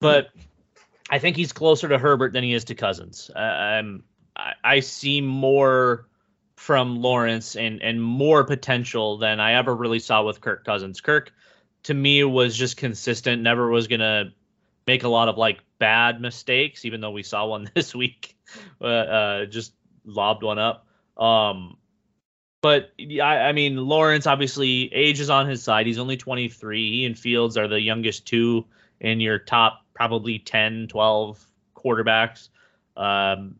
but 0.00 0.28
I 1.10 1.18
think 1.18 1.36
he's 1.36 1.52
closer 1.52 1.88
to 1.88 1.98
Herbert 1.98 2.32
than 2.32 2.44
he 2.44 2.52
is 2.52 2.64
to 2.64 2.74
Cousins. 2.74 3.30
I'm, 3.34 4.04
I, 4.36 4.52
I 4.62 4.80
see 4.80 5.20
more 5.20 6.06
from 6.56 7.00
Lawrence 7.00 7.54
and 7.54 7.80
and 7.82 8.02
more 8.02 8.42
potential 8.42 9.16
than 9.16 9.38
I 9.38 9.54
ever 9.54 9.74
really 9.74 10.00
saw 10.00 10.24
with 10.24 10.40
Kirk 10.40 10.64
Cousins. 10.64 11.00
Kirk, 11.00 11.32
to 11.84 11.94
me, 11.94 12.24
was 12.24 12.56
just 12.56 12.76
consistent. 12.76 13.42
Never 13.42 13.68
was 13.70 13.86
gonna 13.86 14.32
make 14.86 15.04
a 15.04 15.08
lot 15.08 15.28
of 15.28 15.38
like 15.38 15.60
bad 15.78 16.20
mistakes, 16.20 16.84
even 16.84 17.00
though 17.00 17.12
we 17.12 17.22
saw 17.22 17.46
one 17.46 17.70
this 17.74 17.94
week. 17.94 18.36
Uh, 18.80 18.84
uh, 18.84 19.44
just 19.46 19.72
lobbed 20.04 20.42
one 20.42 20.58
up. 20.58 20.86
Um, 21.16 21.76
but 22.60 22.90
I, 22.98 23.38
I 23.38 23.52
mean, 23.52 23.76
Lawrence 23.76 24.26
obviously 24.26 24.92
age 24.92 25.20
is 25.20 25.30
on 25.30 25.48
his 25.48 25.62
side. 25.62 25.86
He's 25.86 25.98
only 25.98 26.16
23. 26.16 26.90
He 26.90 27.04
and 27.04 27.16
Fields 27.16 27.56
are 27.56 27.68
the 27.68 27.80
youngest 27.80 28.26
two 28.26 28.66
in 29.00 29.20
your 29.20 29.38
top 29.38 29.84
probably 29.98 30.38
10, 30.38 30.86
12 30.86 31.44
quarterbacks. 31.74 32.50
Um, 32.96 33.56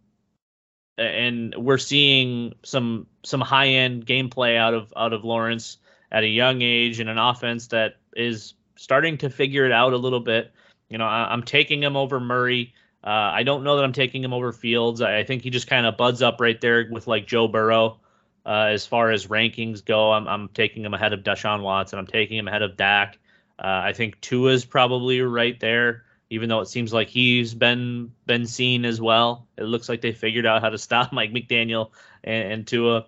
and 0.97 1.53
we're 1.57 1.79
seeing 1.79 2.55
some 2.65 3.09
some 3.25 3.41
high 3.41 3.69
end 3.69 4.07
gameplay 4.07 4.57
out 4.57 4.73
of 4.73 4.93
out 4.97 5.13
of 5.13 5.25
Lawrence 5.25 5.79
at 6.13 6.23
a 6.23 6.29
young 6.29 6.63
age 6.63 7.01
in 7.01 7.09
an 7.09 7.19
offense 7.19 7.67
that 7.69 7.97
is 8.15 8.55
starting 8.77 9.19
to 9.19 9.31
figure 9.31 9.67
it 9.67 9.73
out 9.73 9.93
a 9.93 9.97
little 9.97 10.21
bit. 10.21 10.53
You 10.89 10.99
know, 10.99 11.07
I, 11.07 11.33
am 11.33 11.43
taking 11.43 11.83
him 11.83 11.97
over 11.97 12.21
Murray. 12.21 12.73
Uh, 13.03 13.31
I 13.35 13.43
don't 13.43 13.65
know 13.65 13.75
that 13.77 13.85
I'm 13.85 13.93
taking 13.93 14.23
him 14.23 14.33
over 14.33 14.53
Fields. 14.53 15.01
I, 15.01 15.19
I 15.19 15.25
think 15.25 15.43
he 15.43 15.51
just 15.51 15.67
kind 15.67 15.87
of 15.87 15.97
buds 15.97 16.23
up 16.23 16.41
right 16.41 16.61
there 16.61 16.89
with 16.89 17.09
like 17.09 17.27
Joe 17.27 17.49
Burrow. 17.49 17.99
Uh, 18.47 18.71
as 18.71 18.87
far 18.87 19.11
as 19.11 19.27
rankings 19.27 19.85
go, 19.85 20.13
I'm, 20.13 20.27
I'm 20.29 20.49
taking 20.49 20.85
him 20.85 20.95
ahead 20.95 21.13
of 21.13 21.21
Deshaun 21.21 21.63
Watson. 21.63 21.99
I'm 21.99 22.07
taking 22.07 22.39
him 22.39 22.47
ahead 22.47 22.63
of 22.63 22.77
Dak. 22.77 23.19
Uh, 23.59 23.83
I 23.85 23.93
think 23.93 24.21
Tua's 24.21 24.65
probably 24.65 25.21
right 25.21 25.59
there 25.59 26.05
even 26.31 26.49
though 26.49 26.61
it 26.61 26.69
seems 26.69 26.93
like 26.93 27.09
he's 27.09 27.55
been 27.55 28.13
been 28.27 28.47
seen 28.47 28.85
as 28.85 29.01
well. 29.01 29.47
It 29.57 29.65
looks 29.65 29.89
like 29.89 30.01
they 30.01 30.13
figured 30.13 30.47
out 30.47 30.63
how 30.63 30.71
to 30.71 30.79
stop 30.79 31.13
Mike 31.13 31.33
McDaniel 31.33 31.91
and, 32.23 32.53
and 32.53 32.67
Tua. 32.67 33.07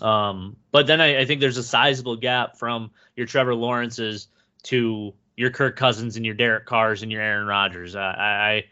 Um, 0.00 0.56
but 0.72 0.86
then 0.86 1.00
I, 1.00 1.20
I, 1.20 1.24
think 1.24 1.40
there's 1.40 1.56
a 1.56 1.62
sizable 1.62 2.16
gap 2.16 2.58
from 2.58 2.90
your 3.14 3.26
Trevor 3.26 3.54
Lawrence's 3.54 4.26
to 4.64 5.14
your 5.36 5.50
Kirk 5.50 5.76
Cousins 5.76 6.16
and 6.16 6.26
your 6.26 6.34
Derek 6.34 6.66
Carrs 6.66 7.04
and 7.04 7.12
your 7.12 7.22
Aaron 7.22 7.46
Rodgers. 7.46 7.94
I, 7.94 8.02
I 8.02 8.64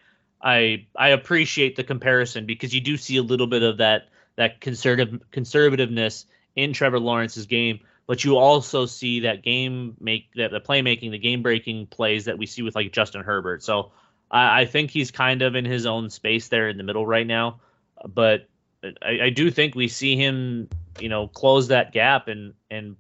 I 0.43 0.87
I 0.97 1.09
appreciate 1.11 1.77
the 1.77 1.85
comparison 1.85 2.47
because 2.47 2.75
you 2.75 2.81
do 2.81 2.97
see 2.97 3.17
a 3.19 3.23
little 3.23 3.47
bit 3.47 3.63
of 3.63 3.79
that 3.79 4.09
that 4.37 4.61
conservative 4.61 5.21
conservativeness 5.31 6.25
in 6.57 6.73
Trevor 6.73 6.99
Lawrence's 6.99 7.47
game 7.47 7.81
but 8.07 8.25
you 8.25 8.37
also 8.37 8.87
see 8.87 9.21
that 9.21 9.43
game 9.43 9.97
make 10.01 10.33
that 10.35 10.51
the 10.51 10.61
playmaking, 10.61 11.11
the 11.11 11.19
game 11.19 11.43
breaking 11.43 11.87
plays 11.87 12.25
that 12.25 12.39
we 12.39 12.47
see 12.47 12.63
with 12.63 12.75
like 12.75 12.93
Justin 12.93 13.23
Herbert. 13.23 13.63
So 13.63 13.93
I, 14.31 14.63
I, 14.63 14.65
think 14.65 14.91
he's 14.91 15.11
kind 15.11 15.43
of 15.43 15.55
in 15.55 15.65
his 15.65 15.87
own 15.87 16.11
space 16.11 16.49
there 16.49 16.69
in 16.69 16.77
the 16.77 16.83
middle 16.83 17.07
right 17.07 17.27
now. 17.27 17.61
But 18.07 18.49
I, 18.83 19.21
I 19.23 19.31
do 19.31 19.51
think 19.51 19.75
we 19.75 19.89
see 19.89 20.17
him, 20.17 20.69
you 20.99 21.09
know, 21.09 21.29
close 21.29 21.69
that 21.69 21.93
gap 21.93 22.29
and 22.29 22.55
and 22.71 22.97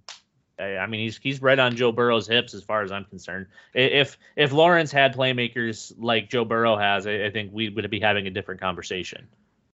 I 0.59 0.86
mean, 0.86 1.00
he's 1.00 1.18
he's 1.18 1.42
right 1.42 1.59
on 1.59 1.76
Joe 1.76 1.92
Burrow's 1.92 2.26
hips 2.26 2.55
as 2.55 2.62
far 2.62 2.82
as 2.82 2.92
I'm 2.92 3.05
concerned. 3.05 3.46
If 3.74 4.18
if 4.36 4.53
Lawrence 4.53 4.92
had 4.92 5.14
playmakers 5.14 5.92
like 5.98 6.30
Joe 6.30 6.44
Burrow 6.44 6.76
has, 6.76 7.07
I, 7.07 7.26
I 7.26 7.30
think 7.30 7.50
we 7.53 7.68
would 7.68 7.90
be 7.90 8.00
having 8.00 8.26
a 8.26 8.30
different 8.30 8.61
conversation. 8.61 9.26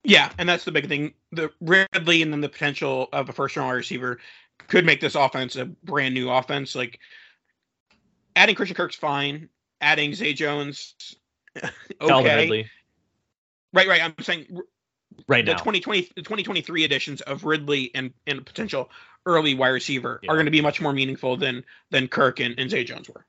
Yeah, 0.04 0.30
and 0.38 0.48
that's 0.48 0.64
the 0.64 0.70
big 0.70 0.86
thing. 0.86 1.14
The 1.32 1.50
Ridley 1.60 2.22
and 2.22 2.32
then 2.32 2.40
the 2.40 2.48
potential 2.48 3.08
of 3.12 3.28
a 3.28 3.32
first 3.32 3.56
round 3.56 3.74
receiver 3.74 4.18
could 4.68 4.84
make 4.84 5.00
this 5.00 5.14
offense 5.14 5.56
a 5.56 5.64
brand 5.64 6.14
new 6.14 6.30
offense. 6.30 6.74
Like 6.74 7.00
adding 8.34 8.54
Christian 8.54 8.76
Kirk's 8.76 8.96
fine. 8.96 9.48
Adding 9.78 10.14
Zay 10.14 10.32
Jones, 10.32 10.94
okay. 12.00 12.66
Right, 13.74 13.88
right. 13.88 14.02
I'm 14.02 14.14
saying 14.22 14.46
right 15.28 15.44
now 15.44 15.52
the 15.52 15.56
now. 15.56 15.58
2020 15.58 16.12
the 16.16 16.22
2023 16.22 16.84
editions 16.84 17.20
of 17.20 17.44
Ridley 17.44 17.90
and 17.94 18.12
and 18.26 18.44
potential 18.44 18.90
early 19.26 19.54
wide 19.54 19.68
receiver 19.68 20.20
yeah. 20.22 20.30
are 20.30 20.34
going 20.34 20.46
to 20.46 20.50
be 20.50 20.60
much 20.60 20.80
more 20.80 20.92
meaningful 20.92 21.36
than 21.36 21.64
than 21.90 22.08
Kirk 22.08 22.40
and, 22.40 22.58
and 22.58 22.70
Zay 22.70 22.84
Jones 22.84 23.08
were. 23.08 23.26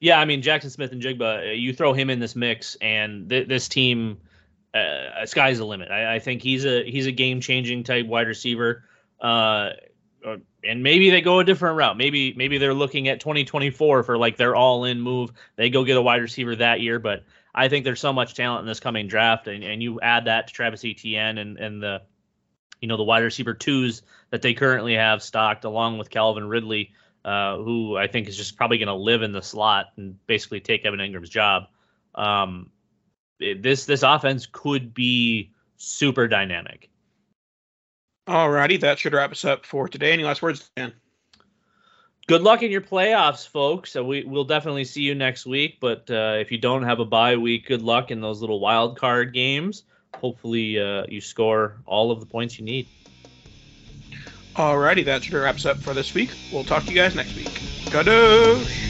Yeah, 0.00 0.18
I 0.18 0.24
mean 0.24 0.40
Jackson 0.40 0.70
Smith-Njigba, 0.70 1.50
uh, 1.50 1.52
you 1.52 1.74
throw 1.74 1.92
him 1.92 2.08
in 2.08 2.20
this 2.20 2.34
mix, 2.34 2.74
and 2.76 3.28
th- 3.28 3.46
this 3.48 3.68
team, 3.68 4.18
uh, 4.72 5.26
sky's 5.26 5.58
the 5.58 5.66
limit. 5.66 5.90
I, 5.90 6.14
I, 6.14 6.18
think 6.20 6.40
he's 6.40 6.64
a 6.64 6.90
he's 6.90 7.06
a 7.06 7.12
game 7.12 7.42
changing 7.42 7.84
type 7.84 8.06
wide 8.06 8.26
receiver. 8.26 8.84
Uh, 9.20 9.70
and 10.64 10.82
maybe 10.82 11.10
they 11.10 11.20
go 11.20 11.38
a 11.38 11.44
different 11.44 11.76
route. 11.76 11.96
Maybe 11.96 12.34
maybe 12.34 12.58
they're 12.58 12.74
looking 12.74 13.08
at 13.08 13.20
2024 13.20 14.02
for 14.02 14.18
like 14.18 14.36
their 14.36 14.54
all-in 14.54 15.00
move. 15.00 15.32
They 15.56 15.70
go 15.70 15.84
get 15.84 15.96
a 15.96 16.02
wide 16.02 16.20
receiver 16.22 16.56
that 16.56 16.80
year, 16.80 16.98
but 16.98 17.24
I 17.54 17.68
think 17.68 17.84
there's 17.84 18.00
so 18.00 18.12
much 18.12 18.34
talent 18.34 18.60
in 18.62 18.66
this 18.66 18.80
coming 18.80 19.08
draft, 19.08 19.46
and, 19.48 19.64
and 19.64 19.82
you 19.82 20.00
add 20.00 20.26
that 20.26 20.48
to 20.48 20.52
Travis 20.52 20.84
Etienne 20.84 21.38
and 21.38 21.58
and 21.58 21.82
the 21.82 22.02
you 22.80 22.88
know 22.88 22.96
the 22.96 23.02
wide 23.02 23.22
receiver 23.22 23.54
twos 23.54 24.02
that 24.30 24.42
they 24.42 24.54
currently 24.54 24.94
have 24.94 25.22
stocked, 25.22 25.64
along 25.64 25.98
with 25.98 26.10
Calvin 26.10 26.48
Ridley, 26.48 26.92
uh, 27.24 27.56
who 27.56 27.96
I 27.96 28.06
think 28.06 28.28
is 28.28 28.36
just 28.36 28.56
probably 28.56 28.78
going 28.78 28.88
to 28.88 28.94
live 28.94 29.22
in 29.22 29.32
the 29.32 29.42
slot 29.42 29.86
and 29.96 30.24
basically 30.26 30.60
take 30.60 30.84
Evan 30.84 31.00
Engram's 31.00 31.30
job. 31.30 31.64
Um, 32.14 32.70
it, 33.38 33.62
this 33.62 33.86
this 33.86 34.02
offense 34.02 34.46
could 34.50 34.94
be 34.94 35.52
super 35.76 36.28
dynamic. 36.28 36.89
Alrighty, 38.30 38.78
that 38.78 38.96
should 38.96 39.12
wrap 39.12 39.32
us 39.32 39.44
up 39.44 39.66
for 39.66 39.88
today. 39.88 40.12
Any 40.12 40.22
last 40.22 40.40
words, 40.40 40.70
Dan? 40.76 40.92
Good 42.28 42.42
luck 42.42 42.62
in 42.62 42.70
your 42.70 42.80
playoffs, 42.80 43.48
folks. 43.48 43.90
So 43.90 44.04
we 44.04 44.22
will 44.22 44.44
definitely 44.44 44.84
see 44.84 45.02
you 45.02 45.16
next 45.16 45.46
week. 45.46 45.78
But 45.80 46.08
uh, 46.08 46.36
if 46.38 46.52
you 46.52 46.58
don't 46.58 46.84
have 46.84 47.00
a 47.00 47.04
bye 47.04 47.34
week, 47.34 47.66
good 47.66 47.82
luck 47.82 48.12
in 48.12 48.20
those 48.20 48.40
little 48.40 48.60
wild 48.60 48.96
card 48.96 49.34
games. 49.34 49.82
Hopefully, 50.14 50.78
uh, 50.78 51.06
you 51.08 51.20
score 51.20 51.82
all 51.86 52.12
of 52.12 52.20
the 52.20 52.26
points 52.26 52.56
you 52.56 52.64
need. 52.64 52.86
Alrighty, 54.54 55.04
that 55.06 55.24
should 55.24 55.34
wrap 55.34 55.56
us 55.56 55.66
up 55.66 55.78
for 55.78 55.92
this 55.92 56.14
week. 56.14 56.30
We'll 56.52 56.62
talk 56.62 56.84
to 56.84 56.90
you 56.90 56.94
guys 56.94 57.16
next 57.16 57.34
week. 57.34 57.48
Kadosh! 57.86 58.89